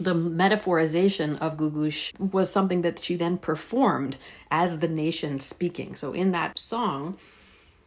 The 0.00 0.14
metaphorization 0.14 1.38
of 1.38 1.56
Googoosh 1.56 2.18
was 2.18 2.50
something 2.50 2.82
that 2.82 2.98
she 2.98 3.14
then 3.14 3.38
performed 3.38 4.16
as 4.50 4.80
the 4.80 4.88
nation 4.88 5.38
speaking. 5.38 5.94
So 5.94 6.12
in 6.12 6.32
that 6.32 6.58
song, 6.58 7.16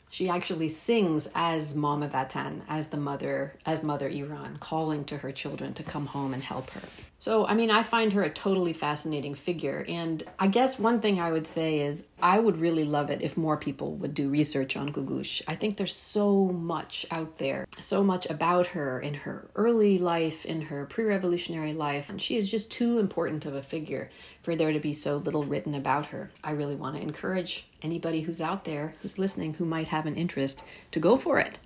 she 0.10 0.30
actually 0.30 0.70
sings 0.70 1.30
as 1.36 1.76
Mama 1.76 2.08
Vatan, 2.08 2.62
as 2.70 2.90
the 2.90 2.98
mother, 2.98 3.56
as 3.66 3.84
Mother 3.84 4.08
Iran, 4.08 4.58
calling 4.60 5.04
to 5.06 5.18
her 5.18 5.34
children 5.34 5.74
to 5.74 5.84
come 5.84 6.06
home 6.06 6.34
and 6.34 6.42
help 6.42 6.70
her. 6.72 6.88
So, 7.20 7.48
I 7.48 7.56
mean, 7.56 7.72
I 7.72 7.82
find 7.82 8.14
her 8.14 8.22
a 8.22 8.30
totally 8.30 8.74
fascinating 8.74 9.34
figure. 9.34 9.84
And 9.88 10.22
I 10.38 10.48
guess 10.48 10.78
one 10.78 11.02
thing 11.02 11.20
I 11.20 11.32
would 11.32 11.48
say 11.48 11.80
is 11.80 12.06
I 12.22 12.38
would 12.38 12.58
really 12.58 12.84
love 12.84 13.10
it 13.10 13.24
if 13.24 13.36
more 13.36 13.58
people 13.58 13.96
would 13.96 14.14
do 14.14 14.30
research 14.30 14.78
on 14.78 14.92
Googoosh. 14.92 15.42
I 15.48 15.56
think 15.56 15.78
there's 15.78 15.96
so 15.96 16.46
much 16.46 17.08
out 17.10 17.38
there, 17.38 17.68
so 17.80 18.04
much 18.04 18.30
about 18.30 18.68
her 18.68 19.00
in 19.00 19.16
her 19.16 19.50
early 19.56 19.98
life, 19.98 20.46
in 20.46 20.62
her 20.62 20.86
pre 20.86 21.06
revolutionary 21.06 21.74
life. 21.74 22.12
And 22.12 22.22
she 22.22 22.38
is 22.38 22.52
just 22.52 22.72
too 22.72 23.00
important 23.00 23.46
of 23.46 23.56
a 23.56 23.64
figure 23.64 24.12
for 24.44 24.56
there 24.56 24.72
to 24.72 24.80
be 24.80 24.94
so 24.94 25.18
little 25.18 25.44
written 25.44 25.74
about 25.74 26.08
her. 26.08 26.30
I 26.44 26.52
really 26.52 26.76
want 26.76 26.98
to 26.98 27.02
encourage 27.02 27.68
anybody 27.82 28.22
who's 28.22 28.42
out 28.42 28.64
there 28.64 28.94
who's 29.02 29.18
listening 29.18 29.56
who 29.56 29.66
might 29.66 29.88
have 29.88 30.06
an 30.06 30.16
interest 30.16 30.64
to 30.92 31.00
go 31.00 31.16
for 31.16 31.40
it. 31.40 31.58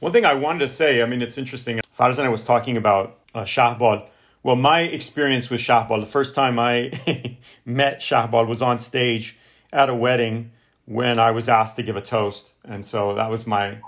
One 0.00 0.12
thing 0.12 0.24
I 0.24 0.34
wanted 0.34 0.60
to 0.60 0.68
say, 0.68 1.02
I 1.02 1.06
mean, 1.06 1.22
it's 1.22 1.38
interesting. 1.38 1.80
Farzan 1.96 2.24
I 2.24 2.28
was 2.28 2.44
talking 2.44 2.76
about 2.76 3.17
uh, 3.34 3.42
Shahbal. 3.42 4.06
Well, 4.42 4.56
my 4.56 4.80
experience 4.82 5.50
with 5.50 5.60
Shahbal, 5.60 6.00
the 6.00 6.06
first 6.06 6.34
time 6.34 6.58
I 6.58 6.92
met 7.64 8.00
Shahbal 8.00 8.46
was 8.46 8.62
on 8.62 8.78
stage 8.78 9.38
at 9.72 9.88
a 9.88 9.94
wedding 9.94 10.52
when 10.86 11.18
I 11.18 11.30
was 11.30 11.48
asked 11.48 11.76
to 11.76 11.82
give 11.82 11.96
a 11.96 12.00
toast. 12.00 12.54
And 12.64 12.84
so 12.84 13.14
that 13.14 13.30
was 13.30 13.46
my, 13.46 13.78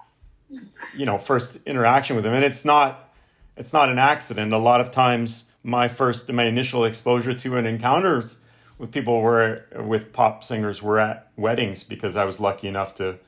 you 0.95 1.07
know, 1.07 1.19
first 1.19 1.59
interaction 1.65 2.17
with 2.17 2.27
him. 2.27 2.35
And 2.35 2.45
it's 2.45 2.65
not, 2.65 3.11
it's 3.57 3.73
not 3.73 3.89
an 3.89 3.99
accident. 3.99 4.53
A 4.53 4.59
lot 4.59 4.81
of 4.81 4.91
times 4.91 5.47
my 5.63 5.89
first, 5.89 6.31
my 6.31 6.45
initial 6.45 6.85
exposure 6.85 7.33
to 7.33 7.57
and 7.57 7.67
encounters 7.67 8.41
with 8.77 8.91
people 8.93 9.21
were, 9.21 9.67
with 9.77 10.13
pop 10.13 10.43
singers 10.45 10.83
were 10.83 10.99
at 10.99 11.31
weddings 11.37 11.85
because 11.85 12.17
I 12.17 12.25
was 12.25 12.41
lucky 12.41 12.69
enough 12.69 12.95
to 12.97 13.19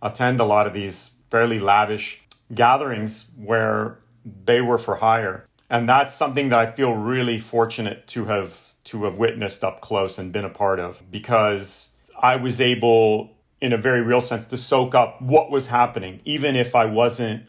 attend 0.00 0.40
a 0.40 0.44
lot 0.44 0.66
of 0.66 0.74
these 0.74 1.16
fairly 1.30 1.60
lavish 1.60 2.22
gatherings 2.52 3.28
where 3.36 3.98
they 4.24 4.60
were 4.60 4.78
for 4.78 4.96
hire. 4.96 5.46
And 5.72 5.88
that's 5.88 6.12
something 6.14 6.50
that 6.50 6.58
I 6.58 6.66
feel 6.66 6.92
really 6.92 7.38
fortunate 7.38 8.06
to 8.08 8.26
have 8.26 8.74
to 8.84 9.04
have 9.04 9.16
witnessed 9.16 9.64
up 9.64 9.80
close 9.80 10.18
and 10.18 10.30
been 10.30 10.44
a 10.44 10.50
part 10.50 10.78
of 10.78 11.02
because 11.10 11.94
I 12.20 12.36
was 12.36 12.60
able 12.60 13.30
in 13.58 13.72
a 13.72 13.78
very 13.78 14.02
real 14.02 14.20
sense 14.20 14.46
to 14.48 14.58
soak 14.58 14.94
up 14.94 15.22
what 15.22 15.50
was 15.50 15.68
happening 15.68 16.20
even 16.26 16.56
if 16.56 16.74
I 16.74 16.84
wasn't 16.84 17.44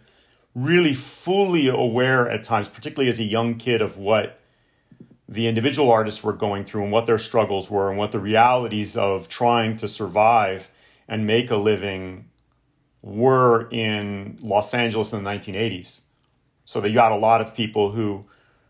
really 0.55 0.93
fully 0.93 1.67
aware 1.67 2.29
at 2.29 2.45
times 2.45 2.69
particularly 2.69 3.09
as 3.09 3.19
a 3.19 3.23
young 3.23 3.55
kid 3.55 3.81
of 3.81 3.97
what 3.97 4.39
the 5.27 5.47
individual 5.47 5.91
artists 5.91 6.23
were 6.23 6.31
going 6.31 6.63
through 6.63 6.83
and 6.83 6.93
what 6.93 7.07
their 7.07 7.17
struggles 7.17 7.69
were 7.69 7.89
and 7.89 7.97
what 7.97 8.13
the 8.13 8.19
realities 8.19 8.95
of 8.95 9.27
trying 9.27 9.75
to 9.77 9.87
survive 9.87 10.69
and 11.09 11.27
make 11.27 11.51
a 11.51 11.57
living 11.57 12.29
were 13.01 13.67
in 13.69 14.37
Los 14.41 14.73
Angeles 14.73 15.11
in 15.11 15.23
the 15.23 15.29
1980s. 15.29 16.03
So 16.65 16.81
that 16.81 16.89
you 16.89 16.99
had 16.99 17.11
a 17.11 17.17
lot 17.17 17.41
of 17.41 17.55
people 17.55 17.91
who 17.91 18.25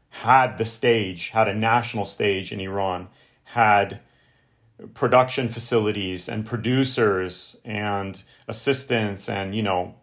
had 0.09 0.57
the 0.57 0.65
stage, 0.65 1.29
had 1.29 1.47
a 1.47 1.53
national 1.53 2.05
stage 2.05 2.51
in 2.51 2.59
Iran, 2.59 3.07
had 3.45 3.99
production 4.93 5.49
facilities 5.49 6.27
and 6.27 6.45
producers 6.45 7.61
and 7.63 8.23
assistants 8.47 9.29
and, 9.29 9.55
you 9.55 9.61
know, 9.61 9.95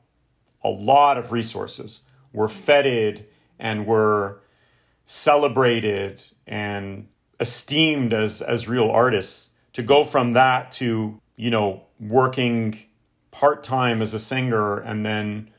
a 0.63 0.69
lot 0.69 1.19
of 1.19 1.33
resources 1.33 2.07
were 2.33 2.49
feted 2.49 3.29
and 3.59 3.87
were 3.87 4.41
celebrated 5.05 6.23
and 6.47 7.09
esteemed 7.39 8.13
as 8.13 8.43
as 8.43 8.69
real 8.69 8.91
artists. 8.91 9.51
To 9.75 9.83
go 9.83 10.05
from 10.05 10.33
that 10.35 10.73
to 10.73 11.21
you 11.37 11.51
know 11.51 11.85
working 11.99 12.79
part-time 13.31 14.03
as 14.03 14.13
a 14.13 14.19
singer 14.19 14.79
and 14.79 15.07
then 15.07 15.51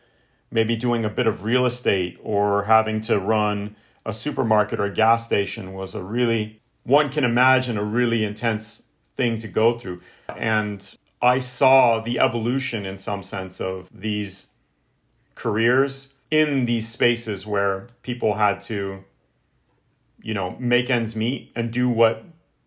maybe 0.52 0.76
doing 0.76 1.06
a 1.06 1.10
bit 1.10 1.28
of 1.28 1.43
real 1.43 1.66
estate 1.66 2.18
or 2.22 2.64
having 2.64 3.02
to 3.02 3.20
run 3.20 3.76
a 4.06 4.14
supermarket 4.14 4.80
or 4.80 4.86
a 4.86 4.93
gas 4.93 5.26
station 5.26 5.74
was 5.74 5.95
a 5.95 6.04
really 6.04 6.62
one 6.84 7.10
can 7.10 7.24
imagine 7.24 7.78
a 7.78 7.84
really 7.84 8.24
intense 8.24 8.88
thing 9.04 9.38
to 9.38 9.47
go 9.47 9.78
through 9.78 9.99
and 10.36 10.97
i 11.22 11.38
saw 11.38 11.99
the 11.99 12.20
evolution 12.20 12.86
in 12.86 12.97
some 12.97 13.22
sense 13.22 13.62
of 13.62 13.88
these 13.93 14.52
careers 15.36 16.16
in 16.32 16.66
these 16.66 16.88
spaces 16.89 17.45
where 17.45 17.88
people 18.02 18.36
had 18.36 18.60
to 18.60 19.04
you 20.22 20.34
know, 20.34 20.56
make 20.60 20.89
ends 20.89 21.16
meet 21.16 21.52
and 21.56 21.72
do 21.72 21.89
what 21.89 22.24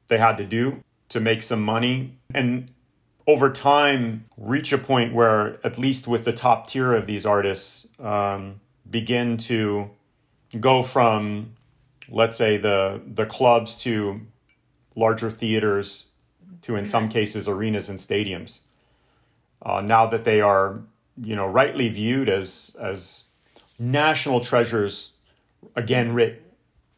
they 0.09 0.19
had 0.19 0.37
to 0.37 0.45
do 0.45 0.83
to 1.09 1.21
make 1.21 1.43
some 1.43 1.63
money. 1.63 2.19
And 2.35 2.71
over 3.27 3.51
time, 3.51 4.27
reach 4.37 4.73
a 4.73 4.79
point 4.79 5.15
where, 5.15 5.59
at 5.65 5.79
least 5.79 6.07
with 6.07 6.25
the 6.25 6.33
top 6.33 6.67
tier 6.67 6.93
of 6.93 7.07
these 7.07 7.25
artists, 7.25 7.89
um, 7.99 8.61
begin 8.89 9.37
to 9.39 9.91
go 10.61 10.83
from, 10.83 11.55
let's 12.09 12.37
say, 12.37 12.57
the, 12.57 13.01
the 13.07 13.27
clubs 13.27 13.75
to 13.83 14.21
larger 14.95 15.31
theaters 15.31 16.09
to, 16.63 16.77
in 16.77 16.85
some 16.85 17.09
cases, 17.09 17.49
arenas 17.49 17.89
and 17.89 17.99
stadiums. 17.99 18.61
Uh, 19.63 19.81
now 19.81 20.07
that 20.07 20.25
they 20.25 20.41
are, 20.41 20.81
you 21.23 21.35
know, 21.35 21.47
rightly 21.47 21.89
viewed 21.89 22.29
as 22.29 22.77
as 22.79 23.29
national 23.79 24.41
treasures, 24.41 25.15
again, 25.75 26.13
writ 26.13 26.43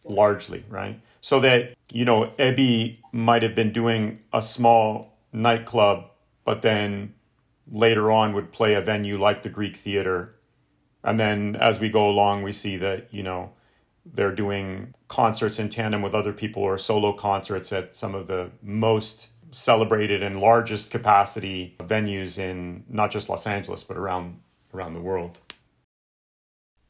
largely, 0.04 0.64
right? 0.68 1.00
So 1.20 1.40
that, 1.40 1.74
you 1.90 2.04
know, 2.04 2.32
Ebi 2.38 2.98
might 3.12 3.42
have 3.42 3.54
been 3.54 3.72
doing 3.72 4.20
a 4.32 4.42
small 4.42 5.16
nightclub, 5.32 6.10
but 6.46 6.62
then 6.62 7.12
later 7.70 8.10
on 8.10 8.32
would 8.32 8.52
play 8.52 8.72
a 8.72 8.80
venue 8.80 9.18
like 9.18 9.42
the 9.42 9.50
Greek 9.50 9.76
Theater. 9.76 10.36
And 11.04 11.20
then 11.20 11.56
as 11.56 11.78
we 11.78 11.90
go 11.90 12.08
along, 12.08 12.42
we 12.42 12.52
see 12.52 12.76
that, 12.78 13.12
you 13.12 13.22
know, 13.22 13.52
they're 14.04 14.34
doing 14.34 14.94
concerts 15.08 15.58
in 15.58 15.68
tandem 15.68 16.00
with 16.00 16.14
other 16.14 16.32
people 16.32 16.62
or 16.62 16.78
solo 16.78 17.12
concerts 17.12 17.72
at 17.72 17.94
some 17.94 18.14
of 18.14 18.28
the 18.28 18.52
most 18.62 19.30
celebrated 19.50 20.22
and 20.22 20.40
largest 20.40 20.90
capacity 20.90 21.74
venues 21.80 22.38
in 22.38 22.84
not 22.88 23.10
just 23.10 23.28
Los 23.28 23.46
Angeles, 23.46 23.82
but 23.82 23.96
around, 23.96 24.40
around 24.72 24.92
the 24.92 25.00
world. 25.00 25.40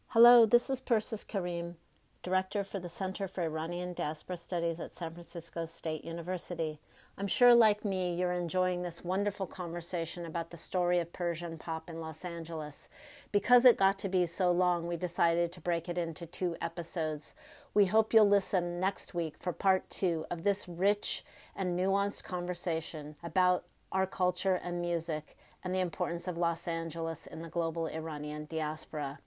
Hello, 0.09 0.45
this 0.45 0.69
is 0.69 0.81
Persis 0.81 1.27
Karim, 1.27 1.77
Director 2.23 2.65
for 2.65 2.79
the 2.79 2.89
Center 2.89 3.27
for 3.27 3.43
Iranian 3.43 3.95
Diaspora 3.95 4.37
Studies 4.37 4.81
at 4.81 4.93
San 4.93 5.13
Francisco 5.13 5.65
State 5.65 6.05
University. 6.05 6.79
I'm 7.19 7.29
sure, 7.29 7.55
like 7.55 7.83
me, 7.83 8.15
you're 8.15 8.33
enjoying 8.33 8.83
this 8.83 9.03
wonderful 9.03 9.47
conversation 9.47 10.27
about 10.27 10.51
the 10.51 10.59
story 10.59 10.99
of 10.99 11.15
Persian 11.15 11.57
pop 11.57 11.89
in 11.89 11.99
Los 11.99 12.27
Angeles. 12.27 12.91
Because 13.33 13.65
it 13.65 13.79
got 13.79 13.99
to 14.01 14.09
be 14.11 14.27
so 14.27 14.53
long, 14.53 14.87
we 14.87 14.99
decided 14.99 15.51
to 15.53 15.63
break 15.63 15.89
it 15.89 15.97
into 15.97 16.27
two 16.27 16.57
episodes. 16.61 17.35
We 17.73 17.87
hope 17.87 18.13
you'll 18.13 18.29
listen 18.29 18.81
next 18.81 19.15
week 19.15 19.37
for 19.41 19.55
part 19.55 19.89
two 19.89 20.27
of 20.31 20.45
this 20.45 20.69
rich 20.69 21.25
and 21.57 21.79
nuanced 21.79 22.23
conversation 22.23 23.17
about 23.23 23.65
our 23.91 24.07
culture 24.07 24.61
and 24.63 24.83
music 24.83 25.39
and 25.65 25.75
the 25.75 25.81
importance 25.81 26.29
of 26.29 26.37
Los 26.37 26.69
Angeles 26.69 27.27
in 27.27 27.41
the 27.41 27.49
global 27.49 27.87
Iranian 27.87 28.45
diaspora. 28.45 29.21